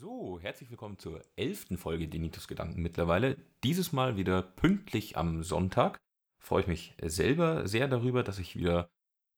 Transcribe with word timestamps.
So, 0.00 0.38
herzlich 0.40 0.70
willkommen 0.70 0.96
zur 0.96 1.24
elften 1.34 1.76
Folge 1.76 2.06
Denitus 2.06 2.46
Gedanken 2.46 2.82
mittlerweile. 2.82 3.36
Dieses 3.64 3.92
Mal 3.92 4.16
wieder 4.16 4.42
pünktlich 4.42 5.16
am 5.16 5.42
Sonntag. 5.42 5.98
Freue 6.40 6.60
ich 6.60 6.68
mich 6.68 6.94
selber 7.02 7.66
sehr 7.66 7.88
darüber, 7.88 8.22
dass 8.22 8.38
ich 8.38 8.54
wieder 8.54 8.92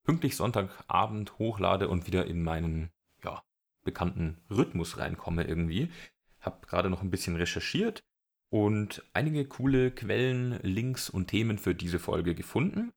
pünktlich 0.04 0.37
Sonntagabend 0.37 1.38
hochlade 1.38 1.88
und 1.88 2.07
wieder 2.07 2.27
in 2.27 2.43
meinen 2.43 2.91
ja, 3.25 3.43
bekannten 3.85 4.37
Rhythmus 4.51 4.99
reinkomme 4.99 5.45
irgendwie. 5.45 5.91
Hab 6.42 6.69
gerade 6.69 6.90
noch 6.90 7.01
ein 7.01 7.11
bisschen 7.11 7.37
recherchiert 7.37 8.04
und 8.51 9.03
einige 9.15 9.47
coole 9.47 9.90
Quellen, 9.90 10.61
Links 10.61 11.08
und 11.08 11.29
Themen 11.29 11.56
für 11.56 11.74
diese 11.74 11.99
Folge 11.99 12.35
gefunden. 12.35 12.92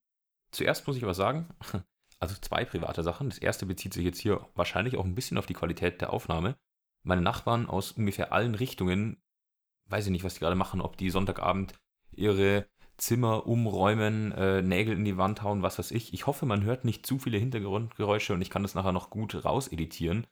Zuerst 0.51 0.85
muss 0.85 0.97
ich 0.97 1.03
aber 1.03 1.13
sagen, 1.13 1.47
also 2.19 2.35
zwei 2.41 2.65
private 2.65 3.03
Sachen. 3.03 3.29
Das 3.29 3.37
erste 3.37 3.65
bezieht 3.65 3.93
sich 3.93 4.03
jetzt 4.03 4.19
hier 4.19 4.49
wahrscheinlich 4.53 4.97
auch 4.97 5.05
ein 5.05 5.15
bisschen 5.15 5.37
auf 5.37 5.45
die 5.45 5.53
Qualität 5.53 6.01
der 6.01 6.11
Aufnahme 6.11 6.57
meine 7.03 7.21
Nachbarn 7.21 7.67
aus 7.67 7.91
ungefähr 7.91 8.33
allen 8.33 8.55
Richtungen, 8.55 9.21
weiß 9.89 10.05
ich 10.05 10.11
nicht, 10.11 10.23
was 10.23 10.35
die 10.35 10.39
gerade 10.39 10.55
machen, 10.55 10.81
ob 10.81 10.97
die 10.97 11.09
Sonntagabend 11.09 11.73
ihre 12.11 12.65
Zimmer 12.97 13.47
umräumen, 13.47 14.31
äh, 14.33 14.61
Nägel 14.61 14.95
in 14.95 15.05
die 15.05 15.17
Wand 15.17 15.41
hauen, 15.41 15.61
was 15.61 15.79
weiß 15.79 15.91
ich. 15.91 16.13
Ich 16.13 16.27
hoffe, 16.27 16.45
man 16.45 16.63
hört 16.63 16.85
nicht 16.85 17.05
zu 17.05 17.19
viele 17.19 17.37
Hintergrundgeräusche 17.37 18.33
und 18.33 18.41
ich 18.41 18.49
kann 18.49 18.63
das 18.63 18.75
nachher 18.75 18.91
noch 18.91 19.09
gut 19.09 19.43
rauseditieren. 19.43 20.27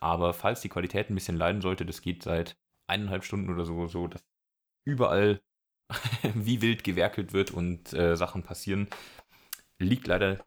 Aber 0.00 0.34
falls 0.34 0.60
die 0.60 0.68
Qualität 0.68 1.10
ein 1.10 1.14
bisschen 1.14 1.36
leiden 1.36 1.62
sollte, 1.62 1.86
das 1.86 2.02
geht 2.02 2.22
seit 2.22 2.56
eineinhalb 2.86 3.24
Stunden 3.24 3.50
oder 3.50 3.64
so, 3.64 3.86
so 3.86 4.08
dass 4.08 4.22
überall 4.84 5.40
wie 6.34 6.62
wild 6.62 6.84
gewerkelt 6.84 7.32
wird 7.32 7.50
und 7.50 7.92
äh, 7.92 8.16
Sachen 8.16 8.42
passieren, 8.42 8.88
liegt 9.78 10.06
leider 10.06 10.44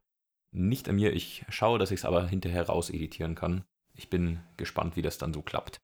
nicht 0.51 0.89
an 0.89 0.95
mir. 0.95 1.13
Ich 1.13 1.45
schaue, 1.49 1.79
dass 1.79 1.91
ich 1.91 2.01
es 2.01 2.05
aber 2.05 2.27
hinterher 2.27 2.67
rauseditieren 2.67 3.35
kann. 3.35 3.65
Ich 3.93 4.09
bin 4.09 4.39
gespannt, 4.57 4.95
wie 4.95 5.01
das 5.01 5.17
dann 5.17 5.33
so 5.33 5.41
klappt. 5.41 5.79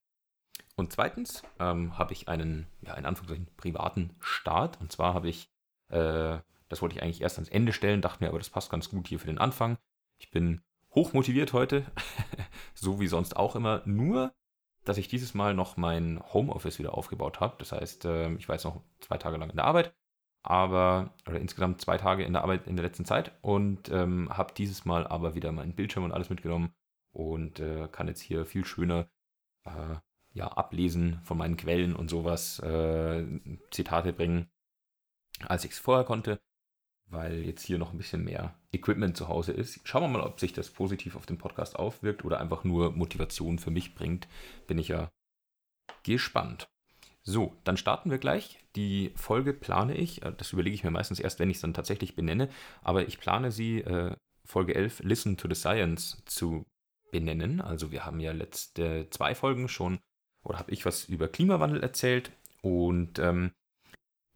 Und 0.75 0.93
zweitens 0.93 1.43
ähm, 1.59 1.97
habe 1.97 2.13
ich 2.13 2.27
einen, 2.27 2.67
ja, 2.81 2.93
in 2.95 3.05
Anführungszeichen, 3.05 3.53
privaten 3.57 4.15
Start. 4.21 4.79
Und 4.79 4.91
zwar 4.91 5.13
habe 5.13 5.27
ich, 5.27 5.49
äh, 5.89 6.39
das 6.69 6.81
wollte 6.81 6.95
ich 6.95 7.03
eigentlich 7.03 7.21
erst 7.21 7.37
ans 7.37 7.49
Ende 7.49 7.73
stellen, 7.73 8.01
dachte 8.01 8.23
mir 8.23 8.29
aber, 8.29 8.39
das 8.39 8.49
passt 8.49 8.71
ganz 8.71 8.89
gut 8.89 9.07
hier 9.07 9.19
für 9.19 9.27
den 9.27 9.37
Anfang. 9.37 9.77
Ich 10.17 10.31
bin 10.31 10.61
hoch 10.95 11.13
motiviert 11.13 11.53
heute, 11.53 11.85
so 12.73 12.99
wie 12.99 13.07
sonst 13.07 13.35
auch 13.35 13.55
immer. 13.55 13.81
Nur, 13.85 14.33
dass 14.85 14.97
ich 14.97 15.09
dieses 15.09 15.33
Mal 15.33 15.53
noch 15.53 15.77
mein 15.77 16.21
Homeoffice 16.33 16.79
wieder 16.79 16.93
aufgebaut 16.93 17.41
habe. 17.41 17.55
Das 17.59 17.73
heißt, 17.73 18.05
äh, 18.05 18.33
ich 18.35 18.47
war 18.47 18.55
jetzt 18.55 18.65
noch 18.65 18.81
zwei 19.01 19.17
Tage 19.17 19.37
lang 19.37 19.49
in 19.49 19.57
der 19.57 19.65
Arbeit, 19.65 19.93
aber, 20.43 21.13
oder 21.27 21.39
insgesamt 21.39 21.81
zwei 21.81 21.97
Tage 21.97 22.23
in 22.23 22.33
der 22.33 22.43
Arbeit 22.43 22.67
in 22.67 22.77
der 22.77 22.85
letzten 22.85 23.05
Zeit 23.05 23.33
und 23.41 23.89
ähm, 23.89 24.29
habe 24.29 24.53
dieses 24.53 24.85
Mal 24.85 25.05
aber 25.05 25.35
wieder 25.35 25.51
meinen 25.51 25.75
Bildschirm 25.75 26.05
und 26.05 26.13
alles 26.13 26.29
mitgenommen 26.29 26.73
und 27.11 27.59
äh, 27.59 27.87
kann 27.91 28.07
jetzt 28.07 28.21
hier 28.21 28.45
viel 28.45 28.65
schöner 28.65 29.09
äh, 29.65 29.95
ja, 30.33 30.47
ablesen 30.47 31.19
von 31.23 31.37
meinen 31.37 31.57
Quellen 31.57 31.95
und 31.95 32.09
sowas, 32.09 32.59
äh, 32.59 33.25
Zitate 33.71 34.13
bringen, 34.13 34.49
als 35.41 35.65
ich 35.65 35.71
es 35.71 35.79
vorher 35.79 36.05
konnte, 36.05 36.39
weil 37.07 37.45
jetzt 37.45 37.65
hier 37.65 37.77
noch 37.77 37.91
ein 37.91 37.97
bisschen 37.97 38.23
mehr 38.23 38.55
Equipment 38.71 39.17
zu 39.17 39.27
Hause 39.27 39.51
ist. 39.51 39.79
Schauen 39.85 40.03
wir 40.03 40.19
mal, 40.19 40.21
ob 40.21 40.39
sich 40.39 40.53
das 40.53 40.69
positiv 40.69 41.15
auf 41.15 41.25
den 41.25 41.37
Podcast 41.37 41.77
aufwirkt 41.77 42.23
oder 42.23 42.39
einfach 42.39 42.63
nur 42.63 42.91
Motivation 42.91 43.59
für 43.59 43.71
mich 43.71 43.95
bringt. 43.95 44.27
Bin 44.67 44.77
ich 44.77 44.89
ja 44.89 45.11
gespannt. 46.03 46.69
So, 47.23 47.55
dann 47.63 47.77
starten 47.77 48.11
wir 48.11 48.17
gleich. 48.17 48.59
Die 48.75 49.11
Folge 49.15 49.53
plane 49.53 49.95
ich, 49.95 50.23
äh, 50.23 50.33
das 50.37 50.53
überlege 50.53 50.75
ich 50.75 50.83
mir 50.83 50.91
meistens 50.91 51.19
erst, 51.19 51.39
wenn 51.39 51.49
ich 51.49 51.57
es 51.57 51.61
dann 51.61 51.73
tatsächlich 51.73 52.15
benenne, 52.15 52.49
aber 52.81 53.07
ich 53.07 53.19
plane 53.19 53.51
sie, 53.51 53.81
äh, 53.81 54.15
Folge 54.45 54.73
11, 54.73 55.01
Listen 55.03 55.37
to 55.37 55.47
the 55.47 55.55
Science, 55.55 56.23
zu 56.25 56.65
benennen. 57.11 57.61
Also 57.61 57.91
wir 57.91 58.05
haben 58.05 58.19
ja 58.19 58.31
letzte 58.31 59.07
zwei 59.09 59.35
Folgen 59.35 59.67
schon, 59.67 59.99
oder 60.43 60.59
habe 60.59 60.71
ich 60.71 60.85
was 60.85 61.05
über 61.05 61.27
Klimawandel 61.27 61.81
erzählt 61.81 62.31
und, 62.61 63.19
ähm, 63.19 63.51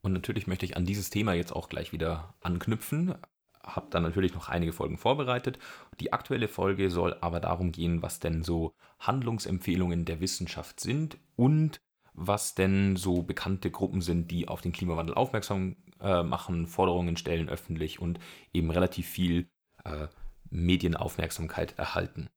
und 0.02 0.13
natürlich 0.13 0.47
möchte 0.47 0.66
ich 0.66 0.75
an 0.75 0.85
dieses 0.85 1.09
Thema 1.09 1.33
jetzt 1.33 1.53
auch 1.53 1.69
gleich 1.69 1.94
wieder 1.94 2.33
anknüpfen. 2.41 3.16
Habe 3.63 3.88
dann 3.89 4.03
natürlich 4.03 4.33
noch 4.33 4.50
einige 4.50 4.73
Folgen 4.73 4.97
vorbereitet. 4.97 5.57
Die 6.01 6.12
aktuelle 6.12 6.50
Folge 6.50 6.89
soll 6.89 7.16
aber 7.22 7.39
darum 7.39 7.72
gehen, 7.72 8.01
was 8.01 8.19
denn 8.19 8.44
so 8.44 8.73
Handlungsempfehlungen 9.00 10.03
der 10.03 10.19
Wissenschaft 10.19 10.81
sind 10.81 11.17
und 11.38 11.79
was 12.13 12.53
denn 12.53 12.95
so 12.97 13.23
bekannte 13.23 13.72
Gruppen 13.72 14.01
sind, 14.01 14.29
die 14.29 14.47
auf 14.47 14.62
den 14.62 14.73
Klimawandel 14.73 15.16
aufmerksam 15.16 15.78
äh, 16.01 16.22
machen, 16.22 16.67
Forderungen 16.67 17.17
stellen 17.17 17.50
öffentlich 17.50 18.00
und 18.00 18.19
eben 18.51 18.69
relativ 18.69 19.07
viel 19.07 19.47
äh, 19.85 20.07
Medienaufmerksamkeit 20.50 21.78
erhalten. 21.78 22.29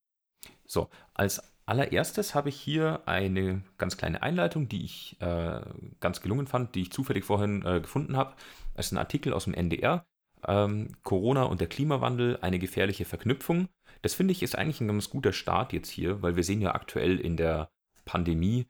So, 0.66 0.88
als 1.14 1.42
allererstes 1.66 2.34
habe 2.34 2.48
ich 2.48 2.60
hier 2.60 3.02
eine 3.06 3.62
ganz 3.76 3.96
kleine 3.96 4.22
Einleitung, 4.22 4.68
die 4.68 4.84
ich 4.84 5.16
äh, 5.20 5.60
ganz 6.00 6.22
gelungen 6.22 6.46
fand, 6.46 6.74
die 6.74 6.82
ich 6.82 6.92
zufällig 6.92 7.24
vorhin 7.24 7.64
äh, 7.66 7.80
gefunden 7.80 8.16
habe. 8.16 8.34
Es 8.74 8.86
ist 8.86 8.92
ein 8.92 8.98
Artikel 8.98 9.32
aus 9.32 9.44
dem 9.44 9.54
NDR. 9.54 10.06
Ähm, 10.46 10.92
Corona 11.02 11.44
und 11.44 11.60
der 11.60 11.68
Klimawandel, 11.68 12.38
eine 12.40 12.58
gefährliche 12.58 13.04
Verknüpfung. 13.04 13.68
Das 14.02 14.14
finde 14.14 14.32
ich 14.32 14.42
ist 14.42 14.56
eigentlich 14.56 14.80
ein 14.80 14.88
ganz 14.88 15.10
guter 15.10 15.32
Start 15.32 15.72
jetzt 15.72 15.90
hier, 15.90 16.22
weil 16.22 16.36
wir 16.36 16.44
sehen 16.44 16.60
ja 16.60 16.74
aktuell 16.74 17.18
in 17.18 17.36
der 17.36 17.70
Pandemie, 18.04 18.68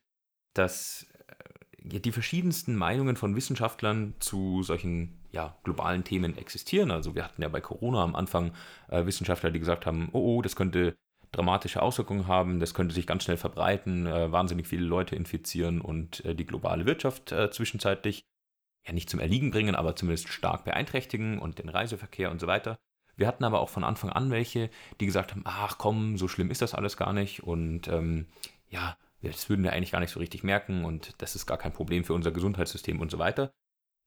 dass 0.54 1.06
äh, 1.82 2.00
die 2.00 2.12
verschiedensten 2.12 2.76
Meinungen 2.76 3.16
von 3.16 3.36
Wissenschaftlern 3.36 4.14
zu 4.20 4.62
solchen 4.62 5.18
ja, 5.32 5.54
globalen 5.64 6.02
Themen 6.02 6.38
existieren. 6.38 6.90
Also 6.90 7.14
wir 7.14 7.24
hatten 7.24 7.42
ja 7.42 7.48
bei 7.48 7.60
Corona 7.60 8.02
am 8.02 8.16
Anfang 8.16 8.52
äh, 8.88 9.04
Wissenschaftler, 9.04 9.50
die 9.50 9.60
gesagt 9.60 9.84
haben, 9.84 10.08
oh, 10.12 10.36
oh, 10.36 10.42
das 10.42 10.56
könnte 10.56 10.96
dramatische 11.36 11.82
Auswirkungen 11.82 12.26
haben. 12.26 12.60
Das 12.60 12.74
könnte 12.74 12.94
sich 12.94 13.06
ganz 13.06 13.24
schnell 13.24 13.36
verbreiten, 13.36 14.06
äh, 14.06 14.32
wahnsinnig 14.32 14.66
viele 14.66 14.84
Leute 14.84 15.16
infizieren 15.16 15.80
und 15.80 16.24
äh, 16.24 16.34
die 16.34 16.46
globale 16.46 16.86
Wirtschaft 16.86 17.32
äh, 17.32 17.50
zwischenzeitlich 17.50 18.24
ja 18.86 18.92
nicht 18.92 19.10
zum 19.10 19.20
Erliegen 19.20 19.50
bringen, 19.50 19.74
aber 19.74 19.96
zumindest 19.96 20.28
stark 20.28 20.64
beeinträchtigen 20.64 21.38
und 21.38 21.58
den 21.58 21.68
Reiseverkehr 21.68 22.30
und 22.30 22.40
so 22.40 22.46
weiter. 22.46 22.78
Wir 23.16 23.26
hatten 23.26 23.44
aber 23.44 23.60
auch 23.60 23.70
von 23.70 23.84
Anfang 23.84 24.10
an 24.10 24.30
welche, 24.30 24.70
die 25.00 25.06
gesagt 25.06 25.32
haben, 25.32 25.42
ach 25.44 25.78
komm, 25.78 26.16
so 26.18 26.28
schlimm 26.28 26.50
ist 26.50 26.62
das 26.62 26.74
alles 26.74 26.96
gar 26.96 27.12
nicht 27.12 27.42
und 27.42 27.88
ähm, 27.88 28.26
ja, 28.68 28.96
das 29.22 29.48
würden 29.48 29.64
wir 29.64 29.72
eigentlich 29.72 29.92
gar 29.92 30.00
nicht 30.00 30.10
so 30.10 30.20
richtig 30.20 30.44
merken 30.44 30.84
und 30.84 31.14
das 31.18 31.34
ist 31.34 31.46
gar 31.46 31.58
kein 31.58 31.72
Problem 31.72 32.04
für 32.04 32.14
unser 32.14 32.30
Gesundheitssystem 32.30 33.00
und 33.00 33.10
so 33.10 33.18
weiter. 33.18 33.52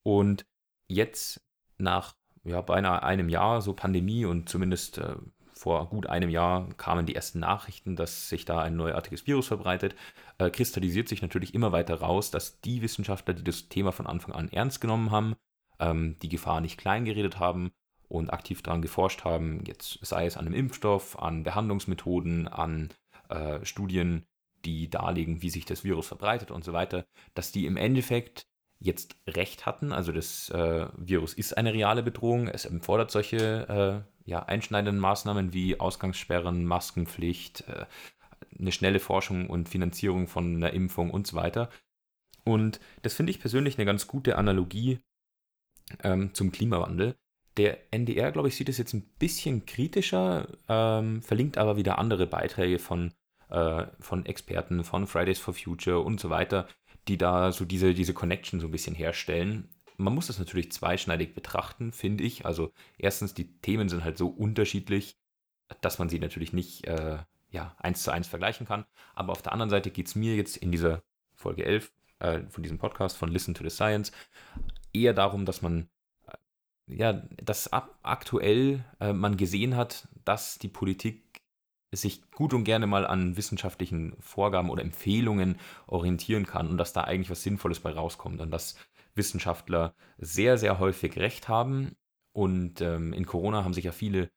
Und 0.03 0.45
jetzt 0.87 1.41
nach 1.77 2.15
ja, 2.43 2.61
beinahe 2.61 3.03
einem 3.03 3.29
Jahr 3.29 3.61
so 3.61 3.73
Pandemie 3.73 4.25
und 4.25 4.47
zumindest 4.47 4.99
äh, 4.99 5.15
vor 5.59 5.89
gut 5.89 6.07
einem 6.07 6.29
Jahr 6.29 6.69
kamen 6.77 7.05
die 7.05 7.15
ersten 7.15 7.39
Nachrichten, 7.39 7.97
dass 7.97 8.29
sich 8.29 8.45
da 8.45 8.61
ein 8.61 8.77
neuartiges 8.77 9.27
Virus 9.27 9.47
verbreitet, 9.47 9.93
äh, 10.37 10.49
kristallisiert 10.49 11.09
sich 11.09 11.21
natürlich 11.21 11.53
immer 11.53 11.73
weiter 11.73 11.95
raus, 11.95 12.31
dass 12.31 12.61
die 12.61 12.81
Wissenschaftler, 12.81 13.33
die 13.33 13.43
das 13.43 13.67
Thema 13.67 13.91
von 13.91 14.07
Anfang 14.07 14.33
an 14.33 14.49
ernst 14.49 14.79
genommen 14.79 15.11
haben, 15.11 15.35
ähm, 15.79 16.15
die 16.21 16.29
Gefahr 16.29 16.61
nicht 16.61 16.79
klein 16.79 17.03
geredet 17.03 17.39
haben 17.39 17.71
und 18.07 18.31
aktiv 18.31 18.63
daran 18.63 18.81
geforscht 18.81 19.25
haben, 19.25 19.61
jetzt 19.65 19.99
sei 20.01 20.25
es 20.25 20.37
an 20.37 20.45
einem 20.45 20.55
Impfstoff, 20.55 21.19
an 21.19 21.43
Behandlungsmethoden, 21.43 22.47
an 22.47 22.89
äh, 23.27 23.63
Studien, 23.65 24.25
die 24.63 24.89
darlegen, 24.89 25.41
wie 25.41 25.49
sich 25.49 25.65
das 25.65 25.83
Virus 25.83 26.07
verbreitet 26.07 26.51
und 26.51 26.63
so 26.63 26.71
weiter, 26.71 27.05
dass 27.33 27.51
die 27.51 27.65
im 27.65 27.75
Endeffekt 27.75 28.47
jetzt 28.79 29.15
recht 29.27 29.65
hatten. 29.65 29.91
Also 29.91 30.11
das 30.11 30.49
äh, 30.49 30.87
Virus 30.95 31.33
ist 31.33 31.57
eine 31.57 31.73
reale 31.73 32.01
Bedrohung. 32.01 32.47
Es 32.47 32.65
erfordert 32.65 33.11
solche 33.11 34.05
äh, 34.05 34.29
ja, 34.29 34.43
einschneidenden 34.43 34.99
Maßnahmen 34.99 35.53
wie 35.53 35.79
Ausgangssperren, 35.79 36.65
Maskenpflicht, 36.65 37.61
äh, 37.67 37.85
eine 38.57 38.71
schnelle 38.71 38.99
Forschung 38.99 39.49
und 39.49 39.69
Finanzierung 39.69 40.27
von 40.27 40.55
einer 40.55 40.73
Impfung 40.73 41.11
und 41.11 41.27
so 41.27 41.35
weiter. 41.35 41.69
Und 42.45 42.79
das 43.01 43.13
finde 43.13 43.31
ich 43.31 43.39
persönlich 43.39 43.77
eine 43.77 43.85
ganz 43.85 44.07
gute 44.07 44.37
Analogie 44.37 44.99
ähm, 46.03 46.33
zum 46.33 46.51
Klimawandel. 46.51 47.15
Der 47.57 47.93
NDR, 47.93 48.31
glaube 48.31 48.47
ich, 48.47 48.55
sieht 48.55 48.69
es 48.69 48.77
jetzt 48.77 48.93
ein 48.93 49.01
bisschen 49.19 49.65
kritischer, 49.65 50.47
ähm, 50.69 51.21
verlinkt 51.21 51.57
aber 51.57 51.75
wieder 51.75 51.99
andere 51.99 52.25
Beiträge 52.25 52.79
von, 52.79 53.13
äh, 53.49 53.85
von 53.99 54.25
Experten, 54.25 54.83
von 54.83 55.07
Fridays 55.07 55.39
for 55.39 55.53
Future 55.53 55.99
und 55.99 56.19
so 56.19 56.29
weiter, 56.29 56.67
die 57.07 57.17
da 57.17 57.51
so 57.51 57.65
diese, 57.65 57.93
diese 57.93 58.13
Connection 58.13 58.59
so 58.59 58.67
ein 58.67 58.71
bisschen 58.71 58.95
herstellen. 58.95 59.69
Man 59.97 60.13
muss 60.13 60.27
das 60.27 60.39
natürlich 60.39 60.71
zweischneidig 60.71 61.33
betrachten, 61.33 61.91
finde 61.91 62.23
ich. 62.23 62.45
Also 62.45 62.71
erstens, 62.97 63.33
die 63.33 63.59
Themen 63.59 63.89
sind 63.89 64.03
halt 64.03 64.17
so 64.17 64.27
unterschiedlich, 64.27 65.17
dass 65.81 65.99
man 65.99 66.09
sie 66.09 66.19
natürlich 66.19 66.53
nicht 66.53 66.87
äh, 66.87 67.19
ja, 67.51 67.75
eins 67.79 68.03
zu 68.03 68.11
eins 68.11 68.27
vergleichen 68.27 68.67
kann. 68.67 68.85
Aber 69.15 69.31
auf 69.31 69.41
der 69.41 69.53
anderen 69.53 69.69
Seite 69.69 69.91
geht 69.91 70.07
es 70.07 70.15
mir 70.15 70.35
jetzt 70.35 70.57
in 70.57 70.71
dieser 70.71 71.03
Folge 71.35 71.65
11 71.65 71.91
äh, 72.19 72.41
von 72.49 72.63
diesem 72.63 72.77
Podcast 72.77 73.17
von 73.17 73.31
Listen 73.31 73.53
to 73.53 73.63
the 73.63 73.69
Science 73.69 74.11
eher 74.93 75.13
darum, 75.13 75.45
dass 75.45 75.61
man 75.61 75.89
äh, 76.27 76.95
ja, 76.95 77.13
dass 77.13 77.71
ab 77.71 77.99
aktuell 78.03 78.83
äh, 78.99 79.13
man 79.13 79.37
gesehen 79.37 79.75
hat, 79.75 80.07
dass 80.25 80.57
die 80.57 80.67
Politik 80.67 81.38
sich 81.91 82.29
gut 82.31 82.53
und 82.53 82.63
gerne 82.63 82.87
mal 82.87 83.05
an 83.05 83.35
wissenschaftlichen 83.37 84.15
Vorgaben 84.19 84.69
oder 84.69 84.83
Empfehlungen 84.83 85.59
orientieren 85.87 86.45
kann 86.45 86.67
und 86.67 86.77
dass 86.77 86.93
da 86.93 87.03
eigentlich 87.03 87.29
was 87.29 87.43
Sinnvolles 87.43 87.79
bei 87.79 87.91
rauskommt 87.91 88.41
und 88.41 88.51
dass 88.51 88.75
Wissenschaftler 89.15 89.95
sehr, 90.17 90.57
sehr 90.57 90.79
häufig 90.79 91.17
recht 91.17 91.47
haben. 91.47 91.95
Und 92.31 92.81
ähm, 92.81 93.13
in 93.13 93.25
Corona 93.25 93.63
haben 93.63 93.73
sich 93.73 93.85
ja 93.85 93.91
viele, 93.91 94.29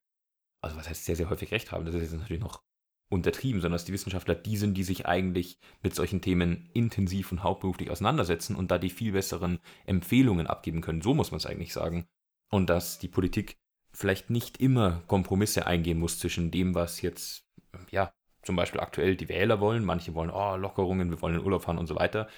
also 0.62 0.76
was 0.76 0.88
heißt 0.88 1.04
sehr, 1.04 1.16
sehr 1.16 1.30
häufig 1.30 1.52
recht 1.52 1.72
haben, 1.72 1.84
das 1.84 1.94
ist 1.94 2.02
jetzt 2.02 2.20
natürlich 2.20 2.42
noch 2.42 2.62
untertrieben, 3.10 3.60
sondern 3.60 3.74
dass 3.74 3.84
die 3.84 3.92
Wissenschaftler 3.92 4.34
die 4.34 4.56
sind, 4.56 4.74
die 4.74 4.84
sich 4.84 5.04
eigentlich 5.04 5.58
mit 5.82 5.94
solchen 5.94 6.22
Themen 6.22 6.70
intensiv 6.72 7.30
und 7.30 7.42
hauptberuflich 7.42 7.90
auseinandersetzen 7.90 8.56
und 8.56 8.70
da 8.70 8.78
die 8.78 8.88
viel 8.88 9.12
besseren 9.12 9.60
Empfehlungen 9.84 10.46
abgeben 10.46 10.80
können. 10.80 11.02
So 11.02 11.12
muss 11.12 11.30
man 11.30 11.36
es 11.36 11.46
eigentlich 11.46 11.74
sagen. 11.74 12.06
Und 12.50 12.70
dass 12.70 12.98
die 12.98 13.08
Politik 13.08 13.58
vielleicht 13.92 14.30
nicht 14.30 14.58
immer 14.58 15.02
Kompromisse 15.06 15.66
eingehen 15.66 15.98
muss 15.98 16.18
zwischen 16.18 16.50
dem, 16.50 16.74
was 16.74 17.02
jetzt, 17.02 17.44
ja, 17.90 18.12
zum 18.42 18.56
Beispiel 18.56 18.80
aktuell 18.80 19.16
die 19.16 19.28
Wähler 19.28 19.60
wollen. 19.60 19.84
Manche 19.84 20.14
wollen, 20.14 20.30
oh, 20.30 20.56
Lockerungen, 20.56 21.10
wir 21.10 21.22
wollen 21.22 21.36
in 21.36 21.44
Urlaub 21.44 21.62
fahren 21.62 21.78
und 21.78 21.86
so 21.86 21.96
weiter. 21.96 22.28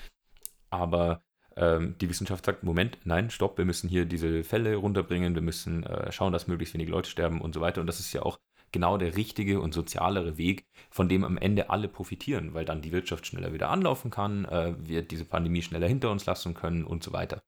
Aber 0.71 1.23
ähm, 1.57 1.97
die 2.01 2.09
Wissenschaft 2.09 2.45
sagt, 2.45 2.65
Moment, 2.65 2.99
nein, 3.05 3.31
stopp, 3.31 3.59
wir 3.59 3.65
müssen 3.65 3.89
hier 3.89 4.07
diese 4.07 4.45
Fälle 4.45 4.77
runterbringen, 4.77 5.35
wir 5.35 5.43
müssen 5.43 5.85
äh, 5.85 6.11
schauen, 6.13 6.33
dass 6.33 6.49
möglichst 6.49 6.75
wenige 6.75 6.91
Leute 6.91 7.11
sterben 7.11 7.41
und 7.41 7.55
so 7.55 7.61
weiter. 7.61 7.81
Und 7.81 7.87
das 7.87 8.01
ist 8.01 8.13
ja 8.13 8.23
auch 8.23 8.39
genau 8.73 8.99
der 8.99 9.17
richtige 9.17 9.61
und 9.61 9.73
sozialere 9.73 10.37
Weg, 10.37 10.67
von 10.91 11.09
dem 11.09 11.25
am 11.25 11.39
Ende 11.39 11.71
alle 11.71 11.89
profitieren, 11.89 12.55
weil 12.55 12.65
dann 12.65 12.83
die 12.83 12.93
Wirtschaft 12.93 13.27
schneller 13.27 13.53
wieder 13.53 13.71
anlaufen 13.71 14.11
kann, 14.11 14.45
äh, 14.47 14.75
wir 14.79 15.03
diese 15.03 15.25
Pandemie 15.25 15.63
schneller 15.63 15.87
hinter 15.87 16.11
uns 16.11 16.27
lassen 16.27 16.55
können 16.55 16.85
und 16.85 17.05
so 17.05 17.13
weiter. 17.13 17.43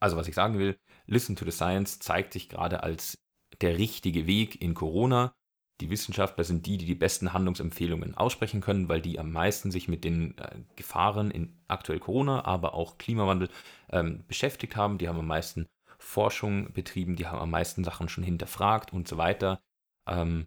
Also 0.00 0.16
was 0.16 0.28
ich 0.28 0.34
sagen 0.34 0.58
will, 0.58 0.78
Listen 1.08 1.36
to 1.36 1.44
the 1.44 1.50
Science 1.50 1.98
zeigt 1.98 2.32
sich 2.32 2.48
gerade 2.48 2.82
als 2.82 3.18
der 3.60 3.78
richtige 3.78 4.26
Weg 4.26 4.60
in 4.60 4.74
Corona. 4.74 5.32
Die 5.80 5.90
Wissenschaftler 5.90 6.44
sind 6.44 6.66
die, 6.66 6.76
die 6.76 6.86
die 6.86 6.94
besten 6.94 7.32
Handlungsempfehlungen 7.32 8.16
aussprechen 8.16 8.60
können, 8.60 8.88
weil 8.88 9.00
die 9.00 9.18
am 9.18 9.32
meisten 9.32 9.70
sich 9.70 9.88
mit 9.88 10.04
den 10.04 10.36
äh, 10.38 10.60
Gefahren 10.76 11.30
in 11.30 11.56
aktuell 11.68 12.00
Corona, 12.00 12.44
aber 12.44 12.74
auch 12.74 12.98
Klimawandel 12.98 13.48
ähm, 13.90 14.24
beschäftigt 14.26 14.76
haben. 14.76 14.98
Die 14.98 15.08
haben 15.08 15.18
am 15.18 15.26
meisten 15.26 15.66
Forschung 15.98 16.72
betrieben, 16.72 17.16
die 17.16 17.26
haben 17.26 17.38
am 17.38 17.50
meisten 17.50 17.84
Sachen 17.84 18.08
schon 18.08 18.24
hinterfragt 18.24 18.92
und 18.92 19.08
so 19.08 19.18
weiter. 19.18 19.62
Ähm, 20.06 20.46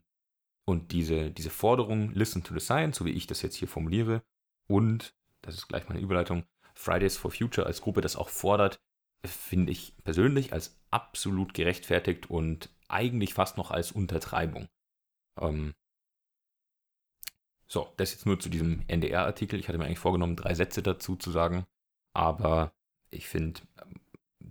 und 0.65 0.91
diese, 0.91 1.31
diese 1.31 1.49
Forderung, 1.49 2.11
listen 2.11 2.43
to 2.43 2.53
the 2.53 2.59
science, 2.59 2.97
so 2.97 3.05
wie 3.05 3.11
ich 3.11 3.25
das 3.25 3.41
jetzt 3.41 3.55
hier 3.55 3.67
formuliere, 3.67 4.21
und, 4.67 5.13
das 5.41 5.55
ist 5.55 5.67
gleich 5.67 5.89
meine 5.89 5.99
Überleitung, 5.99 6.45
Fridays 6.75 7.17
for 7.17 7.31
Future 7.31 7.67
als 7.67 7.81
Gruppe 7.81 8.01
das 8.01 8.15
auch 8.15 8.29
fordert, 8.29 8.79
finde 9.25 9.71
ich 9.71 9.95
persönlich 10.03 10.53
als 10.53 10.79
absolut 10.89 11.53
gerechtfertigt 11.53 12.29
und 12.29 12.69
eigentlich 12.87 13.33
fast 13.33 13.57
noch 13.57 13.71
als 13.71 13.91
Untertreibung. 13.91 14.67
Ähm, 15.39 15.73
so, 17.67 17.93
das 17.97 18.11
jetzt 18.11 18.25
nur 18.25 18.39
zu 18.39 18.49
diesem 18.49 18.83
NDR-Artikel. 18.87 19.59
Ich 19.59 19.67
hatte 19.67 19.77
mir 19.77 19.85
eigentlich 19.85 19.99
vorgenommen, 19.99 20.35
drei 20.35 20.53
Sätze 20.53 20.83
dazu 20.83 21.15
zu 21.15 21.31
sagen, 21.31 21.65
aber 22.13 22.73
ich 23.09 23.27
finde, 23.27 23.61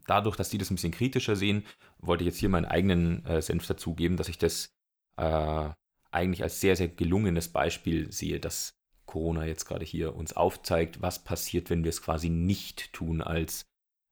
dadurch, 0.06 0.36
dass 0.36 0.48
die 0.48 0.58
das 0.58 0.70
ein 0.70 0.76
bisschen 0.76 0.92
kritischer 0.92 1.36
sehen, 1.36 1.66
wollte 1.98 2.24
ich 2.24 2.26
jetzt 2.26 2.38
hier 2.38 2.48
meinen 2.48 2.64
eigenen 2.64 3.24
äh, 3.26 3.42
Senf 3.42 3.66
dazugeben, 3.66 4.16
dass 4.16 4.28
ich 4.28 4.38
das 4.38 4.72
äh, 5.16 5.68
eigentlich 6.10 6.42
als 6.42 6.60
sehr, 6.60 6.76
sehr 6.76 6.88
gelungenes 6.88 7.48
Beispiel 7.48 8.10
sehe, 8.10 8.40
dass 8.40 8.74
Corona 9.04 9.44
jetzt 9.44 9.66
gerade 9.66 9.84
hier 9.84 10.14
uns 10.14 10.32
aufzeigt, 10.32 11.02
was 11.02 11.22
passiert, 11.22 11.68
wenn 11.68 11.84
wir 11.84 11.90
es 11.90 12.02
quasi 12.02 12.30
nicht 12.30 12.92
tun, 12.92 13.20
als 13.20 13.66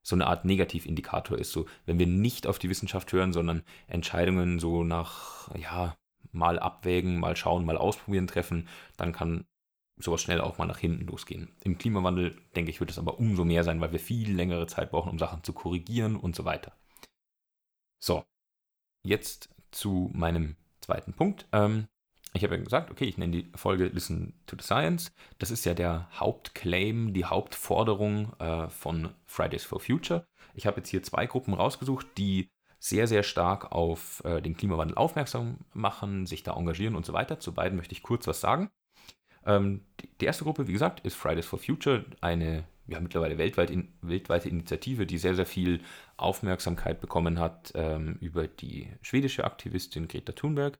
so 0.08 0.16
eine 0.16 0.26
Art 0.26 0.46
Negativindikator 0.46 1.38
ist. 1.38 1.52
So, 1.52 1.66
wenn 1.84 1.98
wir 1.98 2.06
nicht 2.06 2.46
auf 2.46 2.58
die 2.58 2.70
Wissenschaft 2.70 3.12
hören, 3.12 3.34
sondern 3.34 3.62
Entscheidungen 3.88 4.58
so 4.58 4.82
nach, 4.82 5.54
ja, 5.54 5.96
mal 6.32 6.58
abwägen, 6.58 7.20
mal 7.20 7.36
schauen, 7.36 7.66
mal 7.66 7.76
ausprobieren 7.76 8.26
treffen, 8.26 8.68
dann 8.96 9.12
kann 9.12 9.44
sowas 9.98 10.22
schnell 10.22 10.40
auch 10.40 10.56
mal 10.56 10.66
nach 10.66 10.78
hinten 10.78 11.06
losgehen. 11.06 11.50
Im 11.62 11.76
Klimawandel, 11.76 12.40
denke 12.56 12.70
ich, 12.70 12.80
wird 12.80 12.90
es 12.90 12.98
aber 12.98 13.18
umso 13.18 13.44
mehr 13.44 13.64
sein, 13.64 13.82
weil 13.82 13.92
wir 13.92 14.00
viel 14.00 14.34
längere 14.34 14.66
Zeit 14.66 14.90
brauchen, 14.92 15.10
um 15.10 15.18
Sachen 15.18 15.44
zu 15.44 15.52
korrigieren 15.52 16.16
und 16.16 16.34
so 16.34 16.46
weiter. 16.46 16.72
So, 17.98 18.24
jetzt 19.02 19.50
zu 19.72 20.10
meinem 20.14 20.56
zweiten 20.80 21.12
Punkt. 21.12 21.46
Ähm, 21.52 21.88
ich 22.34 22.44
habe 22.44 22.56
ja 22.56 22.62
gesagt, 22.62 22.90
okay, 22.90 23.04
ich 23.04 23.18
nenne 23.18 23.32
die 23.32 23.50
Folge 23.54 23.86
Listen 23.86 24.34
to 24.46 24.56
the 24.58 24.64
Science. 24.64 25.12
Das 25.38 25.50
ist 25.50 25.64
ja 25.64 25.74
der 25.74 26.08
Hauptclaim, 26.12 27.12
die 27.12 27.24
Hauptforderung 27.24 28.32
äh, 28.38 28.68
von 28.68 29.10
Fridays 29.26 29.64
for 29.64 29.80
Future. 29.80 30.26
Ich 30.54 30.66
habe 30.66 30.78
jetzt 30.78 30.88
hier 30.88 31.02
zwei 31.02 31.26
Gruppen 31.26 31.54
rausgesucht, 31.54 32.06
die 32.18 32.48
sehr, 32.78 33.06
sehr 33.08 33.22
stark 33.22 33.72
auf 33.72 34.22
äh, 34.24 34.40
den 34.40 34.56
Klimawandel 34.56 34.96
aufmerksam 34.96 35.58
machen, 35.72 36.26
sich 36.26 36.42
da 36.42 36.54
engagieren 36.54 36.96
und 36.96 37.06
so 37.06 37.12
weiter. 37.12 37.40
Zu 37.40 37.54
beiden 37.54 37.76
möchte 37.76 37.92
ich 37.92 38.02
kurz 38.02 38.26
was 38.26 38.40
sagen. 38.40 38.70
Ähm, 39.44 39.84
die, 40.00 40.08
die, 40.20 40.26
erste 40.26 40.44
Gruppe, 40.44 40.68
wie 40.68 40.72
gesagt, 40.72 41.00
ist 41.00 41.16
Fridays 41.16 41.46
for 41.46 41.58
Future, 41.58 42.04
eine 42.20 42.64
ja, 42.86 43.00
mittlerweile 43.00 43.38
weltweit 43.38 43.70
in, 43.70 43.92
weltweite 44.00 44.48
Initiative, 44.48 45.06
die 45.06 45.18
sehr, 45.18 45.34
sehr 45.34 45.46
viel 45.46 45.80
Aufmerksamkeit 46.16 47.00
bekommen 47.00 47.38
hat 47.38 47.72
ähm, 47.74 48.16
über 48.20 48.46
die 48.46 48.88
schwedische 49.02 49.44
Aktivistin 49.44 50.08
Greta 50.08 50.32
Thunberg. 50.32 50.78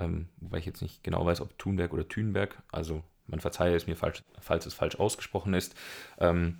Ähm, 0.00 0.28
wobei 0.38 0.58
ich 0.58 0.66
jetzt 0.66 0.82
nicht 0.82 1.04
genau 1.04 1.24
weiß, 1.24 1.40
ob 1.40 1.56
Thunberg 1.58 1.92
oder 1.92 2.08
Thunberg, 2.08 2.62
also 2.72 3.04
man 3.26 3.40
verzeihe 3.40 3.76
es 3.76 3.86
mir, 3.86 3.96
falsch, 3.96 4.24
falls 4.40 4.66
es 4.66 4.74
falsch 4.74 4.96
ausgesprochen 4.96 5.54
ist. 5.54 5.76
Ähm, 6.18 6.58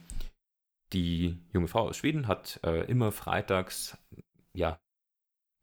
die 0.93 1.39
junge 1.53 1.69
Frau 1.69 1.89
aus 1.89 1.97
Schweden 1.97 2.29
hat 2.29 2.61
äh, 2.65 2.85
immer 2.87 3.13
freitags 3.13 3.97
ja, 4.53 4.79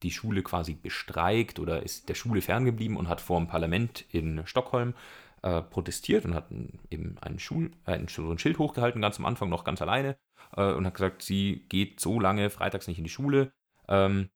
die 0.04 0.12
Schule 0.12 0.44
quasi 0.44 0.74
bestreikt 0.74 1.60
oder 1.60 1.84
ist 1.84 2.10
der 2.10 2.16
Schule 2.16 2.42
ferngeblieben 2.42 2.98
und 2.98 3.10
hat 3.10 3.22
vor 3.22 3.40
dem 3.40 3.48
Parlament 3.48 4.06
in 4.12 4.46
Stockholm 4.46 4.94
äh, 5.42 5.62
protestiert 5.62 6.26
und 6.26 6.34
hat 6.34 6.52
eben 6.90 7.18
einen 7.20 7.40
Schul, 7.40 7.72
äh, 7.86 7.94
ein 7.94 8.08
Schild 8.10 8.60
hochgehalten, 8.60 9.02
ganz 9.02 9.18
am 9.20 9.26
Anfang 9.26 9.50
noch 9.50 9.64
ganz 9.64 9.82
alleine 9.82 10.18
äh, 10.56 10.72
und 10.72 10.86
hat 10.86 10.94
gesagt, 10.94 11.24
sie 11.24 11.66
geht 11.70 12.00
so 12.00 12.20
lange 12.20 12.50
freitags 12.50 12.88
nicht 12.88 13.00
in 13.00 13.04
die 13.04 13.10
Schule, 13.10 13.52
ähm, 13.88 14.30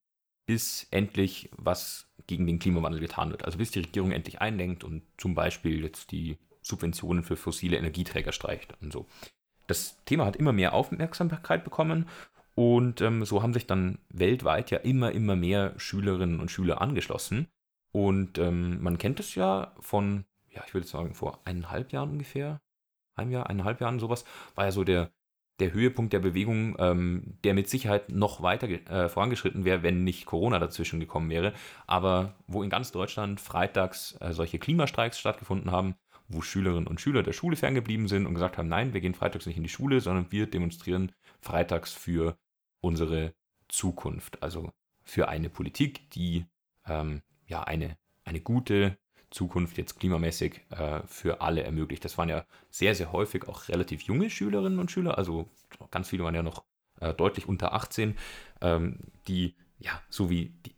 bis 0.47 0.87
endlich 0.91 1.49
was 1.55 2.10
gegen 2.31 2.47
den 2.47 2.59
Klimawandel 2.59 2.99
getan 2.99 3.31
wird. 3.31 3.45
Also 3.45 3.57
bis 3.57 3.71
die 3.71 3.79
Regierung 3.79 4.11
endlich 4.11 4.41
einlenkt 4.41 4.83
und 4.83 5.03
zum 5.17 5.35
Beispiel 5.35 5.83
jetzt 5.83 6.11
die 6.11 6.37
Subventionen 6.61 7.23
für 7.23 7.35
fossile 7.35 7.77
Energieträger 7.77 8.31
streicht 8.31 8.73
und 8.81 8.91
so. 8.93 9.05
Das 9.67 9.97
Thema 10.05 10.25
hat 10.25 10.35
immer 10.35 10.53
mehr 10.53 10.73
Aufmerksamkeit 10.73 11.63
bekommen 11.63 12.07
und 12.55 13.01
ähm, 13.01 13.25
so 13.25 13.41
haben 13.41 13.53
sich 13.53 13.67
dann 13.67 13.99
weltweit 14.09 14.71
ja 14.71 14.79
immer, 14.79 15.11
immer 15.11 15.35
mehr 15.35 15.73
Schülerinnen 15.77 16.39
und 16.39 16.51
Schüler 16.51 16.81
angeschlossen. 16.81 17.47
Und 17.93 18.37
ähm, 18.37 18.81
man 18.81 18.97
kennt 18.97 19.19
es 19.19 19.35
ja 19.35 19.73
von 19.79 20.25
ja, 20.51 20.63
ich 20.67 20.73
würde 20.73 20.87
sagen, 20.87 21.13
vor 21.13 21.39
eineinhalb 21.45 21.91
Jahren 21.91 22.11
ungefähr, 22.11 22.61
einem 23.15 23.31
Jahr, 23.31 23.49
eineinhalb 23.49 23.81
Jahren 23.81 23.99
sowas, 23.99 24.25
war 24.55 24.65
ja 24.65 24.71
so 24.71 24.83
der, 24.83 25.11
der 25.61 25.73
Höhepunkt 25.73 26.11
der 26.11 26.19
Bewegung, 26.19 26.75
ähm, 26.79 27.37
der 27.43 27.53
mit 27.53 27.69
Sicherheit 27.69 28.09
noch 28.09 28.41
weiter 28.41 28.67
äh, 28.67 29.07
vorangeschritten 29.07 29.63
wäre, 29.63 29.83
wenn 29.83 30.03
nicht 30.03 30.25
Corona 30.25 30.59
dazwischen 30.59 30.99
gekommen 30.99 31.29
wäre. 31.29 31.53
Aber 31.87 32.35
wo 32.47 32.63
in 32.63 32.69
ganz 32.69 32.91
Deutschland 32.91 33.39
freitags 33.39 34.17
äh, 34.19 34.33
solche 34.33 34.59
Klimastreiks 34.59 35.19
stattgefunden 35.19 35.71
haben, 35.71 35.95
wo 36.27 36.41
Schülerinnen 36.41 36.87
und 36.87 36.99
Schüler 36.99 37.23
der 37.23 37.33
Schule 37.33 37.55
ferngeblieben 37.55 38.07
sind 38.07 38.25
und 38.25 38.33
gesagt 38.33 38.57
haben, 38.57 38.69
nein, 38.69 38.93
wir 38.93 39.01
gehen 39.01 39.13
freitags 39.13 39.45
nicht 39.45 39.57
in 39.57 39.63
die 39.63 39.69
Schule, 39.69 40.01
sondern 40.01 40.31
wir 40.31 40.47
demonstrieren 40.47 41.11
freitags 41.41 41.93
für 41.93 42.37
unsere 42.81 43.33
Zukunft. 43.67 44.41
Also 44.41 44.71
für 45.03 45.29
eine 45.29 45.49
Politik, 45.49 46.09
die 46.11 46.45
ähm, 46.87 47.21
ja 47.45 47.63
eine, 47.63 47.97
eine 48.23 48.39
gute, 48.39 48.97
Zukunft 49.31 49.77
jetzt 49.77 49.99
klimamäßig 49.99 50.61
äh, 50.69 51.01
für 51.07 51.41
alle 51.41 51.63
ermöglicht. 51.63 52.05
Das 52.05 52.17
waren 52.17 52.29
ja 52.29 52.45
sehr, 52.69 52.93
sehr 52.95 53.11
häufig 53.11 53.47
auch 53.47 53.67
relativ 53.69 54.03
junge 54.03 54.29
Schülerinnen 54.29 54.79
und 54.79 54.91
Schüler, 54.91 55.17
also 55.17 55.49
ganz 55.89 56.09
viele 56.09 56.23
waren 56.23 56.35
ja 56.35 56.43
noch 56.43 56.63
äh, 56.99 57.13
deutlich 57.13 57.47
unter 57.47 57.73
18, 57.73 58.17
ähm, 58.61 58.99
die, 59.27 59.55
ja, 59.79 60.01
so 60.09 60.29
wie 60.29 60.53
die, 60.65 60.75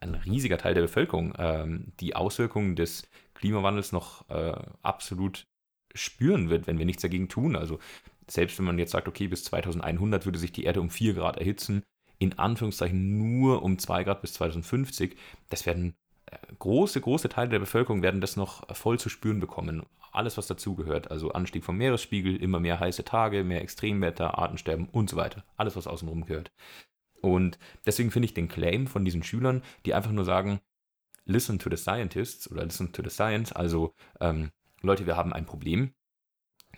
ein 0.00 0.14
riesiger 0.14 0.58
Teil 0.58 0.74
der 0.74 0.82
Bevölkerung, 0.82 1.32
ähm, 1.38 1.92
die 2.00 2.16
Auswirkungen 2.16 2.76
des 2.76 3.08
Klimawandels 3.34 3.92
noch 3.92 4.28
äh, 4.28 4.52
absolut 4.82 5.46
spüren 5.94 6.50
wird, 6.50 6.66
wenn 6.66 6.78
wir 6.78 6.86
nichts 6.86 7.02
dagegen 7.02 7.28
tun. 7.28 7.54
Also 7.54 7.78
selbst 8.28 8.58
wenn 8.58 8.66
man 8.66 8.78
jetzt 8.78 8.92
sagt, 8.92 9.08
okay, 9.08 9.28
bis 9.28 9.44
2100 9.44 10.24
würde 10.24 10.38
sich 10.38 10.52
die 10.52 10.64
Erde 10.64 10.80
um 10.80 10.90
4 10.90 11.14
Grad 11.14 11.38
erhitzen, 11.38 11.84
in 12.18 12.38
Anführungszeichen 12.38 13.18
nur 13.18 13.62
um 13.62 13.78
2 13.78 14.04
Grad 14.04 14.22
bis 14.22 14.34
2050, 14.34 15.16
das 15.48 15.66
werden 15.66 15.94
große, 16.58 17.00
große 17.00 17.28
Teile 17.28 17.50
der 17.50 17.58
Bevölkerung 17.58 18.02
werden 18.02 18.20
das 18.20 18.36
noch 18.36 18.66
voll 18.74 18.98
zu 18.98 19.08
spüren 19.08 19.40
bekommen. 19.40 19.84
Alles, 20.12 20.36
was 20.36 20.46
dazugehört. 20.46 21.10
Also 21.10 21.32
Anstieg 21.32 21.64
vom 21.64 21.76
Meeresspiegel, 21.78 22.36
immer 22.36 22.60
mehr 22.60 22.80
heiße 22.80 23.04
Tage, 23.04 23.44
mehr 23.44 23.62
Extremwetter, 23.62 24.38
Artensterben 24.38 24.88
und 24.88 25.08
so 25.08 25.16
weiter. 25.16 25.44
Alles, 25.56 25.76
was 25.76 25.86
außenrum 25.86 26.26
gehört. 26.26 26.52
Und 27.20 27.58
deswegen 27.86 28.10
finde 28.10 28.26
ich 28.26 28.34
den 28.34 28.48
Claim 28.48 28.86
von 28.86 29.04
diesen 29.04 29.22
Schülern, 29.22 29.62
die 29.86 29.94
einfach 29.94 30.10
nur 30.10 30.24
sagen, 30.24 30.60
listen 31.24 31.58
to 31.58 31.70
the 31.70 31.76
scientists 31.76 32.50
oder 32.50 32.64
listen 32.64 32.92
to 32.92 33.02
the 33.02 33.10
science, 33.10 33.52
also 33.52 33.94
ähm, 34.20 34.50
Leute, 34.82 35.06
wir 35.06 35.16
haben 35.16 35.32
ein 35.32 35.46
Problem. 35.46 35.94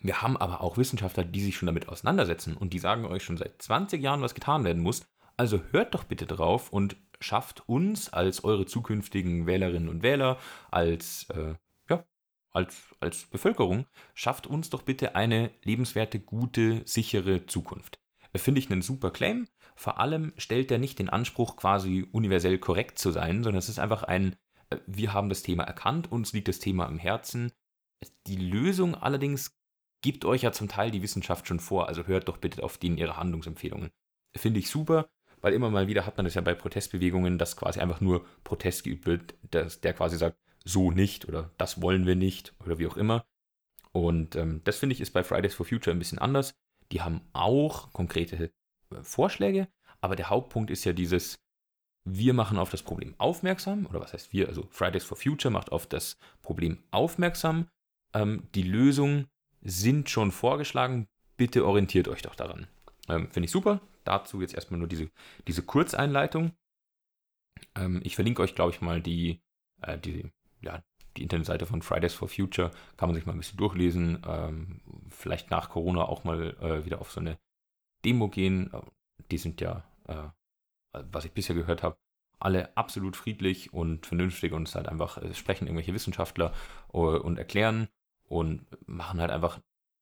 Wir 0.02 0.20
haben 0.20 0.37
aber 0.37 0.61
auch 0.61 0.76
Wissenschaftler, 0.76 1.25
die 1.25 1.42
sich 1.42 1.56
schon 1.56 1.66
damit 1.66 1.88
auseinandersetzen 1.88 2.56
und 2.56 2.73
die 2.75 2.78
sagen 2.78 3.06
euch 3.06 3.25
schon 3.25 3.38
seit 3.38 3.62
20 3.62 4.02
Jahren, 4.02 4.20
was 4.20 4.34
getan 4.34 4.64
werden 4.64 4.82
muss. 4.82 5.06
Also 5.37 5.61
hört 5.70 5.94
doch 5.94 6.04
bitte 6.04 6.26
drauf 6.26 6.73
und 6.73 6.96
schafft 7.21 7.68
uns 7.68 8.12
als 8.12 8.44
eure 8.44 8.66
zukünftigen 8.66 9.47
Wählerinnen 9.47 9.88
und 9.88 10.02
Wähler, 10.02 10.38
als, 10.71 11.28
äh, 11.30 11.54
ja, 11.88 12.04
als, 12.50 12.94
als 13.00 13.25
Bevölkerung, 13.26 13.87
schafft 14.14 14.47
uns 14.47 14.71
doch 14.71 14.83
bitte 14.83 15.14
eine 15.14 15.50
lebenswerte, 15.62 16.21
gute, 16.21 16.83
sichere 16.87 17.47
Zukunft. 17.47 17.99
Finde 18.37 18.59
ich 18.59 18.71
einen 18.71 18.83
super 18.83 19.11
Claim. 19.11 19.47
Vor 19.76 19.99
allem 19.99 20.33
stellt 20.37 20.71
er 20.71 20.78
nicht 20.78 20.99
den 20.99 21.09
Anspruch, 21.09 21.56
quasi 21.56 22.06
universell 22.12 22.59
korrekt 22.59 22.99
zu 22.99 23.11
sein, 23.11 23.42
sondern 23.42 23.59
es 23.59 23.68
ist 23.68 23.78
einfach 23.78 24.02
ein, 24.02 24.37
äh, 24.71 24.78
wir 24.87 25.12
haben 25.12 25.28
das 25.28 25.42
Thema 25.42 25.64
erkannt, 25.64 26.11
uns 26.11 26.33
liegt 26.33 26.49
das 26.49 26.59
Thema 26.59 26.87
am 26.87 26.99
Herzen. 26.99 27.52
Die 28.26 28.37
Lösung 28.37 28.94
allerdings 28.94 29.56
gibt 30.02 30.25
euch 30.25 30.42
ja 30.42 30.52
zum 30.52 30.68
Teil 30.68 30.90
die 30.90 31.02
Wissenschaft 31.02 31.49
schon 31.49 31.61
vor, 31.61 31.88
also 31.88 32.06
hört 32.06 32.28
doch 32.28 32.37
bitte 32.37 32.62
auf 32.62 32.76
die 32.76 32.88
in 32.88 32.99
ihre 32.99 33.16
Handlungsempfehlungen. 33.16 33.90
Finde 34.37 34.61
ich 34.61 34.68
super, 34.68 35.09
weil 35.45 35.53
immer 35.53 35.69
mal 35.69 35.89
wieder 35.89 36.07
hat 36.07 36.17
man 36.17 36.25
das 36.25 36.33
ja 36.33 36.41
bei 36.41 36.55
Protestbewegungen, 36.55 37.37
dass 37.37 37.55
quasi 37.55 37.79
einfach 37.79 38.01
nur 38.01 38.25
Protest 38.45 38.83
geübt 38.83 39.05
wird, 39.05 39.35
dass 39.51 39.79
der 39.83 39.93
quasi 39.93 40.17
sagt, 40.17 40.39
so 40.65 40.91
nicht 40.91 41.29
oder 41.29 41.51
das 41.59 41.83
wollen 41.83 42.07
wir 42.07 42.17
nicht 42.17 42.55
oder 42.65 42.79
wie 42.79 42.87
auch 42.87 42.97
immer. 42.97 43.27
Und 43.93 44.37
ähm, 44.37 44.63
das 44.65 44.79
finde 44.79 44.95
ich 44.95 45.03
ist 45.03 45.11
bei 45.11 45.23
Fridays 45.23 45.53
for 45.53 45.67
Future 45.67 45.95
ein 45.95 45.99
bisschen 45.99 46.19
anders. 46.19 46.55
Die 46.93 47.03
haben 47.03 47.21
auch 47.35 47.93
konkrete 47.93 48.45
äh, 48.91 49.03
Vorschläge, 49.03 49.69
aber 50.01 50.17
der 50.17 50.31
Hauptpunkt 50.31 50.71
ist 50.71 50.85
ja 50.85 50.95
dieses, 50.95 51.37
wir 52.05 52.33
machen 52.33 52.57
auf 52.57 52.71
das 52.71 52.83
Problem 52.83 53.15
aufmerksam, 53.19 53.85
oder 53.85 54.01
was 54.01 54.15
heißt 54.15 54.33
wir, 54.33 54.49
also 54.49 54.67
Fridays 54.71 55.05
for 55.05 55.19
Future 55.19 55.53
macht 55.53 55.73
auf 55.73 55.87
das 55.87 56.17
Problem 56.41 56.83
aufmerksam. 56.91 57.69
Ähm, 58.15 58.45
die 58.55 58.63
Lösungen 58.63 59.27
sind 59.61 60.09
schon 60.09 60.33
vorgeschlagen, 60.33 61.07
bitte 61.37 61.67
orientiert 61.67 62.09
euch 62.09 62.23
doch 62.23 62.35
daran. 62.35 62.67
Ähm, 63.11 63.29
Finde 63.31 63.45
ich 63.45 63.51
super. 63.51 63.83
Dazu 64.04 64.40
jetzt 64.40 64.54
erstmal 64.54 64.78
nur 64.78 64.88
diese, 64.88 65.11
diese 65.46 65.62
Kurzeinleitung. 65.62 66.52
Ähm, 67.76 68.00
ich 68.04 68.14
verlinke 68.14 68.42
euch, 68.42 68.54
glaube 68.54 68.73
ich, 68.73 68.80
mal 68.80 69.00
die, 69.00 69.40
äh, 69.82 69.99
die, 69.99 70.30
ja, 70.61 70.82
die 71.16 71.23
Internetseite 71.23 71.66
von 71.66 71.82
Fridays 71.82 72.14
for 72.14 72.28
Future. 72.28 72.70
Kann 72.96 73.08
man 73.08 73.14
sich 73.14 73.26
mal 73.26 73.32
ein 73.32 73.38
bisschen 73.38 73.58
durchlesen. 73.58 74.23
Ähm, 74.26 74.80
vielleicht 75.11 75.50
nach 75.50 75.70
Corona 75.70 76.04
auch 76.04 76.25
mal 76.25 76.56
äh, 76.61 76.84
wieder 76.84 77.00
auf 77.00 77.11
so 77.11 77.20
eine 77.20 77.38
Demo 78.04 78.28
gehen. 78.28 78.70
Die 79.30 79.38
sind 79.38 79.61
ja 79.61 79.84
äh, 80.06 80.28
was 80.92 81.25
ich 81.25 81.32
bisher 81.32 81.54
gehört 81.54 81.82
habe, 81.82 81.96
alle 82.38 82.76
absolut 82.76 83.16
friedlich 83.16 83.73
und 83.73 84.06
vernünftig 84.06 84.52
und 84.52 84.68
es 84.68 84.75
halt 84.75 84.88
einfach, 84.88 85.18
es 85.18 85.38
sprechen 85.38 85.66
irgendwelche 85.66 85.94
Wissenschaftler 85.94 86.52
äh, 86.92 86.99
und 86.99 87.38
erklären 87.38 87.88
und 88.28 88.66
machen 88.87 89.20
halt 89.20 89.30
einfach 89.30 89.61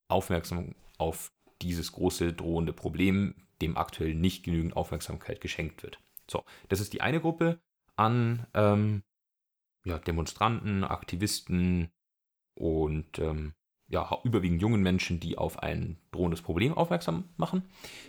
aufmerksam 0.09 0.75
auf 0.99 1.33
dieses 1.63 1.93
große 1.93 2.33
drohende 2.33 2.73
Problem, 2.73 3.35
dem 3.63 3.77
aktuell 3.77 4.15
nicht 4.15 4.45
genügend 4.45 4.77
Aufmerksamkeit 4.77 5.41
geschenkt 5.41 5.83
wird. 5.83 5.99
So, 6.31 6.45
das 6.69 6.81
ist 6.81 6.93
die 6.93 7.01
eine 7.01 7.21
Gruppe 7.21 7.61
an 7.97 8.47
ähm, 8.55 9.03
ja, 9.85 9.99
Demonstranten, 9.99 10.85
Aktivisten 10.85 11.91
und 12.55 13.19
ähm, 13.19 13.55
ja, 13.89 14.19
überwiegend 14.25 14.63
jungen 14.63 14.83
Menschen, 14.83 15.21
die 15.21 15.37
auf 15.37 15.59
ein 15.59 15.99
drohendes 16.13 16.43
Problem 16.43 16.73
aufmerksam 16.73 17.29
machen. 17.37 17.63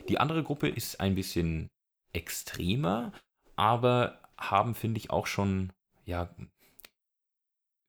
Die 0.07 0.17
andere 0.17 0.43
Gruppe 0.43 0.69
ist 0.69 0.99
ein 0.99 1.15
bisschen 1.15 1.69
extremer, 2.13 3.11
aber 3.55 4.21
haben, 4.37 4.75
finde 4.75 4.99
ich, 4.99 5.09
auch 5.09 5.27
schon, 5.27 5.73
ja, 6.05 6.33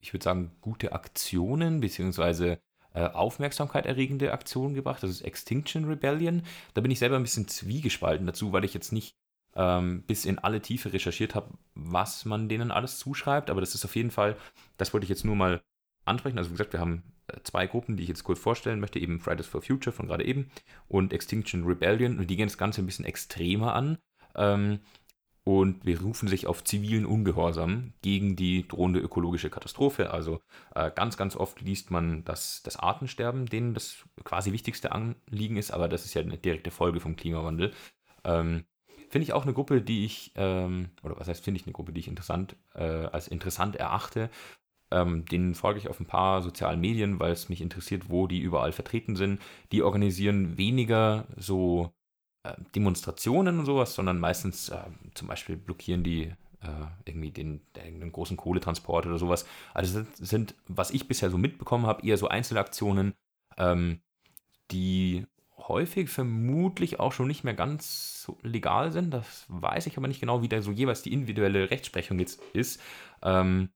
ich 0.01 0.13
würde 0.13 0.25
sagen, 0.25 0.51
gute 0.61 0.93
Aktionen, 0.93 1.81
beziehungsweise 1.81 2.59
äh, 2.95 3.09
Aufmerksamkeit 3.09 3.87
erregende 3.87 4.33
Aktionen 4.33 4.75
gebracht. 4.75 5.03
Das 5.03 5.11
ist 5.11 5.23
Extinction 5.23 5.85
Rebellion. 5.85 6.43
Da 6.75 6.81
bin 6.81 6.91
ich 6.91 6.99
selber 6.99 7.17
ein 7.17 7.23
bisschen 7.23 7.49
zwiegespalten 7.49 8.27
dazu, 8.27 8.53
weil 8.53 8.65
ich 8.65 8.73
jetzt 8.73 8.93
nicht 8.93 9.17
ähm, 9.57 10.03
bis 10.07 10.25
in 10.25 10.39
alle 10.39 10.61
Tiefe 10.61 10.93
recherchiert 10.93 11.35
habe, 11.35 11.51
was 11.75 12.25
man 12.25 12.49
denen 12.49 12.71
alles 12.71 12.99
zuschreibt. 12.99 13.51
Aber 13.51 13.61
das 13.61 13.75
ist 13.75 13.85
auf 13.85 13.97
jeden 13.97 14.11
Fall, 14.11 14.37
das 14.77 14.93
wollte 14.93 15.05
ich 15.05 15.11
jetzt 15.11 15.25
nur 15.25 15.37
mal 15.37 15.61
ansprechen. 16.05 16.39
Also 16.39 16.51
wie 16.51 16.55
gesagt, 16.55 16.73
wir 16.73 16.81
haben 16.81 17.03
äh, 17.27 17.41
zwei 17.43 17.67
Gruppen, 17.67 17.97
die 17.97 18.05
ich 18.05 18.09
jetzt 18.09 18.25
kurz 18.25 18.39
vorstellen 18.39 18.81
möchte, 18.81 18.99
eben 18.99 19.21
Fridays 19.21 19.47
for 19.47 19.63
Future 19.63 19.95
von 19.95 20.07
gerade 20.07 20.25
eben 20.25 20.51
und 20.89 21.13
Extinction 21.13 21.65
Rebellion. 21.65 22.19
Und 22.19 22.29
die 22.29 22.37
gehen 22.37 22.49
das 22.49 22.59
Ganze 22.59 22.83
ein 22.83 22.87
bisschen 22.87 23.05
extremer 23.05 23.75
an 23.75 23.99
ähm, 24.37 24.81
und 25.45 25.85
berufen 25.85 26.27
sich 26.27 26.47
auf 26.47 26.65
zivilen 26.65 27.05
Ungehorsam 27.05 27.93
gegen 28.01 28.35
die 28.35 28.67
drohende 28.67 28.99
ökologische 29.01 29.51
Katastrophe. 29.51 30.11
Also 30.11 30.41
äh, 30.75 30.91
ganz, 30.91 31.19
ganz 31.19 31.37
oft 31.37 31.61
liest 31.61 31.91
man, 31.91 32.25
dass 32.25 32.63
das 32.63 32.77
Artensterben 32.77 33.47
denen 33.47 33.75
das 33.75 34.05
quasi 34.25 34.53
wichtigste 34.53 34.93
Anliegen 34.93 35.59
ist, 35.59 35.71
aber 35.71 35.89
das 35.89 36.07
ist 36.07 36.15
ja 36.15 36.23
eine 36.23 36.39
direkte 36.39 36.71
Folge 36.71 37.01
vom 37.01 37.17
Klimawandel. 37.17 37.73
Ähm, 38.25 38.65
finde 39.11 39.25
ich 39.25 39.35
auch 39.35 39.43
eine 39.43 39.53
Gruppe, 39.53 39.83
die 39.83 40.07
ich, 40.07 40.33
ähm, 40.35 40.89
oder 41.03 41.19
was 41.19 41.29
heißt, 41.29 41.45
finde 41.45 41.61
ich 41.61 41.67
eine 41.67 41.75
Gruppe, 41.75 41.93
die 41.93 42.01
ich 42.01 42.09
interessant, 42.09 42.57
äh, 42.75 42.83
als 42.83 43.29
interessant 43.29 43.77
erachte. 43.77 44.31
Ähm, 44.91 45.25
denen 45.27 45.55
folge 45.55 45.79
ich 45.79 45.89
auf 45.89 46.01
ein 46.01 46.07
paar 46.07 46.41
sozialen 46.43 46.81
Medien, 46.81 47.21
weil 47.21 47.33
es 47.33 47.49
mich 47.49 47.61
interessiert, 47.61 48.09
wo 48.09 48.27
die 48.27 48.41
überall 48.41 48.73
vertreten 48.73 49.17
sind. 49.17 49.41
Die 49.73 49.83
organisieren 49.83 50.57
weniger 50.57 51.27
so 51.37 51.93
Demonstrationen 52.75 53.59
und 53.59 53.67
sowas, 53.67 53.95
sondern 53.95 54.21
meistens 54.21 54.69
äh, 54.69 54.79
zum 55.15 55.29
Beispiel 55.29 55.57
blockieren 55.57 56.03
die 56.03 56.33
äh, 56.61 56.87
irgendwie 57.05 57.31
den, 57.31 57.61
den 57.77 58.13
großen 58.13 58.37
Kohletransport 58.37 59.07
oder 59.07 59.19
sowas. 59.19 59.47
Also 59.73 59.93
sind, 59.93 60.17
sind, 60.17 60.55
was 60.67 60.91
ich 60.91 61.09
bisher 61.09 61.31
so 61.31 61.39
mitbekommen 61.39 61.87
habe, 61.87 62.07
eher 62.07 62.17
so 62.17 62.29
Einzelaktionen, 62.29 63.15
ähm, 63.57 64.01
die 64.71 65.27
häufig 65.57 66.11
vermutlich 66.11 67.01
auch 67.01 67.13
schon 67.13 67.29
nicht 67.29 67.45
mehr 67.45 67.55
ganz 67.55 68.23
so 68.23 68.39
legal 68.43 68.93
sind. 68.93 69.11
Das 69.13 69.47
weiß 69.49 69.87
ich 69.87 69.97
aber 69.97 70.09
nicht 70.09 70.21
genau, 70.21 70.43
wie 70.43 70.49
da 70.49 70.61
so 70.63 70.71
jeweils 70.71 71.03
die 71.03 71.13
individuelle 71.13 71.71
Rechtsprechung 71.71 72.19
jetzt 72.19 72.43
ist. 72.53 72.81
Ähm, 73.23 73.71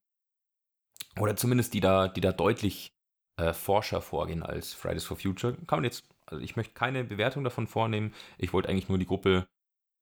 oder 1.19 1.37
zumindest 1.37 1.75
die 1.75 1.81
da, 1.81 2.09
die 2.09 2.21
da 2.21 2.33
deutlich 2.33 2.93
äh, 3.37 3.53
forscher 3.53 4.01
vorgehen 4.01 4.43
als 4.43 4.75
Fridays 4.75 5.05
for 5.05 5.17
Future. 5.17 5.55
Kann 5.67 5.79
man 5.79 5.85
jetzt 5.85 6.05
also 6.31 6.43
ich 6.43 6.57
möchte 6.57 6.75
keine 6.75 7.05
Bewertung 7.05 7.45
davon 7.45 7.67
vornehmen. 7.67 8.15
Ich 8.37 8.53
wollte 8.53 8.69
eigentlich 8.69 8.89
nur 8.89 8.99
die 8.99 9.07
Gruppe 9.07 9.49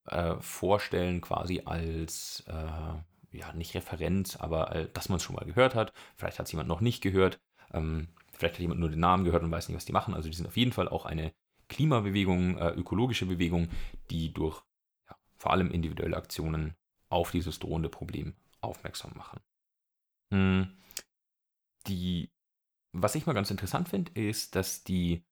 äh, 0.07 0.37
vorstellen, 0.41 1.21
quasi 1.21 1.63
als, 1.65 2.45
äh, 2.49 3.37
ja, 3.37 3.53
nicht 3.55 3.75
Referenz, 3.75 4.37
aber 4.37 4.75
äh, 4.75 4.89
dass 4.93 5.09
man 5.09 5.17
es 5.17 5.23
schon 5.23 5.37
mal 5.37 5.45
gehört 5.45 5.75
hat. 5.75 5.93
Vielleicht 6.17 6.39
hat 6.39 6.47
es 6.47 6.53
jemand 6.53 6.69
noch 6.69 6.81
nicht 6.81 7.03
gehört. 7.03 7.41
Ähm, 7.73 8.09
vielleicht 8.33 8.55
hat 8.55 8.61
jemand 8.61 8.81
nur 8.81 8.91
den 8.91 9.01
Namen 9.01 9.25
gehört 9.25 9.43
und 9.43 9.51
weiß 9.51 9.69
nicht, 9.69 9.77
was 9.77 9.85
die 9.85 9.93
machen. 9.93 10.15
Also 10.15 10.29
die 10.29 10.37
sind 10.37 10.47
auf 10.47 10.57
jeden 10.57 10.73
Fall 10.73 10.89
auch 10.89 11.07
eine 11.07 11.33
Klimabewegung, 11.69 12.59
äh, 12.59 12.71
ökologische 12.71 13.27
Bewegung, 13.27 13.69
die 14.11 14.33
durch 14.33 14.63
ja, 15.09 15.17
vor 15.37 15.53
allem 15.53 15.71
individuelle 15.71 16.17
Aktionen 16.17 16.75
auf 17.09 17.31
dieses 17.31 17.59
drohende 17.59 17.89
Problem 17.89 18.35
aufmerksam 18.61 19.13
machen. 19.17 19.41
Hm. 20.33 20.77
Die, 21.87 22.31
was 22.93 23.15
ich 23.15 23.27
mal 23.27 23.33
ganz 23.33 23.51
interessant 23.51 23.89
finde, 23.89 24.13
ist, 24.15 24.57
dass 24.57 24.83
die 24.83 25.25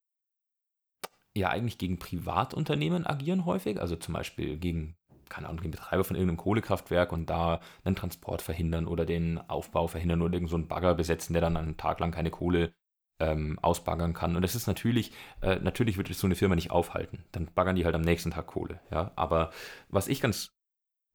ja 1.36 1.50
eigentlich 1.50 1.78
gegen 1.78 1.98
Privatunternehmen 1.98 3.06
agieren 3.06 3.44
häufig, 3.44 3.80
also 3.80 3.96
zum 3.96 4.14
Beispiel 4.14 4.56
gegen, 4.56 4.96
keine 5.28 5.48
Ahnung, 5.48 5.62
den 5.62 5.70
Betreiber 5.72 6.04
von 6.04 6.16
irgendeinem 6.16 6.38
Kohlekraftwerk 6.38 7.12
und 7.12 7.28
da 7.28 7.60
einen 7.84 7.96
Transport 7.96 8.42
verhindern 8.42 8.86
oder 8.86 9.04
den 9.04 9.38
Aufbau 9.48 9.88
verhindern 9.88 10.22
oder 10.22 10.34
irgend 10.34 10.50
so 10.50 10.56
einen 10.56 10.68
Bagger 10.68 10.94
besetzen, 10.94 11.32
der 11.32 11.42
dann 11.42 11.56
einen 11.56 11.76
Tag 11.76 11.98
lang 12.00 12.12
keine 12.12 12.30
Kohle 12.30 12.72
ähm, 13.20 13.58
ausbaggern 13.62 14.12
kann. 14.12 14.36
Und 14.36 14.42
das 14.42 14.54
ist 14.54 14.66
natürlich, 14.66 15.12
äh, 15.40 15.56
natürlich 15.56 15.96
wird 15.96 16.12
so 16.14 16.26
eine 16.26 16.36
Firma 16.36 16.54
nicht 16.54 16.70
aufhalten. 16.70 17.24
Dann 17.32 17.46
baggern 17.46 17.76
die 17.76 17.84
halt 17.84 17.94
am 17.94 18.02
nächsten 18.02 18.30
Tag 18.30 18.46
Kohle. 18.46 18.80
Ja? 18.90 19.12
Aber 19.16 19.50
was 19.88 20.08
ich 20.08 20.20
ganz, 20.20 20.52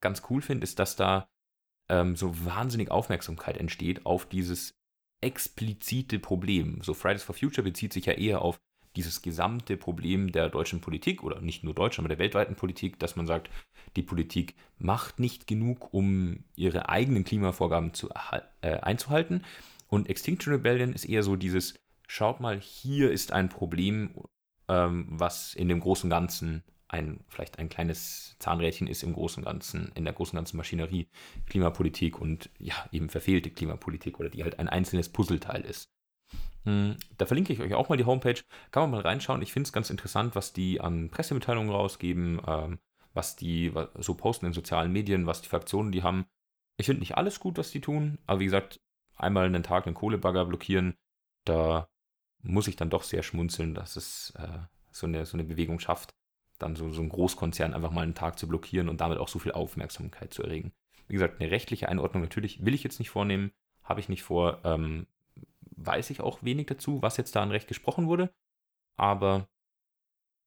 ganz 0.02 0.24
cool 0.30 0.42
finde, 0.42 0.64
ist, 0.64 0.80
dass 0.80 0.96
da 0.96 1.30
ähm, 1.90 2.16
so 2.16 2.46
wahnsinnig 2.46 2.92
Aufmerksamkeit 2.92 3.58
entsteht 3.58 4.06
auf 4.06 4.26
dieses 4.26 4.76
explizite 5.22 6.20
Problem. 6.20 6.82
So 6.82 6.94
Fridays 6.94 7.24
for 7.24 7.36
Future 7.36 7.64
bezieht 7.64 7.92
sich 7.92 8.06
ja 8.06 8.14
eher 8.14 8.42
auf 8.42 8.62
dieses 8.96 9.22
gesamte 9.22 9.78
Problem 9.78 10.32
der 10.32 10.50
deutschen 10.50 10.82
Politik 10.82 11.24
oder 11.24 11.42
nicht 11.42 11.64
nur 11.64 11.74
deutschen, 11.74 12.02
aber 12.02 12.10
der 12.10 12.20
weltweiten 12.20 12.56
Politik, 12.56 13.00
dass 13.00 13.16
man 13.16 13.28
sagt, 13.28 13.50
die 13.96 14.02
Politik 14.02 14.56
macht 14.78 15.20
nicht 15.20 15.48
genug, 15.48 15.94
um 15.94 16.44
ihre 16.56 16.90
eigenen 16.90 17.24
Klimavorgaben 17.24 17.94
zu, 17.94 18.10
äh, 18.62 18.80
einzuhalten. 18.80 19.46
Und 19.88 20.10
Extinction 20.10 20.54
Rebellion 20.54 20.94
ist 20.94 21.06
eher 21.06 21.24
so 21.24 21.36
dieses, 21.36 21.76
schaut 22.08 22.40
mal, 22.40 22.60
hier 22.60 23.12
ist 23.12 23.32
ein 23.32 23.50
Problem, 23.50 24.12
ähm, 24.68 25.08
was 25.10 25.54
in 25.54 25.70
dem 25.70 25.80
großen 25.80 26.10
Ganzen 26.10 26.64
ein, 26.88 27.24
vielleicht 27.28 27.60
ein 27.60 27.70
kleines 27.70 28.36
Zahnrädchen 28.40 28.88
ist 28.88 29.04
im 29.04 29.14
großen 29.14 29.44
Ganzen, 29.44 29.92
in 29.96 30.06
der 30.06 30.14
großen 30.14 30.36
ganzen 30.36 30.58
Maschinerie 30.58 31.08
Klimapolitik 31.46 32.20
und 32.20 32.50
ja, 32.58 32.74
eben 32.92 33.10
verfehlte 33.10 33.52
Klimapolitik 33.52 34.20
oder 34.20 34.30
die 34.30 34.44
halt 34.44 34.60
ein 34.60 34.68
einzelnes 34.68 35.10
Puzzleteil 35.10 35.62
ist. 35.62 35.90
Hm, 36.70 36.98
da 37.18 37.26
verlinke 37.26 37.52
ich 37.52 37.62
euch 37.62 37.74
auch 37.74 37.90
mal 37.90 37.98
die 37.98 38.06
Homepage. 38.06 38.42
Kann 38.70 38.84
man 38.84 38.92
mal 38.92 39.02
reinschauen. 39.02 39.42
Ich 39.42 39.52
finde 39.54 39.68
es 39.68 39.74
ganz 39.74 39.90
interessant, 39.90 40.36
was 40.36 40.54
die 40.54 40.80
an 40.80 41.10
Pressemitteilungen 41.10 41.72
rausgeben, 41.72 42.40
ähm, 42.46 42.80
was 43.14 43.36
die 43.36 43.74
so 43.98 44.14
posten 44.14 44.46
in 44.46 44.54
sozialen 44.54 44.92
Medien, 44.92 45.26
was 45.26 45.42
die 45.42 45.50
Fraktionen 45.50 45.92
die 45.92 46.04
haben. 46.04 46.26
Ich 46.78 46.86
finde 46.86 47.00
nicht 47.00 47.18
alles 47.18 47.40
gut, 47.40 47.58
was 47.58 47.72
die 47.72 47.82
tun, 47.82 48.20
aber 48.28 48.40
wie 48.40 48.46
gesagt, 48.46 48.80
einmal 49.18 49.46
einen 49.46 49.64
Tag 49.64 49.88
einen 49.88 49.96
Kohlebagger 49.96 50.46
blockieren, 50.46 50.96
da 51.44 51.90
muss 52.42 52.68
ich 52.68 52.76
dann 52.76 52.92
doch 52.92 53.04
sehr 53.04 53.24
schmunzeln, 53.24 53.74
dass 53.74 53.96
es 53.96 54.32
äh, 54.38 54.60
so, 54.92 55.08
eine, 55.08 55.26
so 55.26 55.36
eine 55.36 55.44
Bewegung 55.44 55.80
schafft, 55.80 56.14
dann 56.60 56.76
so, 56.76 56.92
so 56.92 57.02
ein 57.02 57.10
Großkonzern 57.10 57.74
einfach 57.74 57.92
mal 57.92 58.04
einen 58.04 58.14
Tag 58.14 58.38
zu 58.38 58.48
blockieren 58.48 58.88
und 58.90 59.02
damit 59.02 59.18
auch 59.18 59.28
so 59.28 59.40
viel 59.40 59.52
Aufmerksamkeit 59.52 60.34
zu 60.34 60.44
erregen. 60.44 60.72
Wie 61.08 61.14
gesagt, 61.14 61.42
eine 61.42 61.52
rechtliche 61.52 61.90
Einordnung 61.90 62.22
natürlich 62.22 62.64
will 62.64 62.76
ich 62.76 62.84
jetzt 62.84 63.00
nicht 63.00 63.10
vornehmen, 63.10 63.52
habe 63.84 64.00
ich 64.00 64.08
nicht 64.08 64.24
vor. 64.24 64.60
Ähm, 64.64 65.08
weiß 65.86 66.10
ich 66.10 66.22
auch 66.22 66.44
wenig 66.44 66.68
dazu, 66.68 67.02
was 67.02 67.18
jetzt 67.18 67.36
da 67.36 67.42
an 67.42 67.52
Recht 67.52 67.68
gesprochen 67.68 68.08
wurde. 68.08 68.34
Aber 68.98 69.48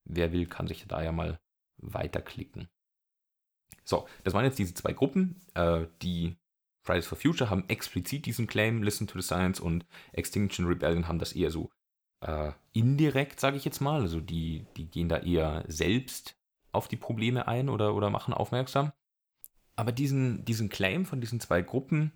wer 0.04 0.32
will, 0.32 0.46
kann 0.46 0.66
sich 0.66 0.86
da 0.86 1.02
ja 1.02 1.12
mal 1.12 1.40
weiterklicken. 1.78 2.68
So, 3.84 4.06
das 4.24 4.34
waren 4.34 4.44
jetzt 4.44 4.58
diese 4.58 4.74
zwei 4.74 4.92
Gruppen, 4.92 5.40
äh, 5.54 5.86
die 6.02 6.36
Fridays 6.82 7.06
for 7.06 7.18
Future 7.18 7.48
haben 7.48 7.68
explizit 7.68 8.26
diesen 8.26 8.46
Claim, 8.46 8.82
Listen 8.82 9.06
to 9.06 9.20
the 9.20 9.26
Science, 9.26 9.60
und 9.60 9.86
Extinction 10.12 10.66
Rebellion 10.66 11.08
haben 11.08 11.18
das 11.18 11.32
eher 11.32 11.50
so 11.50 11.70
äh, 12.20 12.52
indirekt, 12.72 13.40
sage 13.40 13.56
ich 13.56 13.64
jetzt 13.64 13.80
mal. 13.80 14.00
Also 14.00 14.20
die, 14.20 14.66
die 14.76 14.86
gehen 14.86 15.08
da 15.08 15.18
eher 15.18 15.64
selbst 15.68 16.36
auf 16.72 16.88
die 16.88 16.96
Probleme 16.96 17.46
ein 17.46 17.68
oder, 17.68 17.94
oder 17.94 18.10
machen 18.10 18.34
aufmerksam. 18.34 18.92
Aber 19.76 19.92
diesen, 19.92 20.44
diesen 20.44 20.68
Claim 20.68 21.06
von 21.06 21.20
diesen 21.20 21.40
zwei 21.40 21.62
Gruppen 21.62 22.12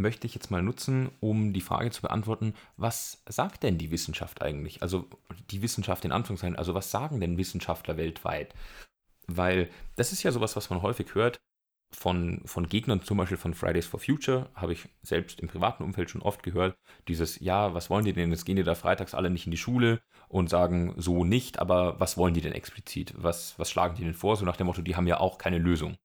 möchte 0.00 0.26
ich 0.26 0.34
jetzt 0.34 0.50
mal 0.50 0.62
nutzen, 0.62 1.10
um 1.20 1.52
die 1.52 1.60
Frage 1.60 1.90
zu 1.90 2.02
beantworten, 2.02 2.54
was 2.76 3.22
sagt 3.28 3.62
denn 3.62 3.78
die 3.78 3.90
Wissenschaft 3.90 4.42
eigentlich? 4.42 4.82
Also 4.82 5.06
die 5.50 5.62
Wissenschaft 5.62 6.04
in 6.04 6.12
Anführungszeichen, 6.12 6.56
also 6.56 6.74
was 6.74 6.90
sagen 6.90 7.20
denn 7.20 7.38
Wissenschaftler 7.38 7.96
weltweit? 7.96 8.54
Weil 9.26 9.68
das 9.96 10.12
ist 10.12 10.22
ja 10.22 10.32
sowas, 10.32 10.56
was 10.56 10.70
man 10.70 10.82
häufig 10.82 11.14
hört 11.14 11.38
von, 11.90 12.42
von 12.44 12.68
Gegnern, 12.68 13.02
zum 13.02 13.18
Beispiel 13.18 13.36
von 13.36 13.54
Fridays 13.54 13.86
for 13.86 14.00
Future, 14.00 14.50
habe 14.54 14.72
ich 14.72 14.88
selbst 15.02 15.40
im 15.40 15.48
privaten 15.48 15.82
Umfeld 15.82 16.10
schon 16.10 16.22
oft 16.22 16.42
gehört, 16.42 16.76
dieses, 17.08 17.40
ja, 17.40 17.74
was 17.74 17.90
wollen 17.90 18.04
die 18.04 18.12
denn, 18.12 18.30
jetzt 18.30 18.44
gehen 18.44 18.56
die 18.56 18.62
da 18.62 18.74
freitags 18.74 19.14
alle 19.14 19.30
nicht 19.30 19.46
in 19.46 19.50
die 19.50 19.56
Schule 19.56 20.00
und 20.28 20.50
sagen 20.50 20.94
so 20.96 21.24
nicht, 21.24 21.58
aber 21.58 21.98
was 21.98 22.16
wollen 22.16 22.34
die 22.34 22.40
denn 22.40 22.52
explizit? 22.52 23.14
Was, 23.16 23.58
was 23.58 23.70
schlagen 23.70 23.96
die 23.96 24.04
denn 24.04 24.14
vor? 24.14 24.36
So 24.36 24.44
nach 24.44 24.56
dem 24.56 24.66
Motto, 24.66 24.82
die 24.82 24.96
haben 24.96 25.06
ja 25.06 25.20
auch 25.20 25.38
keine 25.38 25.58
Lösung. 25.58 25.96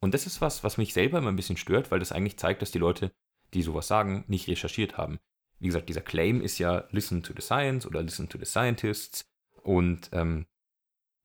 Und 0.00 0.14
das 0.14 0.26
ist 0.26 0.40
was, 0.40 0.62
was 0.62 0.76
mich 0.76 0.92
selber 0.92 1.18
immer 1.18 1.30
ein 1.30 1.36
bisschen 1.36 1.56
stört, 1.56 1.90
weil 1.90 1.98
das 1.98 2.12
eigentlich 2.12 2.38
zeigt, 2.38 2.62
dass 2.62 2.70
die 2.70 2.78
Leute 2.78 3.10
die 3.54 3.62
sowas 3.62 3.88
sagen, 3.88 4.24
nicht 4.28 4.48
recherchiert 4.48 4.96
haben. 4.96 5.18
Wie 5.58 5.66
gesagt, 5.66 5.88
dieser 5.88 6.00
Claim 6.00 6.40
ist 6.40 6.58
ja 6.58 6.84
Listen 6.90 7.22
to 7.22 7.32
the 7.34 7.42
Science 7.42 7.86
oder 7.86 8.02
Listen 8.02 8.28
to 8.28 8.38
the 8.38 8.44
Scientists. 8.44 9.24
Und 9.62 10.10
ähm, 10.12 10.46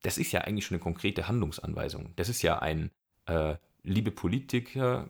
das 0.02 0.18
ist 0.18 0.32
ja 0.32 0.42
eigentlich 0.42 0.66
schon 0.66 0.76
eine 0.76 0.84
konkrete 0.84 1.28
Handlungsanweisung. 1.28 2.14
Das 2.16 2.30
ist 2.30 2.42
ja 2.42 2.60
ein, 2.60 2.92
äh, 3.26 3.56
liebe 3.84 4.12
Politiker, 4.12 5.10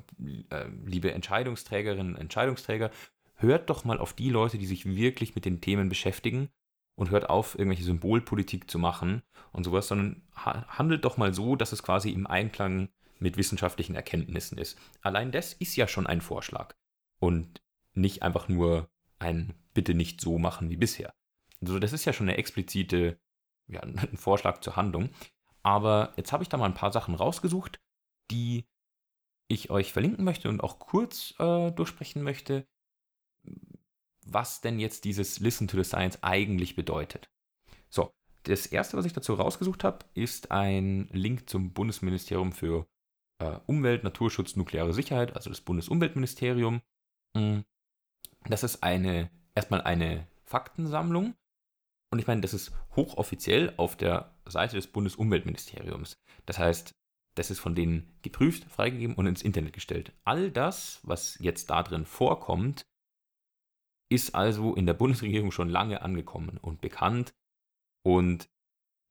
äh, 0.50 0.66
liebe 0.86 1.12
Entscheidungsträgerinnen, 1.12 2.16
Entscheidungsträger, 2.16 2.92
hört 3.36 3.70
doch 3.70 3.84
mal 3.84 4.00
auf 4.00 4.14
die 4.14 4.30
Leute, 4.30 4.58
die 4.58 4.66
sich 4.66 4.86
wirklich 4.86 5.36
mit 5.36 5.46
den 5.46 5.62
Themen 5.62 5.90
beschäftigen 5.90 6.50
und 6.96 7.12
hört 7.12 7.30
auf, 7.30 7.58
irgendwelche 7.58 7.84
Symbolpolitik 7.84 8.70
zu 8.70 8.80
machen 8.80 9.22
und 9.52 9.64
sowas, 9.64 9.88
sondern 9.88 10.24
ha 10.36 10.66
handelt 10.68 11.06
doch 11.06 11.18
mal 11.18 11.34
so, 11.34 11.56
dass 11.56 11.72
es 11.72 11.84
quasi 11.84 12.10
im 12.10 12.28
Einklang 12.28 12.90
mit 13.20 13.38
wissenschaftlichen 13.38 13.96
Erkenntnissen 13.96 14.58
ist. 14.58 14.78
Allein 15.02 15.32
das 15.32 15.54
ist 15.54 15.76
ja 15.76 15.88
schon 15.88 16.08
ein 16.08 16.22
Vorschlag 16.22 16.74
und 17.20 17.62
nicht 17.94 18.24
einfach 18.24 18.48
nur 18.48 18.90
ein 19.20 19.54
Bitte 19.74 19.94
nicht 19.94 20.22
so 20.22 20.38
machen 20.40 20.70
wie 20.70 20.78
bisher. 20.78 21.14
Also 21.62 21.80
das 21.80 21.94
ist 21.94 22.06
ja 22.06 22.14
schon 22.14 22.30
eine 22.30 22.38
explizite, 22.38 23.20
ja, 23.68 23.82
ein 23.84 24.18
Vorschlag 24.18 24.62
zur 24.62 24.76
Handlung. 24.76 25.10
Aber 25.62 26.14
jetzt 26.16 26.32
habe 26.32 26.44
ich 26.44 26.50
da 26.50 26.58
mal 26.58 26.66
ein 26.66 26.74
paar 26.74 26.92
Sachen 26.92 27.16
rausgesucht, 27.16 27.80
die 28.32 28.66
ich 29.48 29.70
euch 29.70 29.92
verlinken 29.92 30.24
möchte 30.24 30.48
und 30.48 30.64
auch 30.64 30.80
kurz 30.80 31.34
äh, 31.40 31.72
durchsprechen 31.72 32.24
möchte, 32.24 32.68
was 34.26 34.62
denn 34.62 34.80
jetzt 34.80 35.06
dieses 35.06 35.40
Listen 35.40 35.68
to 35.68 35.76
the 35.78 35.84
Science 35.84 36.20
eigentlich 36.22 36.76
bedeutet. 36.76 37.30
So, 37.90 38.14
das 38.44 38.68
erste, 38.68 38.96
was 38.96 39.06
ich 39.06 39.14
dazu 39.14 39.34
rausgesucht 39.34 39.84
habe, 39.84 40.06
ist 40.14 40.52
ein 40.52 41.10
Link 41.12 41.50
zum 41.50 41.74
Bundesministerium 41.74 42.52
für 42.52 42.88
äh, 43.40 43.60
Umwelt, 43.66 44.04
Naturschutz, 44.04 44.56
nukleare 44.56 44.94
Sicherheit, 44.94 45.36
also 45.36 45.50
das 45.50 45.62
Bundesumweltministerium. 45.62 46.82
Mm. 47.36 47.60
Das 48.46 48.64
ist 48.64 48.84
eine, 48.84 49.30
erstmal 49.56 49.82
eine 49.82 50.28
Faktensammlung. 50.46 51.36
Und 52.12 52.20
ich 52.20 52.28
meine, 52.28 52.42
das 52.42 52.54
ist 52.54 52.72
hochoffiziell 52.96 53.74
auf 53.78 53.96
der 53.96 54.34
Seite 54.46 54.76
des 54.76 54.88
Bundesumweltministeriums. 54.88 56.18
Das 56.46 56.58
heißt, 56.58 56.96
das 57.36 57.52
ist 57.52 57.60
von 57.60 57.76
denen 57.76 58.12
geprüft, 58.24 58.66
freigegeben 58.66 59.16
und 59.16 59.28
ins 59.28 59.44
Internet 59.44 59.74
gestellt. 59.74 60.12
All 60.26 60.52
das, 60.52 61.00
was 61.04 61.38
jetzt 61.40 61.70
da 61.70 61.84
drin 61.84 62.06
vorkommt, 62.06 62.86
ist 64.10 64.34
also 64.34 64.74
in 64.74 64.88
der 64.88 64.96
Bundesregierung 64.96 65.52
schon 65.52 65.70
lange 65.70 66.02
angekommen 66.02 66.58
und 66.58 66.82
bekannt 66.82 67.34
und 68.04 68.50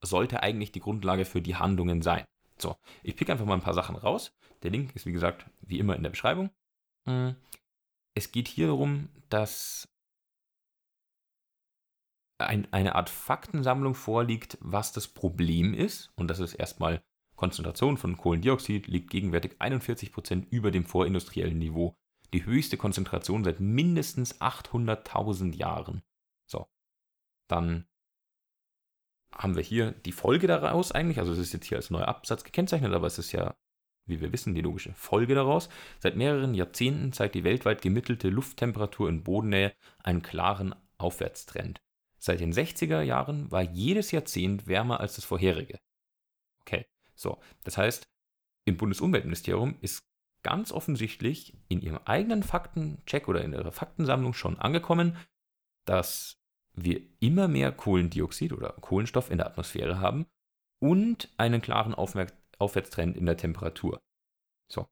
sollte 0.03 0.43
eigentlich 0.43 0.73
die 0.73 0.81
Grundlage 0.81 1.25
für 1.25 1.41
die 1.41 1.57
Handlungen 1.57 2.03
sein. 2.03 2.25
So, 2.59 2.77
ich 3.05 3.15
pick 3.15 3.31
einfach 3.31 3.47
mal 3.47 3.55
ein 3.55 3.63
paar 3.63 3.75
Sachen 3.75 3.97
raus. 3.97 4.37
Der 4.63 4.73
Link 4.73 4.95
ist 4.97 5.07
wie 5.07 5.13
gesagt 5.13 5.47
wie 5.61 5.79
immer 5.79 5.95
in 5.95 6.03
der 6.03 6.11
Beschreibung. 6.11 6.51
Es 8.19 8.33
geht 8.33 8.49
hier 8.49 8.67
darum, 8.67 9.11
dass 9.29 9.89
ein, 12.39 12.67
eine 12.73 12.97
Art 12.97 13.11
Faktensammlung 13.11 13.95
vorliegt, 13.95 14.59
was 14.61 14.91
das 14.91 15.07
Problem 15.07 15.73
ist. 15.73 16.11
Und 16.17 16.27
das 16.27 16.41
ist 16.41 16.55
erstmal 16.55 17.01
Konzentration 17.37 17.97
von 17.97 18.17
Kohlendioxid 18.17 18.89
liegt 18.89 19.11
gegenwärtig 19.11 19.61
41 19.61 20.13
Prozent 20.13 20.49
über 20.51 20.73
dem 20.73 20.85
vorindustriellen 20.85 21.59
Niveau. 21.59 21.95
Die 22.33 22.45
höchste 22.45 22.77
Konzentration 22.77 23.45
seit 23.45 23.61
mindestens 23.61 24.41
800.000 24.41 25.55
Jahren. 25.55 26.03
So, 26.45 26.67
dann 27.47 27.87
haben 29.33 29.55
wir 29.55 29.63
hier 29.63 29.93
die 29.93 30.11
Folge 30.11 30.49
daraus 30.49 30.91
eigentlich. 30.91 31.21
Also 31.21 31.31
es 31.31 31.39
ist 31.39 31.53
jetzt 31.53 31.67
hier 31.67 31.79
als 31.79 31.91
neuer 31.91 32.09
Absatz 32.09 32.43
gekennzeichnet, 32.43 32.93
aber 32.93 33.07
es 33.07 33.19
ist 33.19 33.31
ja 33.31 33.55
wie 34.09 34.21
wir 34.21 34.33
wissen, 34.33 34.55
die 34.55 34.61
logische 34.61 34.93
Folge 34.95 35.35
daraus. 35.35 35.69
Seit 36.01 36.17
mehreren 36.17 36.55
Jahrzehnten 36.55 37.13
zeigt 37.13 37.35
die 37.35 37.45
weltweit 37.45 37.83
gemittelte 37.83 38.29
Lufttemperatur 38.29 39.09
in 39.09 39.23
Bodennähe 39.23 39.73
einen 40.03 40.23
klaren 40.23 40.75
Aufwärtstrend. 40.99 41.81
Seit 42.19 42.41
den 42.41 42.53
60er 42.53 43.01
Jahren 43.03 43.51
war 43.51 43.63
jedes 43.63 44.11
Jahrzehnt 44.11 44.67
wärmer 44.67 45.01
als 45.01 45.15
das 45.15 45.25
vorherige. 45.25 45.79
Okay, 46.63 46.87
so, 47.15 47.39
das 47.65 47.79
heißt, 47.79 48.09
im 48.65 48.77
Bundesumweltministerium 48.77 49.77
ist 49.81 50.03
ganz 50.43 50.73
offensichtlich 50.73 51.57
in 51.69 51.81
ihrem 51.81 52.01
eigenen 52.05 52.43
Faktencheck 52.43 53.29
oder 53.29 53.43
in 53.43 53.53
ihrer 53.53 53.73
Faktensammlung 53.73 54.35
schon 54.35 54.59
angekommen, 54.59 55.17
dass 55.85 56.39
wir 56.75 57.01
immer 57.21 57.49
mehr 57.49 57.73
Kohlendioxid 57.73 58.53
oder 58.53 58.71
Kohlenstoff 58.81 59.31
in 59.31 59.39
der 59.39 59.47
Atmosphäre 59.47 60.01
haben 60.01 60.27
und 60.81 61.29
einen 61.37 61.61
klaren 61.61 61.95
Aufmerk 61.95 62.33
Aufwärtstrend 62.59 63.17
in 63.17 63.27
der 63.27 63.37
Temperatur. 63.37 64.01
So. 64.71 64.87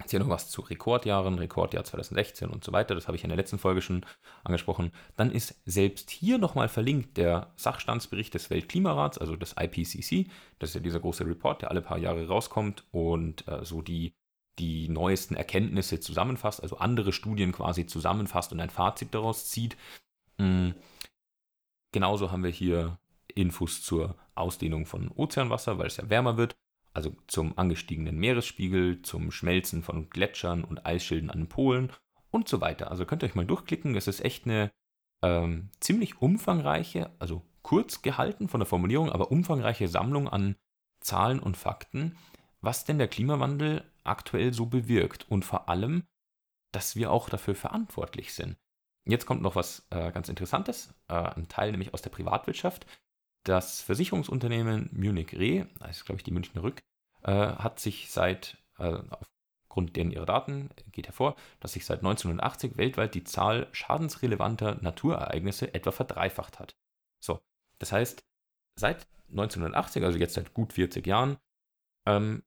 Jetzt 0.00 0.10
hier 0.10 0.20
noch 0.20 0.28
was 0.28 0.50
zu 0.50 0.62
Rekordjahren, 0.62 1.38
Rekordjahr 1.38 1.84
2016 1.84 2.50
und 2.50 2.62
so 2.62 2.72
weiter, 2.72 2.94
das 2.94 3.08
habe 3.08 3.16
ich 3.16 3.24
in 3.24 3.30
der 3.30 3.36
letzten 3.36 3.58
Folge 3.58 3.82
schon 3.82 4.06
angesprochen. 4.44 4.92
Dann 5.16 5.30
ist 5.30 5.60
selbst 5.64 6.10
hier 6.10 6.38
nochmal 6.38 6.68
verlinkt 6.68 7.16
der 7.16 7.52
Sachstandsbericht 7.56 8.32
des 8.32 8.48
Weltklimarats, 8.48 9.18
also 9.18 9.34
des 9.34 9.56
IPCC. 9.58 10.30
Das 10.58 10.70
ist 10.70 10.74
ja 10.74 10.80
dieser 10.80 11.00
große 11.00 11.26
Report, 11.26 11.62
der 11.62 11.70
alle 11.70 11.82
paar 11.82 11.98
Jahre 11.98 12.28
rauskommt 12.28 12.84
und 12.92 13.46
äh, 13.48 13.64
so 13.64 13.82
die, 13.82 14.14
die 14.60 14.88
neuesten 14.88 15.34
Erkenntnisse 15.34 15.98
zusammenfasst, 15.98 16.62
also 16.62 16.78
andere 16.78 17.12
Studien 17.12 17.50
quasi 17.50 17.86
zusammenfasst 17.86 18.52
und 18.52 18.60
ein 18.60 18.70
Fazit 18.70 19.14
daraus 19.14 19.48
zieht. 19.50 19.76
Mhm. 20.38 20.74
Genauso 21.92 22.30
haben 22.30 22.44
wir 22.44 22.50
hier 22.50 22.98
Infos 23.34 23.82
zur 23.82 24.16
Ausdehnung 24.34 24.86
von 24.86 25.10
Ozeanwasser, 25.10 25.78
weil 25.78 25.86
es 25.86 25.96
ja 25.96 26.08
wärmer 26.08 26.36
wird 26.36 26.56
also 26.94 27.16
zum 27.26 27.56
angestiegenen 27.58 28.18
Meeresspiegel, 28.18 29.02
zum 29.02 29.30
Schmelzen 29.30 29.82
von 29.82 30.10
Gletschern 30.10 30.64
und 30.64 30.86
Eisschilden 30.86 31.30
an 31.30 31.40
den 31.40 31.48
Polen 31.48 31.92
und 32.30 32.48
so 32.48 32.60
weiter. 32.60 32.90
Also 32.90 33.04
könnt 33.04 33.22
ihr 33.22 33.26
euch 33.26 33.34
mal 33.34 33.46
durchklicken. 33.46 33.94
Es 33.96 34.08
ist 34.08 34.24
echt 34.24 34.46
eine 34.46 34.70
ähm, 35.22 35.70
ziemlich 35.80 36.20
umfangreiche, 36.20 37.10
also 37.18 37.42
kurz 37.62 38.02
gehalten 38.02 38.48
von 38.48 38.60
der 38.60 38.66
Formulierung, 38.66 39.10
aber 39.10 39.30
umfangreiche 39.30 39.88
Sammlung 39.88 40.28
an 40.28 40.56
Zahlen 41.00 41.40
und 41.40 41.56
Fakten, 41.56 42.16
was 42.60 42.84
denn 42.84 42.98
der 42.98 43.08
Klimawandel 43.08 43.84
aktuell 44.04 44.52
so 44.52 44.66
bewirkt 44.66 45.30
und 45.30 45.44
vor 45.44 45.68
allem, 45.68 46.04
dass 46.72 46.96
wir 46.96 47.10
auch 47.10 47.28
dafür 47.28 47.54
verantwortlich 47.54 48.34
sind. 48.34 48.56
Jetzt 49.04 49.26
kommt 49.26 49.42
noch 49.42 49.56
was 49.56 49.86
äh, 49.90 50.12
ganz 50.12 50.28
Interessantes, 50.28 50.94
äh, 51.08 51.14
ein 51.14 51.48
Teil 51.48 51.70
nämlich 51.70 51.94
aus 51.94 52.02
der 52.02 52.10
Privatwirtschaft. 52.10 52.86
Das 53.44 53.80
Versicherungsunternehmen 53.82 54.90
Munich 54.92 55.32
Re, 55.34 55.68
das 55.78 55.98
ist 55.98 56.04
glaube 56.04 56.18
ich 56.18 56.24
die 56.24 56.30
Münchner 56.30 56.62
Rück, 56.62 56.80
äh, 57.22 57.32
hat 57.32 57.80
sich 57.80 58.10
seit, 58.10 58.58
äh, 58.78 58.98
aufgrund 59.68 59.96
deren 59.96 60.10
ihrer 60.10 60.26
Daten 60.26 60.70
geht 60.92 61.06
hervor, 61.06 61.36
dass 61.60 61.72
sich 61.72 61.86
seit 61.86 62.02
1980 62.02 62.76
weltweit 62.76 63.14
die 63.14 63.24
Zahl 63.24 63.68
schadensrelevanter 63.72 64.78
Naturereignisse 64.82 65.72
etwa 65.74 65.92
verdreifacht 65.92 66.58
hat. 66.58 66.74
So, 67.20 67.40
das 67.78 67.92
heißt, 67.92 68.24
seit 68.76 69.06
1980, 69.30 70.04
also 70.04 70.18
jetzt 70.18 70.34
seit 70.34 70.54
gut 70.54 70.72
40 70.72 71.06
Jahren, 71.06 71.38
ähm, 72.06 72.42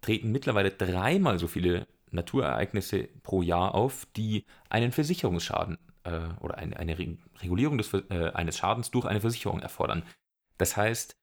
treten 0.00 0.32
mittlerweile 0.32 0.70
dreimal 0.70 1.38
so 1.38 1.46
viele 1.46 1.86
Naturereignisse 2.10 3.08
pro 3.22 3.42
Jahr 3.42 3.74
auf, 3.74 4.06
die 4.16 4.44
einen 4.68 4.92
Versicherungsschaden 4.92 5.78
äh, 6.04 6.28
oder 6.40 6.58
eine, 6.58 6.76
eine 6.76 6.96
Regulierung 7.40 7.78
des, 7.78 7.92
äh, 7.94 8.30
eines 8.34 8.58
Schadens 8.58 8.90
durch 8.90 9.06
eine 9.06 9.20
Versicherung 9.20 9.60
erfordern. 9.60 10.04
Das 10.58 10.76
heißt, 10.76 11.16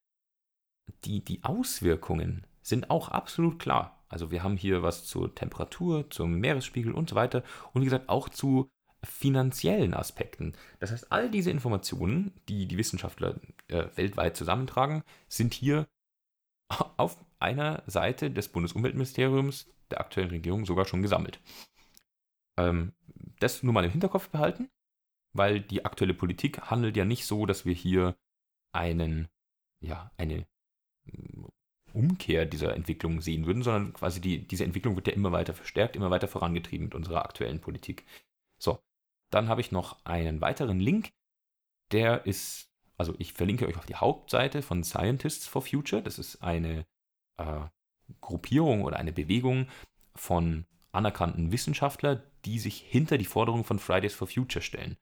die, 1.05 1.23
die 1.23 1.43
Auswirkungen 1.43 2.45
sind 2.61 2.89
auch 2.89 3.09
absolut 3.09 3.59
klar. 3.59 4.03
Also 4.09 4.31
wir 4.31 4.43
haben 4.43 4.57
hier 4.57 4.81
was 4.81 5.05
zur 5.05 5.33
Temperatur, 5.35 6.09
zum 6.09 6.39
Meeresspiegel 6.39 6.93
und 6.93 7.09
so 7.09 7.15
weiter 7.15 7.43
und 7.73 7.81
wie 7.81 7.85
gesagt 7.85 8.09
auch 8.09 8.29
zu 8.29 8.69
finanziellen 9.03 9.93
Aspekten. 9.93 10.53
Das 10.79 10.91
heißt, 10.91 11.11
all 11.11 11.29
diese 11.29 11.51
Informationen, 11.51 12.33
die 12.49 12.67
die 12.67 12.77
Wissenschaftler 12.77 13.39
äh, 13.67 13.85
weltweit 13.95 14.35
zusammentragen, 14.35 15.03
sind 15.27 15.53
hier 15.53 15.87
auf 16.97 17.17
einer 17.39 17.83
Seite 17.87 18.31
des 18.31 18.49
Bundesumweltministeriums 18.49 19.71
der 19.91 20.01
aktuellen 20.01 20.29
Regierung 20.29 20.65
sogar 20.65 20.85
schon 20.85 21.01
gesammelt. 21.01 21.39
Ähm, 22.57 22.93
das 23.39 23.63
nur 23.63 23.73
mal 23.73 23.85
im 23.85 23.91
Hinterkopf 23.91 24.29
behalten, 24.29 24.69
weil 25.33 25.61
die 25.61 25.85
aktuelle 25.85 26.13
Politik 26.13 26.69
handelt 26.69 26.97
ja 26.97 27.05
nicht 27.05 27.25
so, 27.25 27.45
dass 27.45 27.65
wir 27.65 27.73
hier 27.73 28.15
einen, 28.71 29.27
ja, 29.81 30.11
eine 30.17 30.45
mm, 31.05 31.45
Umkehr 31.93 32.45
dieser 32.45 32.75
Entwicklung 32.75 33.21
sehen 33.21 33.45
würden, 33.45 33.63
sondern 33.63 33.93
quasi 33.93 34.21
die, 34.21 34.47
diese 34.47 34.63
Entwicklung 34.63 34.95
wird 34.95 35.07
ja 35.07 35.13
immer 35.13 35.31
weiter 35.31 35.53
verstärkt, 35.53 35.95
immer 35.95 36.11
weiter 36.11 36.27
vorangetrieben 36.27 36.85
mit 36.85 36.95
unserer 36.95 37.25
aktuellen 37.25 37.61
Politik. 37.61 38.05
So, 38.59 38.79
dann 39.31 39.49
habe 39.49 39.61
ich 39.61 39.71
noch 39.71 40.03
einen 40.05 40.41
weiteren 40.41 40.79
Link, 40.79 41.11
der 41.91 42.25
ist, 42.25 42.69
also 42.97 43.15
ich 43.17 43.33
verlinke 43.33 43.67
euch 43.67 43.77
auf 43.77 43.85
die 43.85 43.95
Hauptseite 43.95 44.61
von 44.61 44.83
Scientists 44.83 45.47
for 45.47 45.61
Future. 45.61 46.01
Das 46.01 46.19
ist 46.19 46.43
eine 46.43 46.85
äh, 47.37 47.61
Gruppierung 48.21 48.83
oder 48.83 48.97
eine 48.97 49.13
Bewegung 49.13 49.67
von 50.15 50.65
anerkannten 50.91 51.51
Wissenschaftlern, 51.51 52.21
die 52.45 52.59
sich 52.59 52.79
hinter 52.79 53.17
die 53.17 53.25
Forderungen 53.25 53.63
von 53.63 53.79
Fridays 53.79 54.13
for 54.13 54.27
Future 54.27 54.63
stellen. 54.63 54.97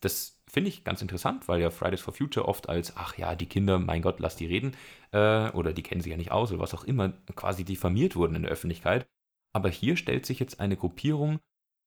Das 0.00 0.40
finde 0.46 0.68
ich 0.68 0.84
ganz 0.84 1.02
interessant, 1.02 1.46
weil 1.48 1.60
ja 1.60 1.70
Fridays 1.70 2.00
for 2.00 2.14
Future 2.14 2.48
oft 2.48 2.68
als, 2.68 2.96
ach 2.96 3.16
ja, 3.18 3.34
die 3.34 3.46
Kinder, 3.46 3.78
mein 3.78 4.02
Gott, 4.02 4.18
lass 4.18 4.36
die 4.36 4.46
reden, 4.46 4.76
äh, 5.12 5.50
oder 5.50 5.72
die 5.72 5.82
kennen 5.82 6.00
sich 6.00 6.10
ja 6.10 6.16
nicht 6.16 6.32
aus 6.32 6.50
oder 6.50 6.60
was 6.60 6.74
auch 6.74 6.84
immer, 6.84 7.10
quasi 7.34 7.64
diffamiert 7.64 8.16
wurden 8.16 8.34
in 8.34 8.42
der 8.42 8.50
Öffentlichkeit. 8.50 9.06
Aber 9.52 9.68
hier 9.68 9.96
stellt 9.96 10.26
sich 10.26 10.38
jetzt 10.38 10.60
eine 10.60 10.76
Gruppierung 10.76 11.40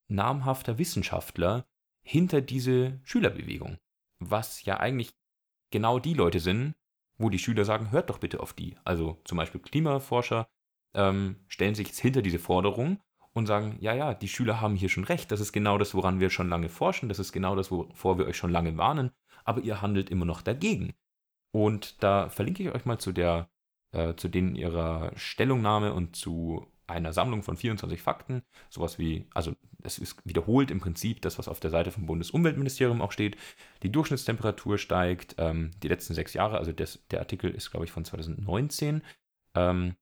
namhafter 0.10 0.78
Wissenschaftler 0.78 1.66
hinter 2.04 2.42
diese 2.42 3.00
Schülerbewegung. 3.04 3.78
Was 4.20 4.64
ja 4.66 4.80
eigentlich 4.80 5.14
genau 5.72 6.00
die 6.00 6.14
Leute 6.14 6.40
sind, 6.40 6.76
wo 7.18 7.30
die 7.30 7.40
Schüler 7.40 7.66
sagen, 7.66 7.92
hört 7.92 8.10
doch 8.10 8.20
bitte 8.20 8.40
auf 8.40 8.54
die. 8.54 8.78
Also 8.84 9.20
zum 9.24 9.38
Beispiel 9.38 9.62
Klimaforscher 9.62 10.48
ähm, 10.94 11.38
stellen 11.48 11.76
sich 11.76 11.88
jetzt 11.88 12.00
hinter 12.00 12.22
diese 12.22 12.40
Forderung 12.40 13.00
und 13.34 13.48
sagen, 13.48 13.78
ja, 13.80 13.94
ja, 13.94 14.14
die 14.14 14.28
Schüler 14.28 14.62
haben 14.62 14.76
hier 14.76 14.90
schon 14.90 15.04
recht, 15.04 15.32
das 15.32 15.40
ist 15.40 15.52
genau 15.52 15.78
das, 15.78 15.94
woran 15.96 16.20
wir 16.20 16.30
schon 16.30 16.50
lange 16.50 16.70
forschen, 16.70 17.10
das 17.10 17.20
ist 17.20 17.32
genau 17.32 17.56
das, 17.56 17.72
wovor 17.72 18.18
wir 18.18 18.26
euch 18.26 18.38
schon 18.38 18.52
lange 18.52 18.78
warnen, 18.78 19.12
aber 19.44 19.62
ihr 19.62 19.82
handelt 19.82 20.10
immer 20.10 20.26
noch 20.26 20.42
dagegen. 20.42 20.94
Und 21.52 22.02
da 22.04 22.30
verlinke 22.30 22.64
ich 22.64 22.74
euch 22.74 22.86
mal 22.86 23.00
zu 23.00 23.12
der, 23.12 23.50
äh, 23.92 24.16
zu 24.16 24.28
denen 24.28 24.56
ihrer 24.56 25.12
Stellungnahme 25.16 25.94
und 25.94 26.16
zu 26.16 26.68
einer 26.88 27.14
Sammlung 27.14 27.44
von 27.44 27.58
24 27.58 28.02
Fakten, 28.02 28.44
sowas 28.70 29.00
wie, 29.00 29.26
also 29.34 29.54
es 29.84 29.98
ist 29.98 30.18
wiederholt 30.26 30.72
im 30.72 30.80
Prinzip 30.80 31.22
das, 31.22 31.38
was 31.40 31.48
auf 31.48 31.60
der 31.60 31.72
Seite 31.72 31.92
vom 31.92 32.06
Bundesumweltministerium 32.06 33.02
auch 33.02 33.12
steht. 33.12 33.38
Die 33.84 33.92
Durchschnittstemperatur 33.92 34.78
steigt 34.78 35.36
ähm, 35.38 35.72
die 35.82 35.88
letzten 35.88 36.14
sechs 36.14 36.34
Jahre, 36.34 36.58
also 36.58 36.72
des, 36.72 37.06
der 37.10 37.20
Artikel 37.20 37.52
ist, 37.52 37.72
glaube 37.72 37.86
ich, 37.86 37.92
von 37.92 38.06
2019. 38.06 39.02
Ähm, 39.56 39.96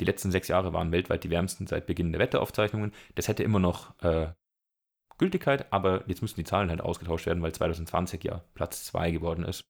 die 0.00 0.04
letzten 0.04 0.30
sechs 0.30 0.48
Jahre 0.48 0.72
waren 0.72 0.92
weltweit 0.92 1.24
die 1.24 1.30
wärmsten 1.30 1.66
seit 1.66 1.86
Beginn 1.86 2.12
der 2.12 2.20
Wetteraufzeichnungen. 2.20 2.92
Das 3.14 3.28
hätte 3.28 3.42
immer 3.42 3.58
noch 3.58 3.98
äh, 4.02 4.32
Gültigkeit, 5.18 5.72
aber 5.72 6.02
jetzt 6.08 6.22
müssen 6.22 6.36
die 6.36 6.44
Zahlen 6.44 6.70
halt 6.70 6.80
ausgetauscht 6.80 7.26
werden, 7.26 7.42
weil 7.42 7.52
2020 7.52 8.24
ja 8.24 8.42
Platz 8.54 8.84
2 8.86 9.10
geworden 9.10 9.44
ist. 9.44 9.64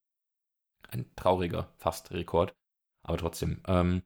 Ein 0.88 1.06
trauriger 1.16 1.68
fast 1.76 2.12
Rekord, 2.12 2.54
aber 3.02 3.18
trotzdem. 3.18 3.60
Ähm, 3.66 4.02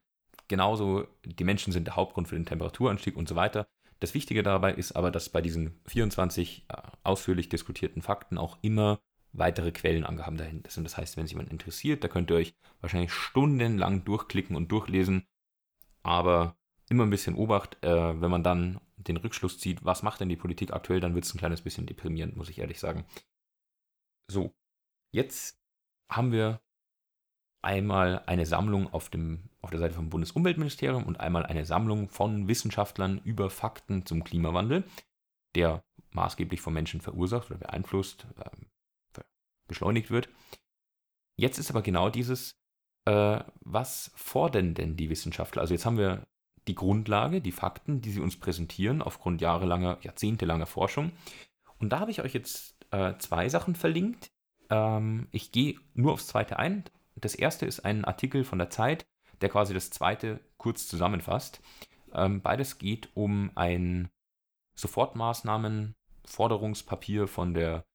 genauso, 0.47 1.07
die 1.23 1.43
Menschen 1.43 1.71
sind 1.71 1.85
der 1.85 1.95
Hauptgrund 1.95 2.27
für 2.27 2.35
den 2.35 2.45
Temperaturanstieg 2.45 3.15
und 3.15 3.29
so 3.29 3.35
weiter. 3.35 3.67
Das 3.99 4.13
Wichtige 4.13 4.43
dabei 4.43 4.73
ist 4.73 4.93
aber, 4.93 5.11
dass 5.11 5.29
bei 5.29 5.41
diesen 5.41 5.79
24 5.85 6.65
äh, 6.67 6.77
ausführlich 7.03 7.49
diskutierten 7.49 8.01
Fakten 8.01 8.37
auch 8.37 8.57
immer 8.61 8.99
weitere 9.31 9.71
Quellenangaben 9.71 10.37
dahinter 10.37 10.71
sind. 10.71 10.83
Das 10.85 10.97
heißt, 10.97 11.17
wenn 11.17 11.25
es 11.25 11.31
jemand 11.31 11.51
interessiert, 11.51 12.03
da 12.03 12.07
könnt 12.07 12.31
ihr 12.31 12.37
euch 12.37 12.55
wahrscheinlich 12.81 13.13
stundenlang 13.13 14.03
durchklicken 14.05 14.55
und 14.55 14.71
durchlesen, 14.71 15.25
aber 16.05 16.55
immer 16.87 17.03
ein 17.03 17.09
bisschen 17.09 17.35
Obacht, 17.35 17.83
äh, 17.83 18.21
wenn 18.21 18.29
man 18.29 18.43
dann 18.43 18.79
den 18.95 19.17
Rückschluss 19.17 19.57
zieht, 19.57 19.83
was 19.83 20.03
macht 20.03 20.19
denn 20.19 20.29
die 20.29 20.35
Politik 20.35 20.71
aktuell, 20.71 20.99
dann 20.99 21.15
wird 21.15 21.25
es 21.25 21.33
ein 21.33 21.39
kleines 21.39 21.61
bisschen 21.61 21.87
deprimierend, 21.87 22.37
muss 22.37 22.49
ich 22.49 22.59
ehrlich 22.59 22.79
sagen. 22.79 23.05
So, 24.27 24.53
jetzt 25.11 25.59
haben 26.07 26.31
wir 26.31 26.61
einmal 27.63 28.21
eine 28.27 28.45
Sammlung 28.45 28.93
auf, 28.93 29.09
dem, 29.09 29.49
auf 29.61 29.71
der 29.71 29.79
Seite 29.79 29.95
vom 29.95 30.11
Bundesumweltministerium 30.11 31.05
und 31.05 31.19
einmal 31.19 31.43
eine 31.43 31.65
Sammlung 31.65 32.07
von 32.09 32.47
Wissenschaftlern 32.47 33.19
über 33.23 33.49
Fakten 33.49 34.05
zum 34.05 34.23
Klimawandel, 34.23 34.83
der 35.55 35.83
maßgeblich 36.11 36.61
von 36.61 36.73
Menschen 36.75 37.01
verursacht 37.01 37.49
oder 37.49 37.59
beeinflusst, 37.59 38.27
äh, 38.37 39.21
beschleunigt 39.67 40.11
wird. 40.11 40.29
Jetzt 41.35 41.57
ist 41.57 41.71
aber 41.71 41.81
genau 41.81 42.11
dieses, 42.11 42.59
äh, 43.05 43.39
was 43.61 44.11
fordern 44.15 44.73
denn 44.73 44.97
die 44.97 45.09
Wissenschaftler? 45.09 45.61
Also 45.61 45.73
jetzt 45.73 45.85
haben 45.85 45.97
wir 45.97 46.25
die 46.67 46.75
Grundlage, 46.75 47.41
die 47.41 47.51
Fakten, 47.51 48.01
die 48.01 48.11
sie 48.11 48.19
uns 48.19 48.37
präsentieren 48.37 49.01
aufgrund 49.01 49.41
jahrelanger, 49.41 49.99
jahrzehntelanger 50.01 50.65
Forschung. 50.65 51.11
Und 51.79 51.89
da 51.89 51.99
habe 51.99 52.11
ich 52.11 52.21
euch 52.21 52.33
jetzt 52.33 52.75
äh, 52.91 53.13
zwei 53.19 53.49
Sachen 53.49 53.75
verlinkt. 53.75 54.31
Ähm, 54.69 55.27
ich 55.31 55.51
gehe 55.51 55.75
nur 55.93 56.13
aufs 56.13 56.27
zweite 56.27 56.57
ein. 56.57 56.85
Das 57.15 57.35
erste 57.35 57.65
ist 57.65 57.81
ein 57.81 58.05
Artikel 58.05 58.43
von 58.43 58.59
der 58.59 58.69
Zeit, 58.69 59.05
der 59.41 59.49
quasi 59.49 59.73
das 59.73 59.89
zweite 59.89 60.39
kurz 60.57 60.87
zusammenfasst. 60.87 61.61
Ähm, 62.13 62.41
beides 62.41 62.77
geht 62.77 63.09
um 63.13 63.51
ein 63.55 64.09
Sofortmaßnahmen-Forderungspapier 64.75 67.27
von 67.27 67.53
der 67.53 67.85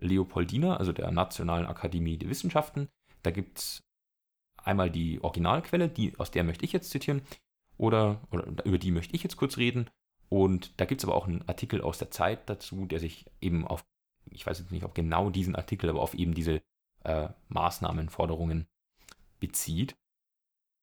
Leopoldina, 0.00 0.76
also 0.76 0.92
der 0.92 1.10
Nationalen 1.10 1.66
Akademie 1.66 2.18
der 2.18 2.30
Wissenschaften. 2.30 2.88
Da 3.22 3.30
gibt 3.30 3.58
es 3.58 3.82
einmal 4.64 4.90
die 4.90 5.22
Originalquelle, 5.22 5.88
die, 5.88 6.18
aus 6.18 6.30
der 6.30 6.44
möchte 6.44 6.64
ich 6.64 6.72
jetzt 6.72 6.90
zitieren, 6.90 7.22
oder, 7.76 8.20
oder 8.30 8.64
über 8.64 8.78
die 8.78 8.90
möchte 8.90 9.14
ich 9.14 9.22
jetzt 9.22 9.36
kurz 9.36 9.56
reden. 9.56 9.90
Und 10.28 10.80
da 10.80 10.84
gibt 10.84 11.00
es 11.00 11.04
aber 11.04 11.14
auch 11.14 11.26
einen 11.26 11.46
Artikel 11.48 11.80
aus 11.80 11.98
der 11.98 12.10
Zeit 12.10 12.48
dazu, 12.48 12.86
der 12.86 13.00
sich 13.00 13.26
eben 13.40 13.66
auf, 13.66 13.84
ich 14.30 14.46
weiß 14.46 14.58
jetzt 14.58 14.72
nicht 14.72 14.84
auf 14.84 14.94
genau 14.94 15.30
diesen 15.30 15.56
Artikel, 15.56 15.90
aber 15.90 16.00
auf 16.00 16.14
eben 16.14 16.34
diese 16.34 16.62
äh, 17.04 17.28
Maßnahmen, 17.48 18.08
bezieht. 19.40 19.96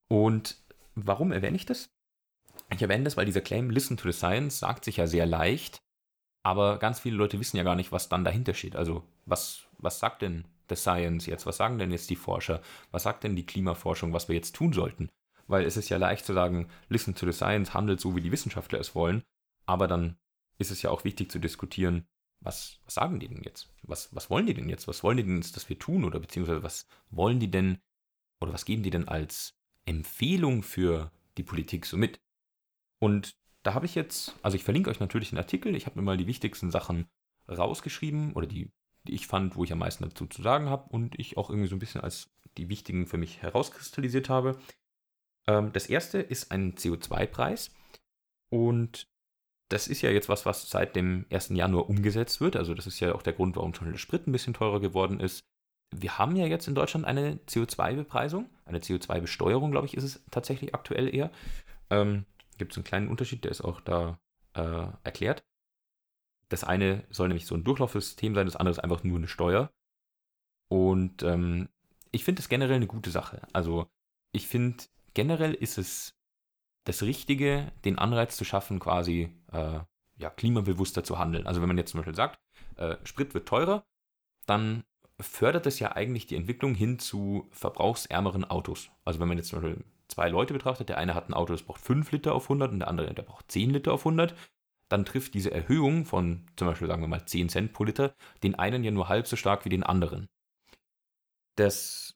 Und 0.08 0.62
warum 0.96 1.32
erwähne 1.32 1.56
ich 1.56 1.66
das? 1.66 1.90
Ich 2.70 2.82
erwähne 2.82 3.04
das, 3.04 3.18
weil 3.18 3.26
dieser 3.26 3.42
Claim 3.42 3.70
Listen 3.70 3.98
to 3.98 4.10
the 4.10 4.18
Science 4.18 4.60
sagt 4.60 4.86
sich 4.86 4.98
ja 4.98 5.08
sehr 5.08 5.26
leicht, 5.26 5.82
aber 6.44 6.78
ganz 6.78 7.00
viele 7.00 7.16
Leute 7.16 7.40
wissen 7.40 7.58
ja 7.58 7.64
gar 7.64 7.76
nicht, 7.76 7.92
was 7.92 8.10
dann 8.10 8.24
dahinter 8.24 8.54
steht. 8.54 8.76
Also 8.76 9.04
was, 9.26 9.68
was 9.78 10.00
sagt 10.00 10.22
denn 10.22 10.46
the 10.74 10.82
Science 10.82 11.26
jetzt? 11.26 11.46
Was 11.46 11.58
sagen 11.58 11.78
denn 11.78 11.92
jetzt 11.92 12.10
die 12.10 12.16
Forscher? 12.16 12.62
Was 12.92 13.04
sagt 13.04 13.24
denn 13.24 13.36
die 13.36 13.46
Klimaforschung, 13.46 14.14
was 14.14 14.28
wir 14.28 14.36
jetzt 14.36 14.56
tun 14.56 14.74
sollten? 14.74 15.10
Weil 15.48 15.66
es 15.66 15.78
ist 15.78 15.90
ja 15.90 15.98
leicht 15.98 16.26
zu 16.26 16.34
sagen, 16.34 16.70
Listen 16.90 17.16
to 17.16 17.26
the 17.26 17.34
Science 17.34 17.74
handelt 17.74 18.00
so, 18.00 18.16
wie 18.16 18.22
die 18.22 18.32
Wissenschaftler 18.32 18.80
es 18.80 18.96
wollen, 18.96 19.24
aber 19.66 19.88
dann 19.88 20.18
ist 20.58 20.72
es 20.72 20.82
ja 20.82 20.90
auch 20.90 21.04
wichtig 21.04 21.32
zu 21.32 21.40
diskutieren, 21.40 22.08
was, 22.40 22.80
was 22.86 22.96
sagen 22.96 23.20
die 23.20 23.28
denn 23.28 23.44
jetzt? 23.44 23.70
Was, 23.84 24.14
was 24.16 24.30
wollen 24.30 24.48
die 24.48 24.54
denn 24.54 24.70
jetzt? 24.70 24.88
Was 24.88 25.04
wollen 25.04 25.18
die 25.18 25.24
denn 25.24 25.38
jetzt, 25.38 25.56
dass 25.56 25.70
wir 25.70 25.78
tun? 25.78 26.06
Oder 26.06 26.20
beziehungsweise 26.20 26.64
was 26.64 26.88
wollen 27.10 27.40
die 27.40 27.52
denn 27.52 27.80
oder 28.40 28.54
was 28.54 28.66
geben 28.66 28.84
die 28.84 28.90
denn 28.90 29.08
als 29.08 29.54
Empfehlung 29.86 30.64
für 30.64 31.12
die 31.38 31.44
Politik 31.44 31.86
so 31.86 31.98
mit? 31.98 32.20
Und 33.00 33.36
da 33.64 33.74
habe 33.74 33.86
ich 33.86 33.96
jetzt, 33.96 34.36
also 34.42 34.56
ich 34.56 34.64
verlinke 34.64 34.90
euch 34.90 35.00
natürlich 35.00 35.30
den 35.30 35.38
Artikel, 35.38 35.76
ich 35.76 35.86
habe 35.86 36.00
mir 36.00 36.06
mal 36.06 36.18
die 36.18 36.28
wichtigsten 36.28 36.72
Sachen 36.72 37.08
rausgeschrieben 37.48 38.34
oder 38.34 38.48
die, 38.48 38.72
die 39.08 39.14
ich 39.14 39.28
fand, 39.28 39.56
wo 39.56 39.64
ich 39.64 39.72
am 39.72 39.80
meisten 39.80 40.04
dazu 40.04 40.26
zu 40.28 40.42
sagen 40.42 40.70
habe 40.70 40.90
und 40.90 41.20
ich 41.20 41.38
auch 41.38 41.50
irgendwie 41.50 41.70
so 41.70 41.76
ein 41.76 41.80
bisschen 41.80 42.02
als 42.02 42.30
die 42.58 42.70
wichtigen 42.70 43.08
für 43.08 43.18
mich 43.18 43.42
herauskristallisiert 43.42 44.30
habe. 44.30 44.60
Ähm, 45.48 45.72
das 45.74 45.88
erste 45.88 46.20
ist 46.20 46.52
ein 46.52 46.76
CO2-Preis 46.76 47.72
und 48.50 49.08
das 49.70 49.88
ist 49.88 50.02
ja 50.02 50.12
jetzt 50.12 50.28
was, 50.28 50.46
was 50.46 50.70
seit 50.70 50.96
dem 50.96 51.26
1. 51.32 51.50
Januar 51.50 51.90
umgesetzt 51.90 52.42
wird. 52.42 52.58
Also 52.58 52.74
das 52.74 52.88
ist 52.88 53.00
ja 53.00 53.16
auch 53.16 53.22
der 53.22 53.34
Grund, 53.34 53.56
warum 53.56 53.74
schon 53.74 53.90
der 53.90 53.98
Sprit 53.98 54.28
ein 54.28 54.34
bisschen 54.34 54.54
teurer 54.54 54.82
geworden 54.82 55.20
ist. 55.20 55.46
Wir 55.96 56.18
haben 56.18 56.36
ja 56.36 56.46
jetzt 56.46 56.68
in 56.68 56.76
Deutschland 56.76 57.06
eine 57.06 57.36
CO2-Bepreisung, 57.48 58.50
eine 58.66 58.80
CO2-Besteuerung, 58.80 59.72
glaube 59.72 59.88
ich, 59.88 59.96
ist 59.96 60.04
es 60.04 60.24
tatsächlich 60.30 60.76
aktuell 60.76 61.14
eher. 61.14 61.32
Ähm, 61.90 62.26
Gibt 62.58 62.74
es 62.74 62.78
einen 62.78 62.84
kleinen 62.84 63.08
Unterschied, 63.08 63.44
der 63.44 63.52
ist 63.52 63.62
auch 63.62 63.82
da 63.82 64.20
äh, 64.54 64.88
erklärt. 65.04 65.44
Das 66.52 66.66
eine 66.66 67.06
soll 67.10 67.30
nämlich 67.30 67.46
so 67.46 67.56
ein 67.56 67.64
Durchlaufsystem 67.64 68.36
sein, 68.36 68.46
das 68.46 68.58
andere 68.58 68.72
ist 68.72 68.80
einfach 68.80 69.06
nur 69.06 69.18
eine 69.18 69.30
Steuer. 69.30 69.72
Und 70.68 71.24
ähm, 71.24 71.70
ich 72.12 72.26
finde 72.26 72.42
es 72.42 72.50
generell 72.50 72.76
eine 72.76 72.88
gute 72.88 73.10
Sache. 73.10 73.42
Also 73.54 73.88
ich 74.34 74.48
finde, 74.48 74.84
generell 75.14 75.54
ist 75.54 75.78
es 75.78 76.14
das 76.84 77.04
Richtige, 77.04 77.72
den 77.86 77.98
Anreiz 77.98 78.36
zu 78.36 78.44
schaffen, 78.44 78.80
quasi 78.80 79.34
äh, 79.54 79.80
ja, 80.18 80.30
klimabewusster 80.30 81.06
zu 81.06 81.18
handeln. 81.18 81.48
Also 81.48 81.62
wenn 81.62 81.70
man 81.70 81.78
jetzt 81.78 81.92
zum 81.92 82.00
Beispiel 82.00 82.16
sagt, 82.16 82.38
äh, 82.76 82.98
Sprit 83.06 83.34
wird 83.34 83.48
teurer, 83.48 83.86
dann 84.46 84.84
fördert 85.22 85.66
es 85.68 85.80
ja 85.80 85.94
eigentlich 85.94 86.26
die 86.26 86.36
Entwicklung 86.36 86.76
hin 86.76 87.00
zu 87.00 87.48
verbrauchsärmeren 87.52 88.44
Autos. 88.44 88.92
Also 89.06 89.22
wenn 89.22 89.30
man 89.30 89.38
jetzt 89.38 89.48
zum 89.48 89.62
Beispiel 89.62 89.86
zwei 90.10 90.28
Leute 90.28 90.54
betrachtet, 90.54 90.90
der 90.90 90.98
eine 90.98 91.16
hat 91.16 91.30
ein 91.30 91.34
Auto, 91.34 91.54
das 91.54 91.64
braucht 91.64 91.80
5 91.80 92.12
Liter 92.12 92.36
auf 92.36 92.44
100 92.44 92.74
und 92.74 92.80
der 92.80 92.90
andere, 92.90 93.14
der 93.14 93.24
braucht 93.24 93.50
10 93.50 93.70
Liter 93.70 93.94
auf 93.94 94.02
100, 94.02 94.36
dann 94.92 95.06
trifft 95.06 95.34
diese 95.34 95.52
Erhöhung 95.52 96.06
von 96.06 96.42
zum 96.58 96.68
Beispiel, 96.68 96.88
sagen 96.88 97.02
wir 97.02 97.08
mal, 97.08 97.26
10 97.26 97.50
Cent 97.50 97.74
pro 97.74 97.86
Liter 97.86 98.14
den 98.44 98.56
einen 98.56 98.84
ja 98.84 98.92
nur 98.92 99.08
halb 99.08 99.26
so 99.26 99.36
stark 99.36 99.64
wie 99.64 99.70
den 99.70 99.84
anderen. 99.84 100.28
Das 101.56 102.16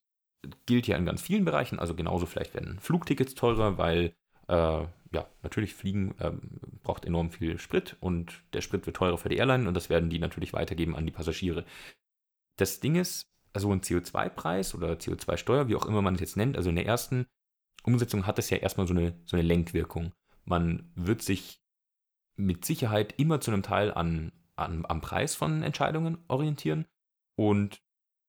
gilt 0.66 0.88
ja 0.88 0.98
in 0.98 1.06
ganz 1.06 1.22
vielen 1.22 1.46
Bereichen, 1.46 1.80
also 1.80 1.96
genauso 1.96 2.26
vielleicht 2.26 2.54
werden 2.54 2.80
Flugtickets 2.80 3.34
teurer, 3.34 3.78
weil 3.78 4.14
äh, 4.48 4.86
ja, 5.14 5.28
natürlich 5.42 5.74
Fliegen 5.74 6.16
ähm, 6.20 6.42
braucht 6.84 7.06
enorm 7.06 7.32
viel 7.32 7.58
Sprit 7.58 7.96
und 8.02 8.44
der 8.54 8.62
Sprit 8.62 8.86
wird 8.86 8.98
teurer 8.98 9.18
für 9.18 9.30
die 9.30 9.38
Airline 9.38 9.68
und 9.68 9.74
das 9.74 9.90
werden 9.90 10.10
die 10.10 10.20
natürlich 10.20 10.52
weitergeben 10.52 10.96
an 10.96 11.06
die 11.06 11.12
Passagiere. 11.12 11.64
Das 12.58 12.82
Ding 12.82 12.96
ist, 12.96 13.32
also 13.54 13.72
ein 13.72 13.82
CO2-Preis 13.82 14.76
oder 14.76 14.94
CO2-Steuer, 14.94 15.70
wie 15.70 15.76
auch 15.76 15.86
immer 15.86 16.02
man 16.02 16.16
es 16.16 16.22
jetzt 16.22 16.38
nennt, 16.38 16.58
also 16.58 16.70
in 16.70 16.76
der 16.76 16.86
ersten 16.86 17.26
Umsetzung 17.84 18.28
hat 18.28 18.38
es 18.38 18.50
ja 18.50 18.58
erstmal 18.58 18.88
so 18.88 18.94
eine, 18.94 19.14
so 19.26 19.38
eine 19.38 19.48
Lenkwirkung. 19.48 20.12
Man 20.44 20.92
wird 20.96 21.22
sich 21.22 21.62
mit 22.36 22.66
Sicherheit 22.66 23.14
immer 23.18 23.42
zu 23.42 23.52
einem 23.52 23.64
Teil 23.64 23.92
an, 23.92 24.32
an, 24.56 24.86
am 24.88 25.02
Preis 25.02 25.36
von 25.36 25.64
Entscheidungen 25.64 26.18
orientieren 26.28 26.86
und 27.36 27.82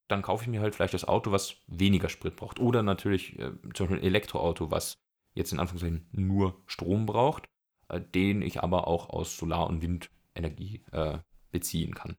dann 0.09 0.23
kaufe 0.23 0.45
ich 0.45 0.49
mir 0.49 0.61
halt 0.61 0.75
vielleicht 0.75 0.95
das 0.95 1.05
Auto, 1.05 1.33
was 1.33 1.57
weniger 1.67 2.09
Sprit 2.09 2.37
braucht. 2.37 2.61
Oder 2.61 2.83
natürlich 2.83 3.39
äh, 3.39 3.53
zum 3.75 3.87
Beispiel 3.87 3.99
ein 3.99 4.05
Elektroauto, 4.05 4.71
was 4.71 4.99
jetzt 5.35 5.53
in 5.53 5.59
Anführungszeichen 5.59 6.09
nur 6.13 6.63
Strom 6.67 7.07
braucht, 7.07 7.49
äh, 7.89 8.01
den 8.01 8.43
ich 8.43 8.63
aber 8.63 8.87
auch 8.87 9.11
aus 9.11 9.37
Solar- 9.37 9.67
und 9.67 9.83
Windenergie 9.83 10.85
äh, 10.93 11.19
beziehen 11.51 11.95
kann. 11.95 12.17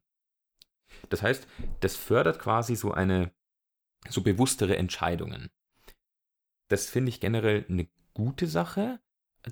Das 1.08 1.22
heißt, 1.22 1.46
das 1.80 1.96
fördert 1.96 2.38
quasi 2.38 2.76
so 2.76 2.92
eine 2.92 3.32
so 4.08 4.22
bewusstere 4.22 4.76
Entscheidungen. 4.76 5.50
Das 6.68 6.88
finde 6.88 7.08
ich 7.10 7.20
generell 7.20 7.64
eine 7.68 7.88
gute 8.14 8.46
Sache. 8.46 9.00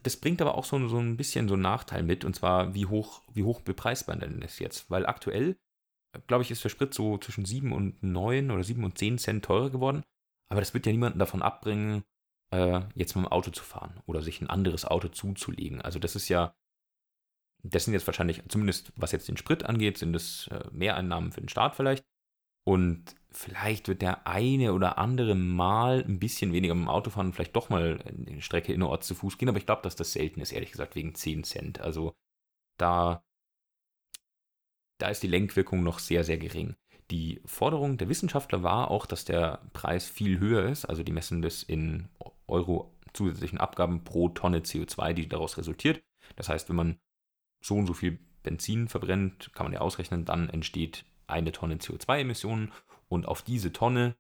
Das 0.03 0.17
bringt 0.17 0.43
aber 0.43 0.57
auch 0.57 0.65
so, 0.65 0.89
so 0.89 0.99
ein 0.99 1.17
bisschen 1.17 1.49
so 1.49 1.55
einen 1.55 1.63
Nachteil 1.63 2.03
mit, 2.03 2.25
und 2.25 2.35
zwar, 2.35 2.75
wie 2.75 2.87
hoch, 2.87 3.23
wie 3.33 3.45
hoch 3.45 3.61
bepreist 3.61 4.09
man 4.09 4.21
denn 4.21 4.41
das 4.41 4.59
jetzt? 4.59 4.91
Weil 4.91 5.07
aktuell, 5.07 5.57
glaube 6.27 6.43
ich, 6.43 6.51
ist 6.51 6.65
der 6.65 6.69
Sprit 6.69 6.95
so 6.95 7.19
zwischen 7.19 7.45
7 7.45 7.73
und 7.73 8.03
9 8.03 8.51
oder 8.51 8.65
7 8.65 8.83
und 8.85 8.99
10 8.99 9.19
Cent 9.19 9.45
teurer 9.45 9.71
geworden. 9.71 10.03
Aber 10.49 10.61
das 10.61 10.75
wird 10.75 10.87
ja 10.87 10.93
niemanden 10.93 11.19
davon 11.19 11.43
abbringen, 11.43 12.05
äh, 12.53 12.81
jetzt 12.95 13.17
mit 13.17 13.25
dem 13.25 13.33
Auto 13.33 13.51
zu 13.51 13.65
fahren 13.65 14.01
oder 14.07 14.23
sich 14.23 14.41
ein 14.41 14.51
anderes 14.51 14.85
Auto 14.85 15.09
zuzulegen. 15.09 15.81
Also 15.81 15.99
das 15.99 16.17
ist 16.17 16.29
ja, 16.29 16.55
das 17.63 17.85
sind 17.85 17.95
jetzt 17.95 18.07
wahrscheinlich, 18.07 18.43
zumindest 18.49 18.93
was 18.97 19.13
jetzt 19.13 19.29
den 19.29 19.37
Sprit 19.37 19.65
angeht, 19.65 19.99
sind 19.99 20.13
das 20.13 20.49
äh, 20.49 20.65
Mehreinnahmen 20.71 21.33
für 21.33 21.41
den 21.41 21.49
Staat 21.49 21.77
vielleicht. 21.77 22.05
Und 22.65 23.15
vielleicht 23.37 23.87
wird 23.89 24.03
der 24.03 24.27
eine 24.27 24.73
oder 24.73 24.99
andere 24.99 25.35
mal 25.35 26.03
ein 26.03 26.19
bisschen 26.19 26.53
weniger 26.53 26.75
mit 26.75 26.85
dem 26.85 26.89
Auto 26.89 27.11
fahren 27.11 27.27
und 27.27 27.33
vielleicht 27.35 27.55
doch 27.55 27.69
mal 27.69 28.01
eine 28.07 28.41
Strecke 28.41 28.73
innerorts 28.73 29.07
zu 29.07 29.15
Fuß 29.15 29.37
gehen, 29.37 29.49
aber 29.49 29.59
ich 29.59 29.67
glaube, 29.67 29.83
dass 29.83 29.95
das 29.95 30.13
selten 30.13 30.41
ist, 30.41 30.53
ehrlich 30.53 30.73
gesagt, 30.73 30.97
wegen 30.97 31.15
10 31.15 31.45
Cent. 31.45 31.81
Also 31.81 32.15
da, 32.79 33.23
da 34.99 35.09
ist 35.11 35.23
die 35.23 35.29
Lenkwirkung 35.29 35.83
noch 35.83 35.99
sehr, 35.99 36.25
sehr 36.25 36.39
gering. 36.39 36.77
Die 37.11 37.41
Forderung 37.45 37.99
der 37.99 38.09
Wissenschaftler 38.09 38.63
war 38.63 38.91
auch, 38.91 39.07
dass 39.07 39.25
der 39.25 39.69
Preis 39.75 40.09
viel 40.09 40.39
höher 40.39 40.69
ist, 40.69 40.87
also 40.87 41.03
die 41.03 41.13
messen 41.13 41.43
das 41.43 41.63
in 41.63 42.09
Euro 42.47 42.95
zusätzlichen 43.13 43.59
Abgaben 43.59 44.03
pro 44.03 44.31
Tonne 44.31 44.61
CO2, 44.61 45.13
die 45.13 45.29
daraus 45.29 45.59
resultiert. 45.59 46.03
Das 46.37 46.49
heißt, 46.49 46.69
wenn 46.69 46.77
man 46.77 46.99
so 47.63 47.75
und 47.75 47.87
so 47.87 47.93
viel 47.93 48.19
Benzin 48.43 48.89
verbrennt, 48.89 49.53
kann 49.53 49.67
man 49.67 49.73
ja 49.73 49.81
ausrechnen, 49.81 50.25
dann 50.25 50.49
entsteht 50.49 51.05
eine 51.27 51.53
Tonne 51.53 51.77
CO2-Emissionen 51.77 52.73
und 53.09 53.27
auf 53.27 53.43
diese 53.43 53.73
Tonne 53.73 54.17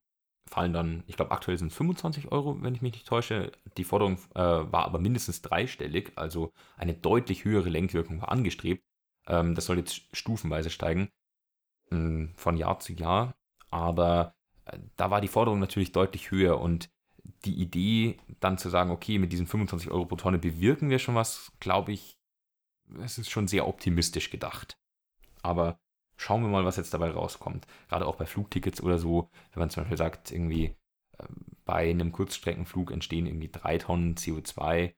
fallen 0.49 0.72
dann, 0.72 1.03
ich 1.07 1.16
glaube 1.16 1.33
aktuell 1.33 1.59
sind 1.59 1.72
es 1.72 1.77
25 1.77 2.31
Euro, 2.31 2.62
wenn 2.62 2.75
ich 2.75 2.83
mich 2.83 2.92
nicht 2.92 3.07
täusche. 3.07 3.53
Die 3.77 3.85
Forderung 3.85 4.18
äh, 4.35 4.40
war 4.40 4.85
aber 4.85 4.99
mindestens 4.99 5.42
dreistellig, 5.42 6.12
also 6.16 6.53
eine 6.77 6.94
deutlich 6.94 7.44
höhere 7.44 7.68
Lenkwirkung 7.68 8.20
war 8.20 8.31
angestrebt. 8.31 8.85
Ähm, 9.27 9.55
das 9.55 9.66
soll 9.66 9.79
jetzt 9.79 10.03
stufenweise 10.12 10.70
steigen 10.70 11.11
mh, 11.90 11.99
hm, 11.99 12.33
von 12.37 12.57
Jahr 12.57 12.79
zu 12.79 12.92
Jahr, 12.92 13.35
aber 13.70 14.35
äh, 14.66 14.79
da 14.96 15.11
war 15.11 15.20
die 15.20 15.29
Forderung 15.29 15.59
natürlich 15.59 15.92
deutlich 15.92 16.31
höher 16.31 16.61
und 16.61 16.90
die 17.44 17.61
Idee 17.61 18.18
dann 18.40 18.59
zu 18.59 18.68
sagen, 18.68 18.90
okay, 18.90 19.18
mit 19.18 19.33
diesen 19.33 19.49
25 19.49 19.90
Euro 19.90 20.07
pro 20.07 20.16
Tonne 20.16 20.38
bewirken 20.38 20.90
wir 20.90 21.01
schon 21.01 21.16
was, 21.16 21.51
glaube 21.59 21.92
ich, 21.92 22.18
es 23.03 23.18
ist 23.18 23.31
schon 23.31 23.49
sehr 23.49 23.66
optimistisch 23.66 24.31
gedacht. 24.31 24.79
Aber 25.42 25.81
schauen 26.16 26.42
wir 26.42 26.48
mal, 26.48 26.64
was 26.64 26.76
jetzt 26.76 26.94
dabei 26.94 27.11
rauskommt. 27.11 27.66
Gerade 27.88 28.07
auch 28.07 28.16
bei 28.16 28.26
Flugtickets 28.26 28.83
oder 28.83 28.98
so, 28.98 29.31
wenn 29.52 29.61
man 29.61 29.70
zum 29.70 29.83
Beispiel 29.83 29.98
sagt, 29.98 30.33
irgendwie 30.33 30.76
ähm, 31.18 31.57
bei 31.64 31.90
einem 31.90 32.12
Kurzstreckenflug 32.12 32.90
entstehen 32.90 33.26
irgendwie 33.26 33.50
drei 33.50 33.79
Tonnen 33.79 34.14
CO2, 34.14 34.94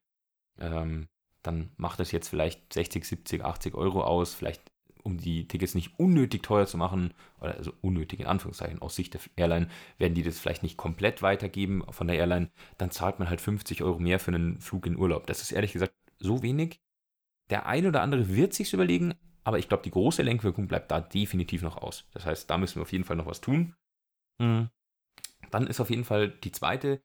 ähm, 0.61 1.09
dann 1.43 1.71
macht 1.77 2.01
das 2.01 2.13
jetzt 2.13 2.29
vielleicht 2.29 2.73
60, 2.73 3.05
70, 3.05 3.45
80 3.45 3.75
Euro 3.75 4.03
aus, 4.03 4.35
vielleicht 4.35 4.71
um 5.03 5.19
die 5.19 5.49
Tickets 5.49 5.75
nicht 5.75 5.99
unnötig 5.99 6.43
teuer 6.43 6.67
zu 6.67 6.77
machen, 6.77 7.15
oder 7.41 7.55
also 7.55 7.73
unnötig 7.81 8.21
in 8.21 8.27
Anführungszeichen 8.27 8.83
aus 8.83 8.97
Sicht 8.97 9.15
der 9.15 9.21
Airline, 9.37 9.69
werden 9.97 10.15
die 10.15 10.23
das 10.23 10.39
vielleicht 10.39 10.63
nicht 10.63 10.77
komplett 10.77 11.23
weitergeben 11.23 11.83
von 11.91 12.07
der 12.07 12.17
Airline, 12.17 12.51
dann 12.77 12.91
zahlt 12.91 13.19
man 13.19 13.31
halt 13.31 13.41
50 13.41 13.83
Euro 13.83 13.99
mehr 13.99 14.19
für 14.19 14.33
einen 14.33 14.61
Flug 14.61 14.87
in 14.87 14.97
Urlaub. 14.97 15.27
Das 15.27 15.41
ist 15.41 15.53
ehrlich 15.53 15.73
gesagt 15.73 15.95
so 16.19 16.43
wenig. 16.43 16.81
Der 17.49 17.67
eine 17.67 17.89
oder 17.89 18.03
andere 18.03 18.29
wird 18.29 18.53
sich's 18.53 18.73
überlegen, 18.73 19.15
aber 19.49 19.59
ich 19.59 19.67
glaube, 19.67 19.83
die 19.83 19.91
große 19.91 20.21
Lenkwirkung 20.21 20.69
bleibt 20.69 20.91
da 20.91 21.01
definitiv 21.01 21.63
noch 21.63 21.79
aus. 21.79 22.05
Das 22.13 22.27
heißt, 22.27 22.51
da 22.51 22.59
müssen 22.59 22.75
wir 22.75 22.83
auf 22.83 22.93
jeden 22.93 23.05
Fall 23.05 23.17
noch 23.17 23.25
was 23.25 23.41
tun. 23.41 23.75
Mhm. 24.39 24.69
Dann 25.51 25.67
ist 25.67 25.81
auf 25.81 25.89
jeden 25.89 26.05
Fall 26.05 26.29
die 26.29 26.53
zweite 26.53 27.01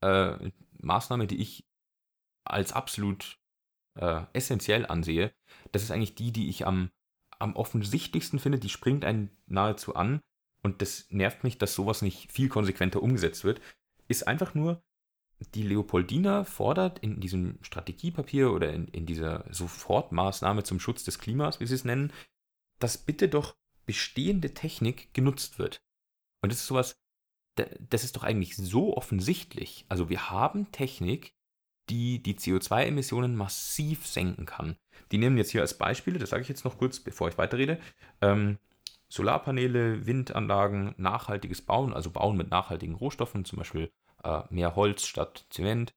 äh, 0.00 0.36
Maßnahme, 0.78 1.26
die 1.26 1.42
ich 1.42 1.66
als 2.44 2.72
absolut 2.72 3.40
äh, 3.98 4.22
essentiell 4.32 4.86
ansehe. 4.86 5.32
Das 5.72 5.82
ist 5.82 5.90
eigentlich 5.90 6.14
die, 6.14 6.30
die 6.30 6.48
ich 6.48 6.68
am, 6.68 6.92
am 7.40 7.56
offensichtlichsten 7.56 8.38
finde. 8.38 8.60
Die 8.60 8.68
springt 8.68 9.04
einen 9.04 9.36
nahezu 9.46 9.96
an. 9.96 10.20
Und 10.62 10.82
das 10.82 11.10
nervt 11.10 11.42
mich, 11.42 11.58
dass 11.58 11.74
sowas 11.74 12.00
nicht 12.00 12.30
viel 12.30 12.48
konsequenter 12.48 13.02
umgesetzt 13.02 13.42
wird. 13.42 13.60
Ist 14.06 14.28
einfach 14.28 14.54
nur, 14.54 14.84
die 15.54 15.62
Leopoldina 15.62 16.44
fordert 16.44 16.98
in 16.98 17.20
diesem 17.20 17.58
Strategiepapier 17.62 18.52
oder 18.52 18.72
in, 18.72 18.88
in 18.88 19.06
dieser 19.06 19.44
Sofortmaßnahme 19.50 20.64
zum 20.64 20.80
Schutz 20.80 21.04
des 21.04 21.18
Klimas, 21.18 21.60
wie 21.60 21.66
sie 21.66 21.74
es 21.74 21.84
nennen, 21.84 22.12
dass 22.78 22.98
bitte 22.98 23.28
doch 23.28 23.56
bestehende 23.86 24.54
Technik 24.54 25.12
genutzt 25.14 25.58
wird. 25.58 25.82
Und 26.42 26.52
das 26.52 26.60
ist 26.60 26.66
sowas, 26.66 27.00
das 27.56 28.04
ist 28.04 28.16
doch 28.16 28.22
eigentlich 28.22 28.56
so 28.56 28.96
offensichtlich. 28.96 29.86
Also 29.88 30.08
wir 30.08 30.30
haben 30.30 30.70
Technik, 30.72 31.34
die 31.88 32.22
die 32.22 32.34
CO2-Emissionen 32.34 33.34
massiv 33.34 34.06
senken 34.06 34.44
kann. 34.44 34.76
Die 35.10 35.18
nehmen 35.18 35.38
jetzt 35.38 35.50
hier 35.50 35.62
als 35.62 35.78
Beispiele, 35.78 36.18
das 36.18 36.30
sage 36.30 36.42
ich 36.42 36.48
jetzt 36.48 36.64
noch 36.64 36.78
kurz, 36.78 37.00
bevor 37.00 37.28
ich 37.28 37.38
weiterrede, 37.38 37.80
ähm, 38.20 38.58
Solarpaneele, 39.08 40.06
Windanlagen, 40.06 40.94
nachhaltiges 40.98 41.62
Bauen, 41.62 41.94
also 41.94 42.10
Bauen 42.10 42.36
mit 42.36 42.50
nachhaltigen 42.50 42.94
Rohstoffen, 42.94 43.46
zum 43.46 43.58
Beispiel 43.58 43.90
äh, 44.28 44.42
mehr 44.50 44.76
Holz 44.76 45.06
statt 45.06 45.46
Zement 45.50 45.94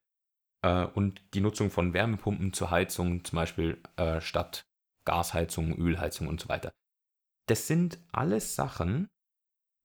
äh, 0.63 0.85
und 0.85 1.21
die 1.33 1.41
Nutzung 1.41 1.69
von 1.69 1.93
Wärmepumpen 1.93 2.53
zur 2.53 2.71
Heizung, 2.71 3.23
zum 3.23 3.35
Beispiel 3.35 3.81
äh, 3.97 4.21
statt 4.21 4.65
Gasheizung, 5.05 5.75
Ölheizung 5.75 6.27
und 6.27 6.39
so 6.39 6.49
weiter. 6.49 6.71
Das 7.47 7.67
sind 7.67 7.99
alles 8.11 8.55
Sachen, 8.55 9.09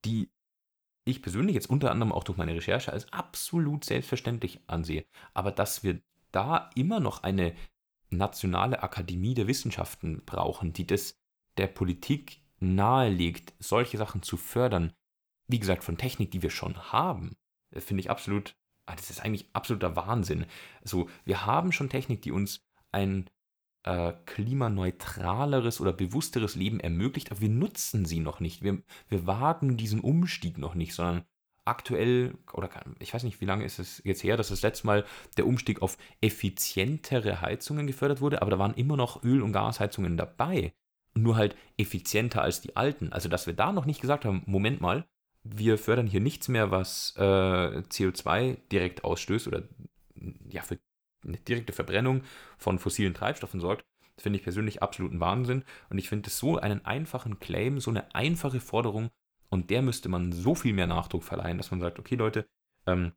die 0.04 0.30
ich 1.04 1.22
persönlich 1.22 1.54
jetzt 1.54 1.70
unter 1.70 1.90
anderem 1.90 2.12
auch 2.12 2.24
durch 2.24 2.38
meine 2.38 2.54
Recherche 2.54 2.92
als 2.92 3.12
absolut 3.12 3.84
selbstverständlich 3.84 4.60
ansehe. 4.66 5.04
Aber 5.34 5.52
dass 5.52 5.82
wir 5.82 6.00
da 6.32 6.70
immer 6.74 7.00
noch 7.00 7.22
eine 7.22 7.54
nationale 8.10 8.82
Akademie 8.82 9.34
der 9.34 9.46
Wissenschaften 9.46 10.24
brauchen, 10.24 10.72
die 10.72 10.86
das 10.86 11.16
der 11.58 11.68
Politik 11.68 12.42
nahelegt, 12.58 13.54
solche 13.58 13.98
Sachen 13.98 14.22
zu 14.22 14.36
fördern, 14.36 14.92
wie 15.48 15.58
gesagt, 15.58 15.84
von 15.84 15.96
Technik, 15.96 16.30
die 16.32 16.42
wir 16.42 16.50
schon 16.50 16.92
haben, 16.92 17.36
finde 17.72 18.00
ich 18.00 18.10
absolut, 18.10 18.56
ah, 18.86 18.96
das 18.96 19.10
ist 19.10 19.24
eigentlich 19.24 19.48
absoluter 19.52 19.96
Wahnsinn. 19.96 20.46
So, 20.84 21.08
wir 21.24 21.46
haben 21.46 21.72
schon 21.72 21.88
Technik, 21.88 22.22
die 22.22 22.32
uns 22.32 22.64
ein 22.92 23.28
äh, 23.84 24.12
klimaneutraleres 24.26 25.80
oder 25.80 25.92
bewussteres 25.92 26.54
Leben 26.56 26.80
ermöglicht, 26.80 27.30
aber 27.30 27.40
wir 27.40 27.48
nutzen 27.48 28.04
sie 28.04 28.20
noch 28.20 28.40
nicht. 28.40 28.62
Wir, 28.62 28.82
wir 29.08 29.26
wagen 29.26 29.76
diesen 29.76 30.00
Umstieg 30.00 30.58
noch 30.58 30.74
nicht, 30.74 30.94
sondern 30.94 31.24
aktuell, 31.64 32.34
oder 32.52 32.70
ich 32.98 33.12
weiß 33.12 33.24
nicht, 33.24 33.40
wie 33.40 33.44
lange 33.44 33.64
ist 33.64 33.78
es 33.78 34.00
jetzt 34.04 34.22
her, 34.22 34.36
dass 34.36 34.48
das 34.48 34.62
letzte 34.62 34.86
Mal 34.86 35.04
der 35.36 35.46
Umstieg 35.46 35.82
auf 35.82 35.98
effizientere 36.20 37.40
Heizungen 37.40 37.86
gefördert 37.86 38.20
wurde, 38.20 38.42
aber 38.42 38.50
da 38.50 38.58
waren 38.58 38.74
immer 38.74 38.96
noch 38.96 39.22
Öl- 39.24 39.42
und 39.42 39.52
Gasheizungen 39.52 40.16
dabei. 40.16 40.72
Nur 41.14 41.36
halt 41.36 41.56
effizienter 41.78 42.42
als 42.42 42.60
die 42.60 42.76
alten. 42.76 43.12
Also, 43.12 43.28
dass 43.28 43.46
wir 43.46 43.54
da 43.54 43.72
noch 43.72 43.86
nicht 43.86 44.00
gesagt 44.00 44.24
haben, 44.24 44.42
Moment 44.46 44.80
mal, 44.80 45.06
wir 45.54 45.78
fördern 45.78 46.06
hier 46.06 46.20
nichts 46.20 46.48
mehr, 46.48 46.70
was 46.70 47.14
äh, 47.16 47.20
CO2 47.20 48.58
direkt 48.70 49.04
ausstößt 49.04 49.48
oder 49.48 49.62
ja, 50.48 50.62
für 50.62 50.78
eine 51.24 51.38
direkte 51.38 51.72
Verbrennung 51.72 52.22
von 52.58 52.78
fossilen 52.78 53.14
Treibstoffen 53.14 53.60
sorgt, 53.60 53.84
finde 54.18 54.38
ich 54.38 54.44
persönlich 54.44 54.82
absoluten 54.82 55.20
Wahnsinn. 55.20 55.64
Und 55.90 55.98
ich 55.98 56.08
finde 56.08 56.28
es 56.28 56.38
so 56.38 56.58
einen 56.58 56.84
einfachen 56.84 57.38
Claim, 57.38 57.80
so 57.80 57.90
eine 57.90 58.14
einfache 58.14 58.60
Forderung, 58.60 59.10
und 59.48 59.70
der 59.70 59.82
müsste 59.82 60.08
man 60.08 60.32
so 60.32 60.54
viel 60.54 60.72
mehr 60.72 60.86
Nachdruck 60.86 61.22
verleihen, 61.22 61.58
dass 61.58 61.70
man 61.70 61.80
sagt, 61.80 61.98
okay 61.98 62.16
Leute, 62.16 62.46
ähm, 62.86 63.12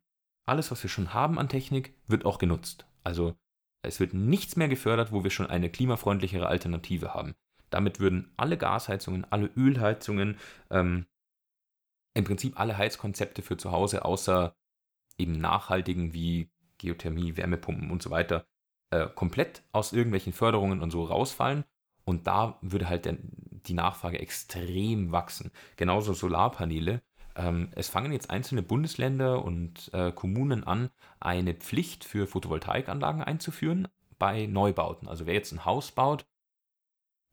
alles, 0.46 0.70
was 0.70 0.82
wir 0.82 0.90
schon 0.90 1.12
haben 1.14 1.38
an 1.38 1.48
Technik, 1.48 1.94
wird 2.06 2.24
auch 2.24 2.38
genutzt. 2.38 2.86
Also 3.02 3.34
es 3.82 4.00
wird 4.00 4.14
nichts 4.14 4.56
mehr 4.56 4.68
gefördert, 4.68 5.12
wo 5.12 5.24
wir 5.24 5.30
schon 5.30 5.46
eine 5.46 5.70
klimafreundlichere 5.70 6.46
Alternative 6.46 7.14
haben. 7.14 7.34
Damit 7.70 8.00
würden 8.00 8.32
alle 8.36 8.58
Gasheizungen, 8.58 9.26
alle 9.30 9.50
Ölheizungen, 9.56 10.38
ähm, 10.70 11.06
im 12.14 12.24
Prinzip 12.24 12.58
alle 12.58 12.76
Heizkonzepte 12.76 13.42
für 13.42 13.56
zu 13.56 13.72
Hause, 13.72 14.04
außer 14.04 14.54
eben 15.18 15.38
nachhaltigen 15.38 16.12
wie 16.12 16.50
Geothermie, 16.78 17.36
Wärmepumpen 17.36 17.90
und 17.90 18.02
so 18.02 18.10
weiter, 18.10 18.46
äh, 18.90 19.06
komplett 19.06 19.62
aus 19.72 19.92
irgendwelchen 19.92 20.32
Förderungen 20.32 20.80
und 20.80 20.90
so 20.90 21.04
rausfallen. 21.04 21.64
Und 22.04 22.26
da 22.26 22.58
würde 22.62 22.88
halt 22.88 23.04
der, 23.04 23.18
die 23.20 23.74
Nachfrage 23.74 24.18
extrem 24.18 25.12
wachsen. 25.12 25.52
Genauso 25.76 26.14
Solarpaneele. 26.14 27.02
Ähm, 27.36 27.68
es 27.76 27.88
fangen 27.88 28.12
jetzt 28.12 28.30
einzelne 28.30 28.62
Bundesländer 28.62 29.44
und 29.44 29.92
äh, 29.92 30.10
Kommunen 30.10 30.64
an, 30.64 30.90
eine 31.20 31.54
Pflicht 31.54 32.04
für 32.04 32.26
Photovoltaikanlagen 32.26 33.22
einzuführen 33.22 33.88
bei 34.18 34.46
Neubauten. 34.46 35.08
Also 35.08 35.26
wer 35.26 35.34
jetzt 35.34 35.52
ein 35.52 35.64
Haus 35.64 35.92
baut, 35.92 36.26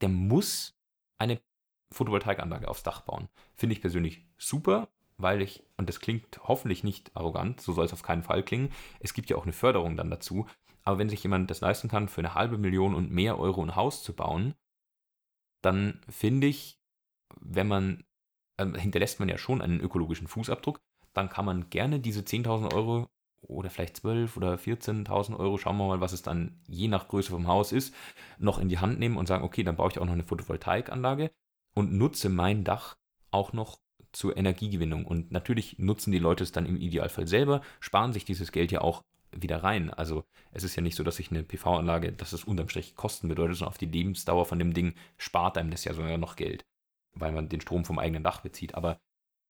der 0.00 0.08
muss 0.08 0.78
eine 1.18 1.40
Photovoltaikanlage 1.92 2.68
aufs 2.68 2.82
Dach 2.82 3.00
bauen. 3.02 3.28
Finde 3.54 3.74
ich 3.74 3.80
persönlich 3.80 4.26
super, 4.36 4.88
weil 5.16 5.42
ich, 5.42 5.64
und 5.76 5.88
das 5.88 6.00
klingt 6.00 6.40
hoffentlich 6.44 6.84
nicht 6.84 7.14
arrogant, 7.16 7.60
so 7.60 7.72
soll 7.72 7.84
es 7.86 7.92
auf 7.92 8.02
keinen 8.02 8.22
Fall 8.22 8.42
klingen, 8.42 8.70
es 9.00 9.14
gibt 9.14 9.30
ja 9.30 9.36
auch 9.36 9.44
eine 9.44 9.52
Förderung 9.52 9.96
dann 9.96 10.10
dazu. 10.10 10.46
Aber 10.84 10.98
wenn 10.98 11.08
sich 11.10 11.22
jemand 11.22 11.50
das 11.50 11.60
leisten 11.60 11.88
kann, 11.88 12.08
für 12.08 12.20
eine 12.20 12.34
halbe 12.34 12.56
Million 12.56 12.94
und 12.94 13.10
mehr 13.10 13.38
Euro 13.38 13.62
ein 13.62 13.76
Haus 13.76 14.02
zu 14.02 14.14
bauen, 14.14 14.54
dann 15.60 16.00
finde 16.08 16.46
ich, 16.46 16.78
wenn 17.40 17.68
man, 17.68 18.04
äh, 18.56 18.66
hinterlässt 18.78 19.20
man 19.20 19.28
ja 19.28 19.38
schon 19.38 19.60
einen 19.60 19.80
ökologischen 19.80 20.28
Fußabdruck, 20.28 20.80
dann 21.12 21.28
kann 21.28 21.44
man 21.44 21.68
gerne 21.68 22.00
diese 22.00 22.20
10.000 22.20 22.72
Euro 22.72 23.08
oder 23.42 23.70
vielleicht 23.70 23.98
12 23.98 24.36
oder 24.36 24.56
14.000 24.56 25.36
Euro, 25.38 25.58
schauen 25.58 25.76
wir 25.76 25.88
mal, 25.88 26.00
was 26.00 26.12
es 26.12 26.22
dann 26.22 26.60
je 26.66 26.88
nach 26.88 27.08
Größe 27.08 27.30
vom 27.30 27.48
Haus 27.48 27.72
ist, 27.72 27.94
noch 28.38 28.58
in 28.58 28.68
die 28.68 28.78
Hand 28.78 28.98
nehmen 28.98 29.16
und 29.16 29.26
sagen, 29.26 29.44
okay, 29.44 29.64
dann 29.64 29.76
baue 29.76 29.90
ich 29.90 29.98
auch 29.98 30.06
noch 30.06 30.12
eine 30.12 30.24
Photovoltaikanlage 30.24 31.30
und 31.78 31.92
nutze 31.92 32.28
mein 32.28 32.64
Dach 32.64 32.96
auch 33.30 33.52
noch 33.52 33.78
zur 34.10 34.36
Energiegewinnung. 34.36 35.04
Und 35.04 35.30
natürlich 35.30 35.78
nutzen 35.78 36.10
die 36.10 36.18
Leute 36.18 36.42
es 36.42 36.50
dann 36.50 36.66
im 36.66 36.76
Idealfall 36.76 37.28
selber, 37.28 37.62
sparen 37.78 38.12
sich 38.12 38.24
dieses 38.24 38.50
Geld 38.50 38.72
ja 38.72 38.80
auch 38.80 39.04
wieder 39.30 39.62
rein. 39.62 39.90
Also 39.90 40.24
es 40.50 40.64
ist 40.64 40.74
ja 40.74 40.82
nicht 40.82 40.96
so, 40.96 41.04
dass 41.04 41.20
ich 41.20 41.30
eine 41.30 41.44
PV-Anlage, 41.44 42.10
dass 42.12 42.32
es 42.32 42.42
unterm 42.42 42.68
Strich 42.68 42.96
Kosten 42.96 43.28
bedeutet, 43.28 43.58
sondern 43.58 43.70
auf 43.70 43.78
die 43.78 43.86
Lebensdauer 43.86 44.44
von 44.44 44.58
dem 44.58 44.74
Ding 44.74 44.94
spart 45.18 45.56
einem 45.56 45.70
das 45.70 45.84
ja 45.84 45.94
sogar 45.94 46.18
noch 46.18 46.34
Geld, 46.34 46.66
weil 47.14 47.30
man 47.30 47.48
den 47.48 47.60
Strom 47.60 47.84
vom 47.84 48.00
eigenen 48.00 48.24
Dach 48.24 48.40
bezieht. 48.40 48.74
Aber 48.74 48.98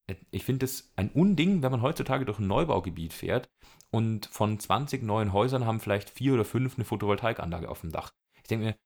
äh, 0.07 0.17
ich 0.31 0.45
finde 0.45 0.67
es 0.67 0.93
ein 0.97 1.11
Unding, 1.11 1.62
wenn 1.62 1.71
man 1.71 1.81
heutzutage 1.81 2.27
durch 2.27 2.41
ein 2.41 2.47
Neubaugebiet 2.47 3.14
fährt 3.14 3.49
und 3.91 4.27
von 4.27 4.61
20 4.61 5.03
neuen 5.03 5.33
Häusern 5.33 5.64
haben 5.64 5.81
vielleicht 5.81 6.11
vier 6.11 6.35
oder 6.35 6.45
fünf 6.45 6.77
eine 6.77 6.85
Photovoltaikanlage 6.85 7.71
auf 7.71 7.81
dem 7.81 7.91
Dach. 7.91 8.12
Ich 8.43 8.49
denke 8.49 8.67
mir, 8.67 8.77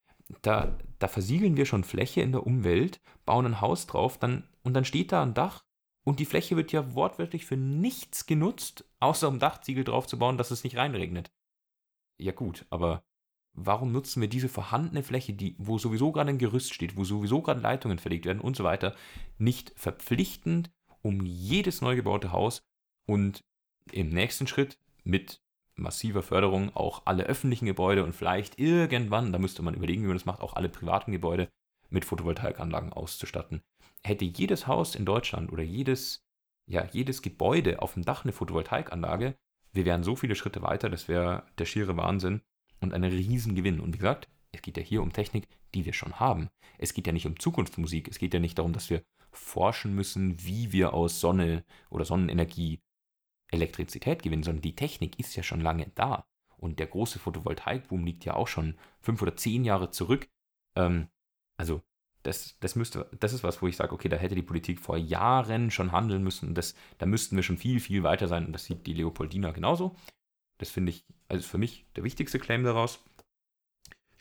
da, 0.43 0.79
da 0.99 1.09
versiegeln 1.09 1.57
wir 1.57 1.67
schon 1.67 1.85
Fläche 1.85 2.23
in 2.23 2.33
der 2.33 2.47
Umwelt, 2.47 3.01
bauen 3.25 3.47
ein 3.47 3.61
Haus 3.61 3.87
drauf, 3.87 4.19
dann, 4.19 4.49
und 4.63 4.75
dann 4.75 4.85
steht 4.85 5.13
da 5.13 5.23
ein 5.23 5.35
Dach 5.35 5.65
und 6.05 6.19
die 6.19 6.25
Fläche 6.25 6.57
wird 6.57 6.73
ja 6.73 6.95
wortwörtlich 6.95 7.45
für 7.45 7.57
nichts 7.57 8.27
genutzt, 8.27 8.85
außer 9.01 9.29
um 9.29 9.39
Dachziegel 9.39 9.85
drauf 9.85 10.07
zu 10.07 10.19
bauen, 10.19 10.39
dass 10.39 10.51
es 10.51 10.65
nicht 10.65 10.77
reinregnet. 10.77 11.31
Ja 12.19 12.33
gut, 12.33 12.67
aber 12.71 13.05
warum 13.55 13.93
nutzen 13.93 14.21
wir 14.21 14.29
diese 14.29 14.49
vorhandene 14.49 15.03
Fläche, 15.03 15.35
die, 15.35 15.55
wo 15.59 15.79
sowieso 15.79 16.13
gerade 16.13 16.31
ein 16.31 16.39
Gerüst 16.39 16.73
steht, 16.73 16.97
wo 16.97 17.05
sowieso 17.05 17.43
gerade 17.43 17.61
Leitungen 17.61 17.99
verlegt 17.99 18.25
werden 18.25 18.41
und 18.41 18.57
so 18.57 18.65
weiter, 18.65 18.95
nicht 19.39 19.73
verpflichtend 19.77 20.71
um 21.03 21.25
jedes 21.25 21.81
neu 21.81 21.97
gebaute 21.97 22.33
Haus 22.33 22.63
und 23.07 23.45
im 23.91 24.09
nächsten 24.09 24.47
Schritt 24.47 24.79
mit 25.05 25.43
massiver 25.75 26.23
Förderung 26.23 26.75
auch 26.75 27.03
alle 27.05 27.25
öffentlichen 27.25 27.67
Gebäude 27.67 28.05
und 28.05 28.15
vielleicht 28.15 28.59
irgendwann, 28.59 29.33
da 29.33 29.39
müsste 29.39 29.63
man 29.63 29.75
überlegen, 29.75 30.03
wie 30.03 30.09
man 30.09 30.17
das 30.17 30.27
macht, 30.27 30.41
auch 30.41 30.55
alle 30.55 30.69
privaten 30.69 31.13
Gebäude 31.13 31.49
mit 31.91 32.05
Photovoltaikanlagen 32.05 32.93
auszustatten. 32.93 33.63
Hätte 34.03 34.25
jedes 34.25 34.67
Haus 34.67 34.95
in 34.95 35.05
Deutschland 35.05 35.53
oder 35.53 35.63
jedes, 35.63 36.25
ja, 36.67 36.87
jedes 36.93 37.23
Gebäude 37.23 37.81
auf 37.83 37.95
dem 37.95 38.05
Dach 38.05 38.25
eine 38.25 38.33
Photovoltaikanlage, 38.33 39.37
wir 39.73 39.85
wären 39.85 40.03
so 40.03 40.17
viele 40.17 40.35
Schritte 40.35 40.63
weiter, 40.63 40.91
das 40.91 41.09
wäre 41.09 41.45
der 41.59 41.65
schiere 41.65 41.97
Wahnsinn 41.97 42.43
und 42.81 42.93
ein 42.93 43.05
Riesengewinn. 43.05 43.81
Und 43.81 43.95
wie 43.95 43.99
gesagt, 43.99 44.29
es 44.53 44.61
geht 44.61 44.77
ja 44.77 44.83
hier 44.83 45.03
um 45.03 45.13
Technik, 45.13 45.49
die 45.75 45.87
wir 45.87 45.95
schon 45.95 46.21
haben. 46.21 46.49
Es 46.79 46.93
geht 46.93 47.07
ja 47.07 47.13
nicht 47.13 47.27
um 47.27 47.39
Zukunftsmusik, 47.39 48.09
es 48.09 48.19
geht 48.19 48.35
ja 48.35 48.41
nicht 48.41 48.59
darum, 48.59 48.75
dass 48.75 48.91
wir 48.91 49.03
forschen 49.31 49.95
müssen, 49.95 50.45
wie 50.45 50.73
wir 50.73 50.93
aus 50.93 51.21
Sonne 51.21 51.65
oder 51.89 52.05
Sonnenenergie 52.05 52.81
Elektrizität 53.53 54.23
gewinnen, 54.23 54.43
sondern 54.43 54.63
die 54.63 54.75
Technik 54.75 55.21
ist 55.21 55.37
ja 55.37 55.43
schon 55.43 55.61
lange 55.61 55.91
da. 55.95 56.27
Und 56.57 56.79
der 56.79 56.87
große 56.87 57.19
Photovoltaikboom 57.19 58.05
liegt 58.05 58.25
ja 58.25 58.35
auch 58.35 58.49
schon 58.49 58.77
fünf 59.01 59.21
oder 59.23 59.37
zehn 59.37 59.65
Jahre 59.65 59.91
zurück. 59.91 60.29
Ähm, 60.77 61.09
also 61.57 61.83
das, 62.23 62.57
das, 62.61 62.77
müsste, 62.77 63.09
das 63.19 63.33
ist 63.33 63.43
was, 63.43 63.63
wo 63.63 63.67
ich 63.67 63.77
sage, 63.77 63.93
okay, 63.93 64.09
da 64.09 64.17
hätte 64.17 64.37
die 64.37 64.43
Politik 64.43 64.79
vor 64.79 64.97
Jahren 64.97 65.71
schon 65.71 65.93
handeln 65.93 66.23
müssen. 66.23 66.55
Das, 66.55 66.75
da 66.99 67.07
müssten 67.07 67.37
wir 67.37 67.43
schon 67.43 67.59
viel, 67.59 67.81
viel 67.81 68.03
weiter 68.05 68.29
sein. 68.29 68.47
Und 68.47 68.53
das 68.53 68.65
sieht 68.65 68.87
die 68.87 68.95
Leopoldina 68.95 69.51
genauso. 69.51 69.97
Das 70.59 70.71
finde 70.71 70.91
ich, 70.91 71.05
also 71.29 71.47
für 71.47 71.59
mich 71.59 71.85
der 71.97 72.05
wichtigste 72.05 72.39
Claim 72.39 72.63
daraus. 72.63 73.05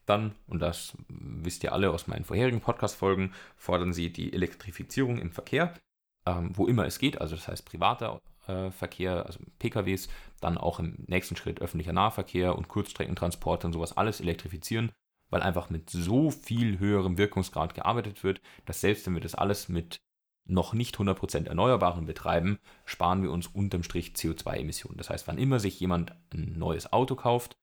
Dann, 0.07 0.33
und 0.47 0.59
das 0.59 0.97
wisst 1.07 1.63
ihr 1.63 1.73
alle 1.73 1.91
aus 1.91 2.07
meinen 2.07 2.25
vorherigen 2.25 2.59
Podcast-Folgen, 2.59 3.33
fordern 3.55 3.93
sie 3.93 4.11
die 4.11 4.33
Elektrifizierung 4.33 5.19
im 5.19 5.31
Verkehr, 5.31 5.75
ähm, 6.25 6.57
wo 6.57 6.67
immer 6.67 6.85
es 6.87 6.97
geht, 6.97 7.21
also 7.21 7.35
das 7.35 7.47
heißt 7.47 7.65
privater 7.65 8.19
Verkehr, 8.43 9.25
also 9.25 9.39
PKWs, 9.59 10.09
dann 10.39 10.57
auch 10.57 10.79
im 10.79 11.03
nächsten 11.07 11.35
Schritt 11.35 11.61
öffentlicher 11.61 11.93
Nahverkehr 11.93 12.57
und 12.57 12.67
Kurzstreckentransporte 12.67 13.67
und 13.67 13.73
sowas 13.73 13.95
alles 13.95 14.19
elektrifizieren, 14.19 14.91
weil 15.29 15.41
einfach 15.43 15.69
mit 15.69 15.89
so 15.89 16.31
viel 16.31 16.79
höherem 16.79 17.17
Wirkungsgrad 17.17 17.75
gearbeitet 17.75 18.23
wird, 18.23 18.41
dass 18.65 18.81
selbst 18.81 19.05
wenn 19.05 19.13
wir 19.13 19.21
das 19.21 19.35
alles 19.35 19.69
mit 19.69 20.01
noch 20.45 20.73
nicht 20.73 20.97
100% 20.97 21.47
Erneuerbaren 21.47 22.05
betreiben, 22.05 22.57
sparen 22.83 23.21
wir 23.21 23.31
uns 23.31 23.47
unterm 23.47 23.83
Strich 23.83 24.13
CO2-Emissionen. 24.13 24.97
Das 24.97 25.11
heißt, 25.11 25.27
wann 25.27 25.37
immer 25.37 25.59
sich 25.59 25.79
jemand 25.79 26.13
ein 26.33 26.57
neues 26.57 26.91
Auto 26.91 27.15
kauft, 27.15 27.55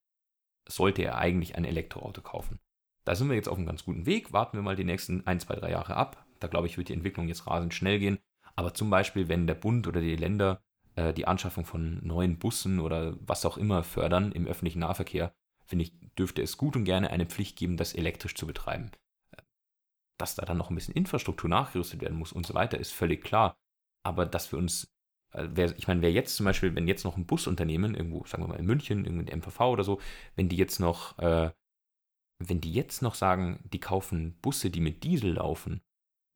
sollte 0.68 1.02
er 1.02 1.18
eigentlich 1.18 1.56
ein 1.56 1.64
Elektroauto 1.64 2.22
kaufen. 2.22 2.60
Da 3.04 3.16
sind 3.16 3.28
wir 3.28 3.36
jetzt 3.36 3.48
auf 3.48 3.56
einem 3.56 3.66
ganz 3.66 3.84
guten 3.84 4.06
Weg. 4.06 4.32
Warten 4.32 4.56
wir 4.56 4.62
mal 4.62 4.76
die 4.76 4.84
nächsten 4.84 5.26
1, 5.26 5.46
2, 5.46 5.56
3 5.56 5.70
Jahre 5.70 5.96
ab. 5.96 6.24
Da 6.38 6.46
glaube 6.46 6.68
ich, 6.68 6.78
wird 6.78 6.88
die 6.88 6.94
Entwicklung 6.94 7.26
jetzt 7.26 7.46
rasend 7.46 7.74
schnell 7.74 7.98
gehen. 7.98 8.18
Aber 8.54 8.74
zum 8.74 8.90
Beispiel, 8.90 9.28
wenn 9.28 9.46
der 9.46 9.54
Bund 9.54 9.86
oder 9.86 10.00
die 10.00 10.16
Länder 10.16 10.62
äh, 10.98 11.14
die 11.14 11.26
Anschaffung 11.26 11.64
von 11.64 12.04
neuen 12.04 12.38
Bussen 12.38 12.80
oder 12.80 13.16
was 13.20 13.46
auch 13.46 13.56
immer 13.56 13.84
fördern 13.84 14.32
im 14.32 14.46
öffentlichen 14.46 14.80
Nahverkehr, 14.80 15.32
finde 15.64 15.84
ich, 15.84 15.92
dürfte 16.18 16.42
es 16.42 16.56
gut 16.56 16.74
und 16.74 16.84
gerne 16.84 17.10
eine 17.10 17.26
Pflicht 17.26 17.56
geben, 17.56 17.76
das 17.76 17.94
elektrisch 17.94 18.34
zu 18.34 18.46
betreiben. 18.46 18.90
Dass 20.18 20.34
da 20.34 20.44
dann 20.44 20.58
noch 20.58 20.70
ein 20.70 20.74
bisschen 20.74 20.94
Infrastruktur 20.94 21.48
nachgerüstet 21.48 22.00
werden 22.00 22.18
muss 22.18 22.32
und 22.32 22.46
so 22.46 22.54
weiter, 22.54 22.78
ist 22.78 22.92
völlig 22.92 23.22
klar. 23.22 23.54
Aber 24.04 24.26
dass 24.26 24.50
wir 24.50 24.58
uns, 24.58 24.90
äh, 25.32 25.70
ich 25.76 25.86
meine, 25.86 26.02
wer 26.02 26.10
jetzt 26.10 26.34
zum 26.34 26.44
Beispiel, 26.44 26.74
wenn 26.74 26.88
jetzt 26.88 27.04
noch 27.04 27.16
ein 27.16 27.26
Busunternehmen, 27.26 27.94
irgendwo, 27.94 28.24
sagen 28.26 28.42
wir 28.42 28.48
mal 28.48 28.58
in 28.58 28.66
München, 28.66 29.04
irgendwie 29.04 29.36
MVV 29.36 29.60
oder 29.60 29.84
so, 29.84 30.00
wenn 30.34 30.48
die 30.48 30.56
jetzt 30.56 30.80
noch, 30.80 31.16
äh, 31.18 31.52
wenn 32.40 32.60
die 32.60 32.72
jetzt 32.72 33.02
noch 33.02 33.14
sagen, 33.14 33.60
die 33.72 33.80
kaufen 33.80 34.36
Busse, 34.40 34.70
die 34.70 34.80
mit 34.80 35.04
Diesel 35.04 35.34
laufen, 35.34 35.80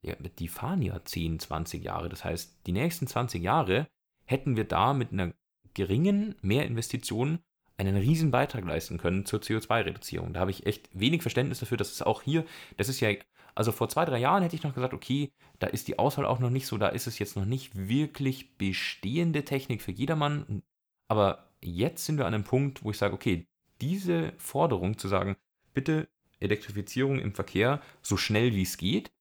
ja, 0.05 0.15
die 0.15 0.49
fahren 0.49 0.83
ja 0.83 1.05
10, 1.05 1.41
20 1.41 1.83
Jahre. 1.83 2.09
Das 2.09 2.25
heißt, 2.25 2.67
die 2.67 2.73
nächsten 2.73 3.07
20 3.07 3.43
Jahre 3.43 3.89
hätten 4.33 4.57
wir 4.57 4.65
da 4.65 4.93
mit 4.93 5.13
einer 5.13 5.33
geringen 5.75 6.35
Mehrinvestition 6.43 7.39
einen 7.77 7.97
riesen 7.97 8.31
Beitrag 8.31 8.65
leisten 8.65 8.99
können 8.99 9.25
zur 9.25 9.41
CO2-Reduzierung. 9.41 10.33
Da 10.33 10.41
habe 10.41 10.51
ich 10.51 10.67
echt 10.67 10.89
wenig 10.93 11.23
Verständnis 11.23 11.61
dafür, 11.61 11.77
dass 11.77 11.93
es 11.93 12.03
auch 12.03 12.23
hier, 12.23 12.45
das 12.77 12.89
ist 12.89 13.01
ja, 13.01 13.11
also 13.55 13.73
vor 13.73 13.89
zwei, 13.89 14.05
drei 14.05 14.19
Jahren 14.19 14.43
hätte 14.43 14.57
ich 14.57 14.63
noch 14.63 14.75
gesagt, 14.75 14.95
okay, 14.95 15.33
da 15.59 15.67
ist 15.67 15.89
die 15.89 15.99
Auswahl 15.99 16.27
auch 16.27 16.39
noch 16.39 16.51
nicht 16.51 16.67
so, 16.67 16.79
da 16.79 16.89
ist 16.89 17.07
es 17.07 17.19
jetzt 17.19 17.37
noch 17.37 17.45
nicht 17.45 17.89
wirklich 17.89 18.57
bestehende 18.57 19.45
Technik 19.45 19.83
für 19.83 19.93
jedermann. 19.93 20.63
Aber 21.09 21.51
jetzt 21.61 22.05
sind 22.05 22.19
wir 22.19 22.27
an 22.27 22.35
einem 22.35 22.45
Punkt, 22.45 22.85
wo 22.85 22.91
ich 22.91 22.99
sage, 22.99 23.15
okay, 23.15 23.47
diese 23.81 24.33
Forderung 24.39 24.97
zu 24.97 25.09
sagen, 25.09 25.37
bitte 25.75 26.09
Elektrifizierung 26.41 27.19
im 27.19 27.35
Verkehr 27.35 27.81
so 28.01 28.17
schnell 28.17 28.55
wie 28.55 28.63
es 28.63 28.77
geht, 28.77 29.13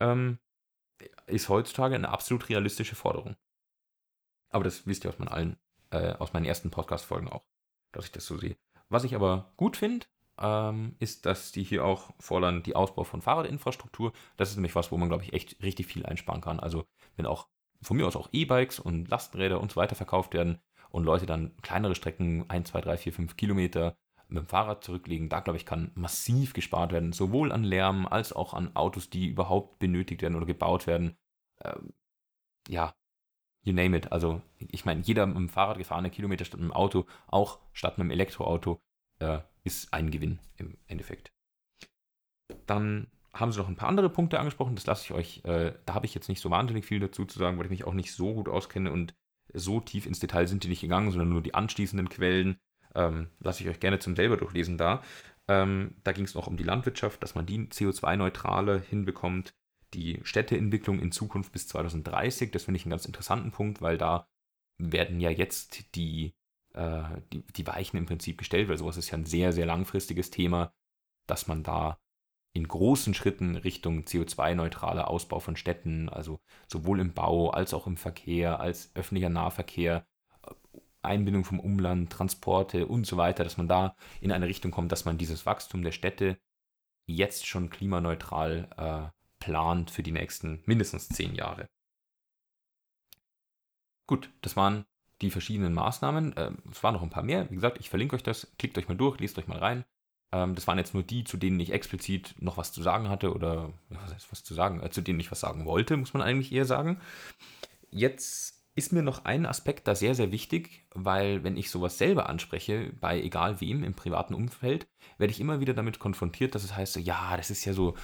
ähm, 0.00 0.38
ist 1.26 1.48
heutzutage 1.48 1.94
eine 1.94 2.08
absolut 2.08 2.48
realistische 2.48 2.94
Forderung. 2.94 3.36
Aber 4.54 4.62
das 4.62 4.86
wisst 4.86 5.04
ihr 5.04 5.10
aus 5.10 5.18
meinen 5.18 5.28
allen, 5.28 5.56
äh, 5.90 6.12
aus 6.12 6.32
meinen 6.32 6.44
ersten 6.44 6.70
Podcast-Folgen 6.70 7.28
auch, 7.28 7.44
dass 7.90 8.04
ich 8.04 8.12
das 8.12 8.24
so 8.24 8.38
sehe. 8.38 8.56
Was 8.88 9.02
ich 9.02 9.16
aber 9.16 9.52
gut 9.56 9.76
finde, 9.76 10.06
ähm, 10.38 10.94
ist, 11.00 11.26
dass 11.26 11.50
die 11.50 11.64
hier 11.64 11.84
auch 11.84 12.12
fordern, 12.20 12.62
die 12.62 12.76
Ausbau 12.76 13.02
von 13.02 13.20
Fahrradinfrastruktur. 13.20 14.12
Das 14.36 14.50
ist 14.50 14.56
nämlich 14.56 14.76
was, 14.76 14.92
wo 14.92 14.96
man, 14.96 15.08
glaube 15.08 15.24
ich, 15.24 15.32
echt 15.32 15.60
richtig 15.60 15.88
viel 15.88 16.06
einsparen 16.06 16.40
kann. 16.40 16.60
Also, 16.60 16.86
wenn 17.16 17.26
auch 17.26 17.48
von 17.82 17.96
mir 17.96 18.06
aus 18.06 18.14
auch 18.14 18.28
E-Bikes 18.30 18.78
und 18.78 19.08
Lastenräder 19.08 19.60
und 19.60 19.72
so 19.72 19.76
weiter 19.76 19.96
verkauft 19.96 20.34
werden 20.34 20.60
und 20.90 21.02
Leute 21.02 21.26
dann 21.26 21.56
kleinere 21.62 21.96
Strecken, 21.96 22.48
1, 22.48 22.70
2, 22.70 22.80
3, 22.80 22.96
4, 22.96 23.12
5 23.12 23.36
Kilometer 23.36 23.96
mit 24.28 24.38
dem 24.38 24.46
Fahrrad 24.46 24.84
zurücklegen, 24.84 25.28
da 25.28 25.40
glaube 25.40 25.56
ich, 25.56 25.66
kann 25.66 25.90
massiv 25.96 26.52
gespart 26.52 26.92
werden. 26.92 27.12
Sowohl 27.12 27.50
an 27.50 27.64
Lärm 27.64 28.06
als 28.06 28.32
auch 28.32 28.54
an 28.54 28.76
Autos, 28.76 29.10
die 29.10 29.26
überhaupt 29.26 29.80
benötigt 29.80 30.22
werden 30.22 30.36
oder 30.36 30.46
gebaut 30.46 30.86
werden. 30.86 31.16
Ähm, 31.60 31.92
ja, 32.68 32.94
you 33.64 33.72
name 33.72 33.96
it. 33.96 34.12
Also 34.12 34.40
ich 34.58 34.84
meine, 34.84 35.00
jeder 35.00 35.26
mit 35.26 35.36
dem 35.36 35.48
Fahrrad 35.48 35.78
gefahrene 35.78 36.10
Kilometer 36.10 36.44
statt 36.44 36.60
mit 36.60 36.70
dem 36.70 36.72
Auto, 36.72 37.06
auch 37.26 37.58
statt 37.72 37.98
mit 37.98 38.06
dem 38.06 38.10
Elektroauto, 38.10 38.78
äh, 39.18 39.40
ist 39.64 39.92
ein 39.92 40.10
Gewinn 40.10 40.38
im 40.56 40.76
Endeffekt. 40.86 41.32
Dann 42.66 43.08
haben 43.32 43.50
sie 43.50 43.58
noch 43.58 43.68
ein 43.68 43.76
paar 43.76 43.88
andere 43.88 44.10
Punkte 44.10 44.38
angesprochen, 44.38 44.76
das 44.76 44.86
lasse 44.86 45.04
ich 45.04 45.12
euch, 45.12 45.44
äh, 45.44 45.74
da 45.86 45.94
habe 45.94 46.06
ich 46.06 46.14
jetzt 46.14 46.28
nicht 46.28 46.40
so 46.40 46.50
wahnsinnig 46.50 46.84
viel 46.84 47.00
dazu 47.00 47.24
zu 47.24 47.38
sagen, 47.38 47.58
weil 47.58 47.64
ich 47.64 47.70
mich 47.70 47.84
auch 47.84 47.94
nicht 47.94 48.12
so 48.12 48.34
gut 48.34 48.48
auskenne 48.48 48.92
und 48.92 49.14
so 49.52 49.80
tief 49.80 50.06
ins 50.06 50.20
Detail 50.20 50.46
sind 50.46 50.62
die 50.64 50.68
nicht 50.68 50.80
gegangen, 50.80 51.10
sondern 51.10 51.30
nur 51.30 51.42
die 51.42 51.54
anschließenden 51.54 52.08
Quellen. 52.08 52.58
Ähm, 52.94 53.30
Lasse 53.40 53.62
ich 53.62 53.68
euch 53.68 53.80
gerne 53.80 53.98
zum 53.98 54.14
selber 54.14 54.36
durchlesen 54.36 54.78
da. 54.78 55.02
Ähm, 55.48 55.96
da 56.04 56.12
ging 56.12 56.24
es 56.24 56.34
noch 56.34 56.46
um 56.46 56.56
die 56.56 56.64
Landwirtschaft, 56.64 57.22
dass 57.22 57.34
man 57.34 57.46
die 57.46 57.58
CO2-neutrale 57.58 58.80
hinbekommt. 58.80 59.54
Die 59.94 60.20
Städteentwicklung 60.24 60.98
in 60.98 61.12
Zukunft 61.12 61.52
bis 61.52 61.68
2030, 61.68 62.50
das 62.50 62.64
finde 62.64 62.78
ich 62.78 62.84
einen 62.84 62.90
ganz 62.90 63.06
interessanten 63.06 63.52
Punkt, 63.52 63.80
weil 63.80 63.96
da 63.96 64.28
werden 64.78 65.20
ja 65.20 65.30
jetzt 65.30 65.94
die, 65.94 66.34
äh, 66.74 67.04
die, 67.32 67.46
die 67.46 67.66
Weichen 67.66 67.96
im 67.96 68.06
Prinzip 68.06 68.38
gestellt, 68.38 68.68
weil 68.68 68.78
sowas 68.78 68.96
ist 68.96 69.10
ja 69.10 69.18
ein 69.18 69.26
sehr, 69.26 69.52
sehr 69.52 69.66
langfristiges 69.66 70.30
Thema, 70.30 70.72
dass 71.26 71.46
man 71.46 71.62
da 71.62 71.98
in 72.52 72.68
großen 72.68 73.14
Schritten 73.14 73.56
Richtung 73.56 74.02
CO2-neutraler 74.02 75.08
Ausbau 75.08 75.40
von 75.40 75.56
Städten, 75.56 76.08
also 76.08 76.40
sowohl 76.68 77.00
im 77.00 77.12
Bau 77.12 77.50
als 77.50 77.74
auch 77.74 77.86
im 77.86 77.96
Verkehr, 77.96 78.60
als 78.60 78.94
öffentlicher 78.94 79.28
Nahverkehr, 79.28 80.06
Einbindung 81.02 81.44
vom 81.44 81.60
Umland, 81.60 82.10
Transporte 82.10 82.86
und 82.86 83.06
so 83.06 83.16
weiter, 83.16 83.44
dass 83.44 83.56
man 83.56 83.68
da 83.68 83.96
in 84.20 84.32
eine 84.32 84.46
Richtung 84.46 84.70
kommt, 84.70 84.92
dass 84.92 85.04
man 85.04 85.18
dieses 85.18 85.46
Wachstum 85.46 85.82
der 85.82 85.92
Städte 85.92 86.38
jetzt 87.06 87.46
schon 87.46 87.70
klimaneutral 87.70 88.68
äh, 88.76 89.23
plant 89.44 89.90
für 89.90 90.02
die 90.02 90.12
nächsten 90.12 90.62
mindestens 90.64 91.08
zehn 91.08 91.34
Jahre. 91.34 91.68
Gut, 94.06 94.30
das 94.40 94.56
waren 94.56 94.86
die 95.20 95.30
verschiedenen 95.30 95.74
Maßnahmen. 95.74 96.34
Ähm, 96.36 96.58
es 96.70 96.82
waren 96.82 96.94
noch 96.94 97.02
ein 97.02 97.10
paar 97.10 97.22
mehr. 97.22 97.50
Wie 97.50 97.54
gesagt, 97.54 97.78
ich 97.78 97.90
verlinke 97.90 98.16
euch 98.16 98.22
das. 98.22 98.54
Klickt 98.58 98.78
euch 98.78 98.88
mal 98.88 98.96
durch, 98.96 99.20
lest 99.20 99.38
euch 99.38 99.46
mal 99.46 99.58
rein. 99.58 99.84
Ähm, 100.32 100.54
das 100.54 100.66
waren 100.66 100.78
jetzt 100.78 100.94
nur 100.94 101.02
die, 101.02 101.24
zu 101.24 101.36
denen 101.36 101.60
ich 101.60 101.72
explizit 101.72 102.34
noch 102.38 102.56
was 102.56 102.72
zu 102.72 102.82
sagen 102.82 103.10
hatte 103.10 103.34
oder 103.34 103.72
was 103.90 104.30
was 104.32 104.44
zu 104.44 104.54
sagen, 104.54 104.82
äh, 104.82 104.90
zu 104.90 105.02
denen 105.02 105.20
ich 105.20 105.30
was 105.30 105.40
sagen 105.40 105.66
wollte, 105.66 105.96
muss 105.98 106.14
man 106.14 106.22
eigentlich 106.22 106.52
eher 106.52 106.64
sagen. 106.64 107.00
Jetzt 107.90 108.64
ist 108.74 108.92
mir 108.92 109.02
noch 109.02 109.24
ein 109.24 109.46
Aspekt 109.46 109.86
da 109.86 109.94
sehr, 109.94 110.14
sehr 110.14 110.32
wichtig, 110.32 110.86
weil 110.94 111.44
wenn 111.44 111.56
ich 111.56 111.70
sowas 111.70 111.98
selber 111.98 112.28
anspreche, 112.28 112.92
bei 113.00 113.20
egal 113.22 113.60
wem 113.60 113.84
im 113.84 113.94
privaten 113.94 114.34
Umfeld, 114.34 114.88
werde 115.18 115.32
ich 115.32 115.40
immer 115.40 115.60
wieder 115.60 115.74
damit 115.74 115.98
konfrontiert, 116.00 116.54
dass 116.54 116.64
es 116.64 116.74
heißt 116.74 116.96
ja, 116.96 117.36
das 117.36 117.50
ist 117.50 117.64
ja 117.64 117.72
so, 117.72 117.94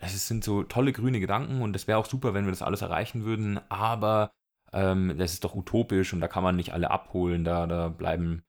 das 0.00 0.28
sind 0.28 0.44
so 0.44 0.62
tolle 0.62 0.92
grüne 0.92 1.20
Gedanken 1.20 1.62
und 1.62 1.72
das 1.72 1.86
wäre 1.86 1.98
auch 1.98 2.06
super, 2.06 2.34
wenn 2.34 2.44
wir 2.44 2.52
das 2.52 2.62
alles 2.62 2.82
erreichen 2.82 3.24
würden, 3.24 3.60
aber 3.68 4.32
ähm, 4.72 5.14
das 5.18 5.32
ist 5.32 5.44
doch 5.44 5.54
utopisch 5.54 6.12
und 6.12 6.20
da 6.20 6.28
kann 6.28 6.42
man 6.42 6.56
nicht 6.56 6.72
alle 6.72 6.90
abholen, 6.90 7.44
da, 7.44 7.66
da 7.66 7.88
bleiben 7.88 8.42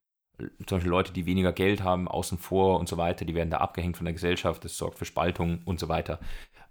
zum 0.66 0.78
Beispiel 0.78 0.92
Leute, 0.92 1.14
die 1.14 1.26
weniger 1.26 1.52
Geld 1.52 1.84
haben, 1.84 2.08
außen 2.08 2.38
vor 2.38 2.80
und 2.80 2.88
so 2.88 2.98
weiter, 2.98 3.26
die 3.26 3.36
werden 3.36 3.50
da 3.50 3.58
abgehängt 3.58 3.98
von 3.98 4.06
der 4.06 4.14
Gesellschaft, 4.14 4.64
das 4.64 4.78
sorgt 4.78 4.98
für 4.98 5.06
Spaltung 5.06 5.62
und 5.66 5.80
so 5.80 5.90
weiter. 5.90 6.20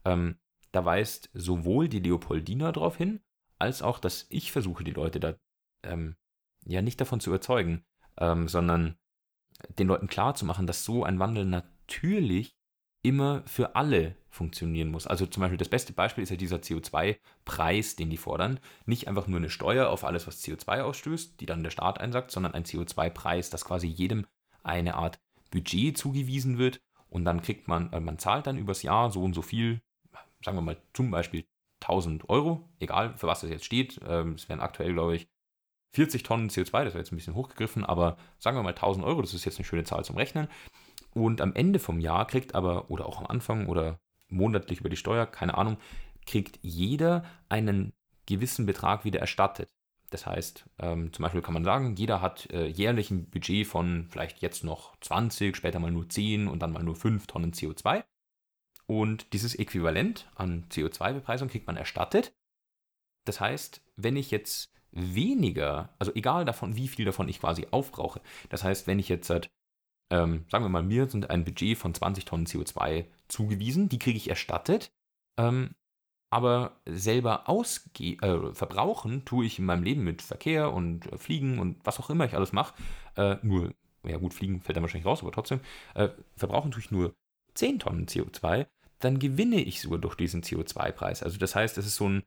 Ähm, 0.05 0.39
da 0.72 0.85
weist 0.85 1.31
sowohl 1.35 1.89
die 1.89 2.01
Leopoldina 2.01 2.72
darauf 2.72 2.97
hin, 2.97 3.20
als 3.59 3.83
auch, 3.83 3.99
dass 3.99 4.26
ich 4.31 4.53
versuche, 4.53 4.85
die 4.85 4.93
Leute 4.93 5.20
da 5.20 5.35
ähm, 5.83 6.16
ja 6.64 6.83
nicht 6.83 7.01
davon 7.01 7.20
zu 7.20 7.31
überzeugen, 7.31 7.85
ähm, 8.18 8.49
sondern 8.49 8.97
den 9.79 9.89
Leuten 9.89 10.07
klarzumachen, 10.07 10.66
dass 10.66 10.85
so 10.85 11.05
ein 11.05 11.18
Wandel 11.18 11.45
natürlich 11.45 12.57
immer 13.03 13.42
für 13.46 13.76
alle 13.76 14.16
funktionieren 14.28 14.90
muss. 14.90 15.07
Also 15.07 15.26
zum 15.26 15.40
Beispiel 15.40 15.59
das 15.59 15.68
beste 15.68 15.92
Beispiel 15.92 16.22
ist 16.22 16.30
ja 16.30 16.36
dieser 16.36 16.59
CO2-Preis, 16.59 17.96
den 17.96 18.11
die 18.11 18.16
fordern. 18.16 18.61
Nicht 18.86 19.09
einfach 19.09 19.26
nur 19.26 19.38
eine 19.38 19.51
Steuer 19.51 19.88
auf 19.88 20.05
alles, 20.05 20.26
was 20.26 20.42
CO2 20.42 20.82
ausstößt, 20.82 21.40
die 21.40 21.46
dann 21.46 21.62
der 21.62 21.70
Staat 21.70 22.01
einsagt, 22.01 22.30
sondern 22.30 22.55
ein 22.55 22.64
CO2-Preis, 22.64 23.51
dass 23.51 23.64
quasi 23.64 23.86
jedem 23.86 24.26
eine 24.62 24.94
Art 24.94 25.18
Budget 25.51 25.96
zugewiesen 25.96 26.59
wird 26.59 26.80
und 27.09 27.24
dann 27.24 27.42
kriegt 27.42 27.68
man, 27.68 27.92
äh, 27.92 28.01
man 28.01 28.18
zahlt 28.18 28.46
dann 28.46 28.59
übers 28.59 28.82
Jahr 28.82 29.11
so 29.11 29.22
und 29.22 29.34
so 29.34 29.42
viel, 29.42 29.80
sagen 30.44 30.57
wir 30.57 30.62
mal 30.62 30.76
zum 30.92 31.11
Beispiel 31.11 31.44
1000 31.80 32.28
Euro, 32.28 32.68
egal 32.80 33.16
für 33.16 33.26
was 33.26 33.40
das 33.40 33.51
jetzt 33.51 33.64
steht. 33.64 34.01
Ähm, 34.07 34.32
es 34.34 34.49
wären 34.49 34.61
aktuell, 34.61 34.92
glaube 34.92 35.16
ich, 35.16 35.28
40 35.94 36.22
Tonnen 36.22 36.51
CO2, 36.51 36.84
das 36.84 36.92
wäre 36.92 36.99
jetzt 36.99 37.12
ein 37.12 37.16
bisschen 37.16 37.34
hochgegriffen, 37.34 37.84
aber 37.84 38.18
sagen 38.38 38.57
wir 38.59 38.62
mal 38.62 38.70
1000 38.70 39.05
Euro, 39.07 39.22
das 39.22 39.32
ist 39.32 39.46
jetzt 39.46 39.59
eine 39.59 39.64
schöne 39.64 39.84
Zahl 39.84 40.05
zum 40.05 40.16
Rechnen. 40.16 40.49
Und 41.14 41.40
am 41.40 41.54
Ende 41.54 41.78
vom 41.78 42.00
Jahr 42.00 42.26
kriegt 42.26 42.54
aber, 42.54 42.90
oder 42.90 43.06
auch 43.06 43.18
am 43.18 43.26
Anfang 43.26 43.66
oder 43.66 43.98
monatlich 44.28 44.80
über 44.80 44.88
die 44.88 44.96
Steuer, 44.96 45.26
keine 45.26 45.56
Ahnung, 45.56 45.78
kriegt 46.26 46.59
jeder 46.62 47.24
einen 47.48 47.92
gewissen 48.26 48.66
Betrag 48.66 49.04
wieder 49.04 49.20
erstattet. 49.20 49.70
Das 50.11 50.26
heißt, 50.26 50.64
ähm, 50.78 51.12
zum 51.12 51.22
Beispiel 51.22 51.42
kann 51.42 51.54
man 51.54 51.64
sagen, 51.64 51.96
jeder 51.96 52.20
hat 52.20 52.50
äh, 52.50 52.66
jährlich 52.66 53.11
ein 53.11 53.28
Budget 53.28 53.66
von 53.66 54.06
vielleicht 54.11 54.40
jetzt 54.40 54.64
noch 54.64 54.96
20, 55.00 55.54
später 55.54 55.80
mal 55.80 55.90
nur 55.90 56.09
10 56.09 56.48
und 56.48 56.61
dann 56.61 56.72
mal 56.72 56.82
nur 56.82 56.96
5 56.96 57.26
Tonnen 57.26 57.52
CO2. 57.52 58.04
Und 58.86 59.32
dieses 59.34 59.54
Äquivalent 59.54 60.30
an 60.34 60.64
CO2-Bepreisung 60.70 61.48
kriegt 61.48 61.66
man 61.66 61.76
erstattet. 61.76 62.32
Das 63.26 63.40
heißt, 63.40 63.82
wenn 63.96 64.16
ich 64.16 64.30
jetzt 64.30 64.72
weniger, 64.92 65.90
also 65.98 66.14
egal 66.14 66.46
davon, 66.46 66.76
wie 66.76 66.88
viel 66.88 67.04
davon 67.04 67.28
ich 67.28 67.40
quasi 67.40 67.66
aufbrauche, 67.70 68.22
das 68.48 68.64
heißt, 68.64 68.86
wenn 68.86 68.98
ich 68.98 69.11
jetzt 69.11 69.26
seit 69.26 69.50
ähm, 70.11 70.44
sagen 70.50 70.64
wir 70.64 70.68
mal, 70.68 70.82
mir 70.82 71.09
sind 71.09 71.30
ein 71.30 71.44
Budget 71.44 71.76
von 71.76 71.94
20 71.94 72.24
Tonnen 72.24 72.46
CO2 72.46 73.06
zugewiesen, 73.28 73.88
die 73.88 73.98
kriege 73.98 74.16
ich 74.16 74.30
erstattet, 74.30 74.90
ähm, 75.38 75.74
aber 76.30 76.80
selber 76.86 77.48
ausge 77.48 77.90
äh, 78.22 78.54
verbrauchen 78.54 79.24
tue 79.24 79.46
ich 79.46 79.59
in 79.59 79.64
meinem 79.64 79.82
Leben 79.82 80.04
mit 80.04 80.22
Verkehr 80.22 80.72
und 80.72 81.11
äh, 81.12 81.18
Fliegen 81.18 81.59
und 81.59 81.76
was 81.84 81.98
auch 82.00 82.11
immer 82.11 82.24
ich 82.24 82.34
alles 82.34 82.52
mache, 82.52 82.74
äh, 83.16 83.36
nur, 83.42 83.72
ja 84.04 84.18
gut, 84.18 84.34
Fliegen 84.34 84.61
fällt 84.61 84.76
dann 84.76 84.82
wahrscheinlich 84.82 85.06
raus, 85.06 85.22
aber 85.22 85.32
trotzdem, 85.32 85.61
äh, 85.94 86.09
verbrauchen 86.36 86.70
tue 86.70 86.82
ich 86.82 86.90
nur 86.90 87.14
10 87.54 87.78
Tonnen 87.78 88.06
CO2, 88.06 88.66
dann 89.00 89.18
gewinne 89.18 89.61
ich 89.61 89.80
sogar 89.80 89.98
durch 89.98 90.16
diesen 90.16 90.42
CO2-Preis. 90.42 91.22
Also 91.22 91.38
das 91.38 91.54
heißt, 91.54 91.78
es 91.78 91.86
ist 91.86 91.96
so 91.96 92.09
ein 92.09 92.22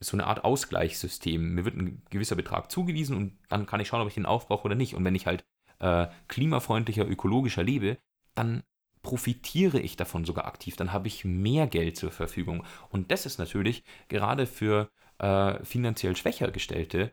so 0.00 0.16
eine 0.16 0.26
Art 0.26 0.44
Ausgleichssystem. 0.44 1.54
Mir 1.54 1.64
wird 1.64 1.76
ein 1.76 2.02
gewisser 2.10 2.36
Betrag 2.36 2.70
zugewiesen 2.70 3.16
und 3.16 3.38
dann 3.48 3.66
kann 3.66 3.80
ich 3.80 3.88
schauen, 3.88 4.02
ob 4.02 4.08
ich 4.08 4.14
den 4.14 4.26
aufbrauche 4.26 4.64
oder 4.64 4.74
nicht. 4.74 4.94
Und 4.94 5.04
wenn 5.04 5.14
ich 5.14 5.26
halt 5.26 5.44
äh, 5.78 6.06
klimafreundlicher, 6.28 7.06
ökologischer 7.06 7.62
lebe, 7.62 7.98
dann 8.34 8.62
profitiere 9.02 9.78
ich 9.78 9.96
davon 9.96 10.24
sogar 10.24 10.46
aktiv, 10.46 10.76
dann 10.76 10.92
habe 10.92 11.08
ich 11.08 11.24
mehr 11.24 11.66
Geld 11.66 11.96
zur 11.96 12.10
Verfügung. 12.10 12.64
Und 12.90 13.10
das 13.12 13.24
ist 13.24 13.38
natürlich 13.38 13.84
gerade 14.08 14.46
für 14.46 14.90
äh, 15.18 15.62
finanziell 15.64 16.16
schwächer 16.16 16.50
gestellte 16.50 17.12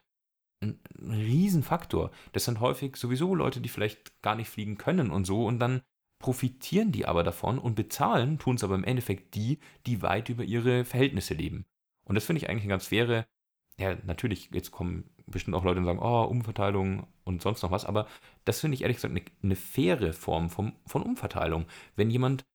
ein, 0.63 0.79
Riesenfaktor. 0.99 2.11
Das 2.31 2.45
sind 2.45 2.59
häufig 2.59 2.95
sowieso 2.95 3.35
Leute, 3.35 3.61
die 3.61 3.69
vielleicht 3.69 4.21
gar 4.21 4.35
nicht 4.35 4.49
fliegen 4.49 4.77
können 4.77 5.11
und 5.11 5.25
so 5.25 5.45
und 5.45 5.59
dann 5.59 5.81
profitieren 6.19 6.91
die 6.91 7.05
aber 7.05 7.23
davon 7.23 7.59
und 7.59 7.75
bezahlen, 7.75 8.39
tun 8.39 8.55
es 8.55 8.63
aber 8.63 8.75
im 8.75 8.85
Endeffekt 8.85 9.35
die, 9.35 9.59
die 9.85 10.01
weit 10.01 10.29
über 10.29 10.43
ihre 10.43 10.85
Verhältnisse 10.85 11.33
leben. 11.33 11.65
Und 12.05 12.15
das 12.15 12.25
finde 12.25 12.41
ich 12.41 12.49
eigentlich 12.49 12.63
eine 12.63 12.69
ganz 12.71 12.87
faire, 12.87 13.27
ja, 13.83 13.97
natürlich, 14.05 14.49
jetzt 14.51 14.71
kommen 14.71 15.09
bestimmt 15.27 15.55
auch 15.55 15.63
Leute 15.63 15.79
und 15.79 15.85
sagen, 15.85 15.99
oh, 15.99 16.23
Umverteilung 16.23 17.07
und 17.23 17.41
sonst 17.41 17.61
noch 17.61 17.71
was, 17.71 17.85
aber 17.85 18.07
das 18.45 18.59
finde 18.59 18.75
ich 18.75 18.81
ehrlich 18.81 18.97
gesagt 18.97 19.13
eine, 19.13 19.23
eine 19.41 19.55
faire 19.55 20.13
Form 20.13 20.49
von, 20.49 20.73
von 20.85 21.01
Umverteilung. 21.01 21.65
Wenn 21.95 22.09
jemand 22.09 22.45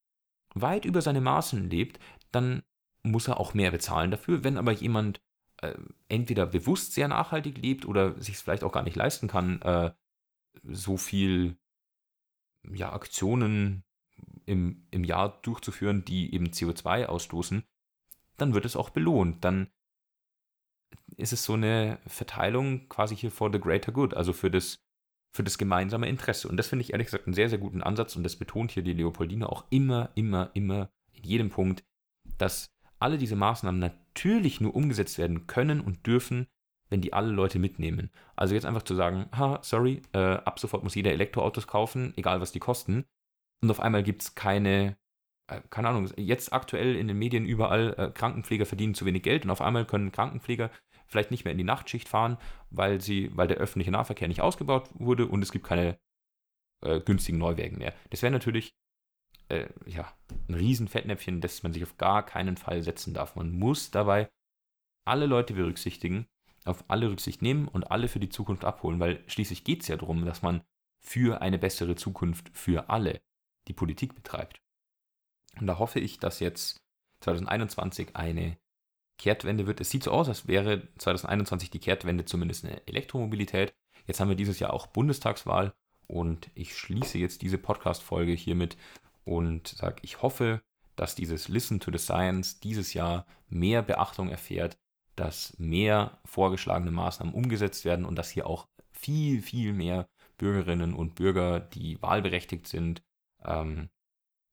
weit 0.54 0.84
über 0.84 1.02
seine 1.02 1.20
Maßen 1.20 1.70
lebt, 1.70 1.98
dann 2.32 2.62
muss 3.02 3.28
er 3.28 3.40
auch 3.40 3.54
mehr 3.54 3.70
bezahlen 3.70 4.10
dafür. 4.10 4.44
Wenn 4.44 4.58
aber 4.58 4.72
jemand 4.72 5.20
äh, 5.62 5.74
entweder 6.08 6.46
bewusst 6.46 6.92
sehr 6.92 7.08
nachhaltig 7.08 7.58
lebt 7.58 7.86
oder 7.86 8.20
sich 8.20 8.36
es 8.36 8.42
vielleicht 8.42 8.64
auch 8.64 8.72
gar 8.72 8.82
nicht 8.82 8.96
leisten 8.96 9.28
kann, 9.28 9.62
äh, 9.62 9.92
so 10.62 10.96
viel 10.96 11.56
ja, 12.70 12.92
Aktionen 12.92 13.84
im, 14.46 14.86
im 14.90 15.04
Jahr 15.04 15.40
durchzuführen, 15.42 16.04
die 16.04 16.34
eben 16.34 16.48
CO2 16.48 17.06
ausstoßen, 17.06 17.64
dann 18.36 18.54
wird 18.54 18.64
es 18.64 18.76
auch 18.76 18.90
belohnt. 18.90 19.44
Dann 19.44 19.68
ist 21.18 21.32
es 21.32 21.44
so 21.44 21.54
eine 21.54 21.98
Verteilung 22.06 22.88
quasi 22.88 23.16
hier 23.16 23.30
for 23.30 23.52
the 23.52 23.60
greater 23.60 23.92
good, 23.92 24.14
also 24.14 24.32
für 24.32 24.50
das, 24.50 24.78
für 25.34 25.42
das 25.42 25.58
gemeinsame 25.58 26.08
Interesse. 26.08 26.48
Und 26.48 26.56
das 26.56 26.68
finde 26.68 26.84
ich 26.84 26.92
ehrlich 26.92 27.06
gesagt 27.06 27.26
einen 27.26 27.34
sehr, 27.34 27.48
sehr 27.48 27.58
guten 27.58 27.82
Ansatz 27.82 28.16
und 28.16 28.22
das 28.22 28.36
betont 28.36 28.70
hier 28.70 28.82
die 28.82 28.92
Leopoldine 28.92 29.48
auch 29.48 29.64
immer, 29.70 30.10
immer, 30.14 30.50
immer 30.54 30.90
in 31.12 31.24
jedem 31.24 31.50
Punkt, 31.50 31.84
dass 32.38 32.70
alle 33.00 33.18
diese 33.18 33.36
Maßnahmen 33.36 33.80
natürlich 33.80 34.60
nur 34.60 34.74
umgesetzt 34.74 35.18
werden 35.18 35.46
können 35.46 35.80
und 35.80 36.06
dürfen, 36.06 36.46
wenn 36.88 37.00
die 37.00 37.12
alle 37.12 37.32
Leute 37.32 37.58
mitnehmen. 37.58 38.10
Also 38.36 38.54
jetzt 38.54 38.64
einfach 38.64 38.82
zu 38.82 38.94
sagen, 38.94 39.28
ha, 39.36 39.58
sorry, 39.62 40.02
äh, 40.12 40.18
ab 40.18 40.58
sofort 40.58 40.84
muss 40.84 40.94
jeder 40.94 41.12
Elektroautos 41.12 41.66
kaufen, 41.66 42.14
egal 42.16 42.40
was 42.40 42.52
die 42.52 42.60
kosten. 42.60 43.04
Und 43.60 43.70
auf 43.70 43.80
einmal 43.80 44.04
gibt 44.04 44.22
es 44.22 44.34
keine 44.34 44.96
äh, 45.48 45.62
keine 45.70 45.88
Ahnung, 45.88 46.08
jetzt 46.16 46.52
aktuell 46.52 46.94
in 46.94 47.08
den 47.08 47.18
Medien 47.18 47.46
überall, 47.46 47.94
äh, 47.98 48.10
Krankenpfleger 48.10 48.66
verdienen 48.66 48.94
zu 48.94 49.04
wenig 49.04 49.22
Geld 49.22 49.44
und 49.44 49.50
auf 49.50 49.60
einmal 49.60 49.86
können 49.86 50.12
Krankenpfleger 50.12 50.70
vielleicht 51.08 51.30
nicht 51.30 51.44
mehr 51.44 51.52
in 51.52 51.58
die 51.58 51.64
Nachtschicht 51.64 52.08
fahren, 52.08 52.38
weil 52.70 53.00
sie, 53.00 53.30
weil 53.36 53.48
der 53.48 53.56
öffentliche 53.56 53.90
Nahverkehr 53.90 54.28
nicht 54.28 54.40
ausgebaut 54.40 54.90
wurde 54.94 55.26
und 55.26 55.42
es 55.42 55.50
gibt 55.50 55.66
keine 55.66 55.98
äh, 56.82 57.00
günstigen 57.00 57.38
Neuwagen 57.38 57.78
mehr. 57.78 57.94
Das 58.10 58.22
wäre 58.22 58.30
natürlich 58.30 58.74
äh, 59.48 59.68
ja, 59.86 60.12
ein 60.48 60.54
riesen 60.54 60.88
Fettnäpfchen, 60.88 61.40
das 61.40 61.62
man 61.62 61.72
sich 61.72 61.82
auf 61.82 61.96
gar 61.96 62.24
keinen 62.24 62.56
Fall 62.56 62.82
setzen 62.82 63.14
darf. 63.14 63.34
Man 63.34 63.50
muss 63.50 63.90
dabei 63.90 64.30
alle 65.04 65.26
Leute 65.26 65.54
berücksichtigen, 65.54 66.26
auf 66.64 66.84
alle 66.88 67.10
Rücksicht 67.10 67.40
nehmen 67.40 67.66
und 67.66 67.90
alle 67.90 68.08
für 68.08 68.20
die 68.20 68.28
Zukunft 68.28 68.64
abholen, 68.64 69.00
weil 69.00 69.24
schließlich 69.26 69.64
geht 69.64 69.82
es 69.82 69.88
ja 69.88 69.96
darum, 69.96 70.24
dass 70.26 70.42
man 70.42 70.62
für 71.00 71.40
eine 71.40 71.58
bessere 71.58 71.94
Zukunft 71.94 72.50
für 72.52 72.90
alle 72.90 73.20
die 73.68 73.72
Politik 73.72 74.14
betreibt. 74.14 74.60
Und 75.58 75.66
da 75.66 75.78
hoffe 75.78 76.00
ich, 76.00 76.18
dass 76.18 76.40
jetzt 76.40 76.82
2021 77.20 78.16
eine 78.16 78.58
Kehrtwende 79.18 79.66
wird. 79.66 79.80
Es 79.80 79.90
sieht 79.90 80.04
so 80.04 80.12
aus, 80.12 80.28
als 80.28 80.48
wäre 80.48 80.88
2021 80.98 81.70
die 81.70 81.80
Kehrtwende 81.80 82.24
zumindest 82.24 82.64
eine 82.64 82.86
Elektromobilität. 82.86 83.74
Jetzt 84.06 84.20
haben 84.20 84.28
wir 84.28 84.36
dieses 84.36 84.58
Jahr 84.58 84.72
auch 84.72 84.86
Bundestagswahl 84.86 85.74
Und 86.06 86.50
ich 86.54 86.78
schließe 86.78 87.18
jetzt 87.18 87.42
diese 87.42 87.58
Podcast-Folge 87.58 88.32
hiermit 88.32 88.78
und 89.24 89.68
sage, 89.68 89.96
ich 90.02 90.22
hoffe, 90.22 90.62
dass 90.96 91.14
dieses 91.14 91.48
Listen 91.48 91.80
to 91.80 91.92
the 91.92 91.98
Science 91.98 92.60
dieses 92.60 92.94
Jahr 92.94 93.26
mehr 93.48 93.82
Beachtung 93.82 94.30
erfährt, 94.30 94.78
dass 95.16 95.54
mehr 95.58 96.18
vorgeschlagene 96.24 96.90
Maßnahmen 96.90 97.34
umgesetzt 97.34 97.84
werden 97.84 98.06
und 98.06 98.16
dass 98.16 98.30
hier 98.30 98.46
auch 98.46 98.68
viel, 98.90 99.42
viel 99.42 99.74
mehr 99.74 100.08
Bürgerinnen 100.38 100.94
und 100.94 101.14
Bürger, 101.16 101.60
die 101.60 102.00
wahlberechtigt 102.00 102.66
sind, 102.66 103.02
ähm, 103.44 103.90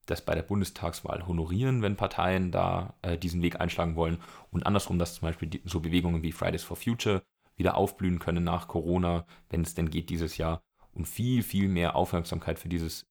das 0.05 0.23
bei 0.23 0.35
der 0.35 0.43
Bundestagswahl 0.43 1.25
honorieren, 1.27 1.81
wenn 1.81 1.95
Parteien 1.95 2.51
da 2.51 2.93
äh, 3.01 3.17
diesen 3.17 3.41
Weg 3.41 3.59
einschlagen 3.59 3.95
wollen. 3.95 4.19
Und 4.51 4.65
andersrum, 4.65 4.99
dass 4.99 5.15
zum 5.15 5.27
Beispiel 5.27 5.49
die, 5.49 5.61
so 5.65 5.79
Bewegungen 5.79 6.21
wie 6.21 6.31
Fridays 6.31 6.63
for 6.63 6.77
Future 6.77 7.23
wieder 7.55 7.75
aufblühen 7.75 8.19
können 8.19 8.43
nach 8.43 8.67
Corona, 8.67 9.25
wenn 9.49 9.61
es 9.61 9.73
denn 9.73 9.89
geht 9.89 10.09
dieses 10.09 10.37
Jahr, 10.37 10.61
und 10.93 11.07
viel, 11.07 11.43
viel 11.43 11.67
mehr 11.67 11.95
Aufmerksamkeit 11.95 12.59
für 12.59 12.69
dieses 12.69 13.05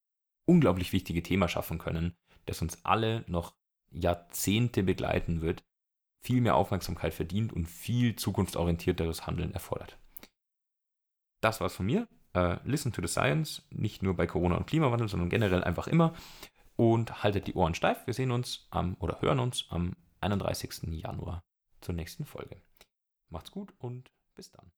unglaublich 0.47 0.92
wichtige 0.92 1.22
Thema 1.22 1.49
schaffen 1.49 1.78
können, 1.78 2.14
das 2.47 2.62
uns 2.62 2.84
alle 2.84 3.24
noch 3.26 3.55
Jahrzehnte 3.90 4.82
begleiten 4.82 5.40
wird, 5.40 5.64
viel 6.20 6.40
mehr 6.40 6.57
Aufmerksamkeit 6.57 7.14
verdient 7.14 7.53
und 7.53 7.66
viel 7.66 8.16
zukunftsorientierteres 8.16 9.26
Handeln 9.26 9.53
erfordert. 9.53 9.99
Das 11.40 11.61
war's 11.61 11.74
von 11.74 11.86
mir. 11.86 12.09
Uh, 12.36 12.57
listen 12.64 12.92
to 12.92 13.01
the 13.01 13.07
science, 13.07 13.62
nicht 13.70 14.03
nur 14.03 14.16
bei 14.16 14.26
Corona 14.26 14.57
und 14.57 14.66
Klimawandel, 14.66 15.09
sondern 15.09 15.28
generell 15.28 15.62
einfach 15.62 15.86
immer. 15.86 16.14
Und 16.77 17.22
haltet 17.22 17.47
die 17.47 17.55
Ohren 17.55 17.75
steif. 17.75 18.07
Wir 18.07 18.14
sehen 18.14 18.31
uns 18.31 18.66
am 18.70 18.97
oder 18.99 19.20
hören 19.20 19.39
uns 19.39 19.66
am 19.70 19.97
31. 20.20 21.01
Januar 21.01 21.45
zur 21.81 21.95
nächsten 21.95 22.25
Folge. 22.25 22.61
Macht's 23.29 23.51
gut 23.51 23.72
und 23.79 24.11
bis 24.35 24.51
dann. 24.51 24.72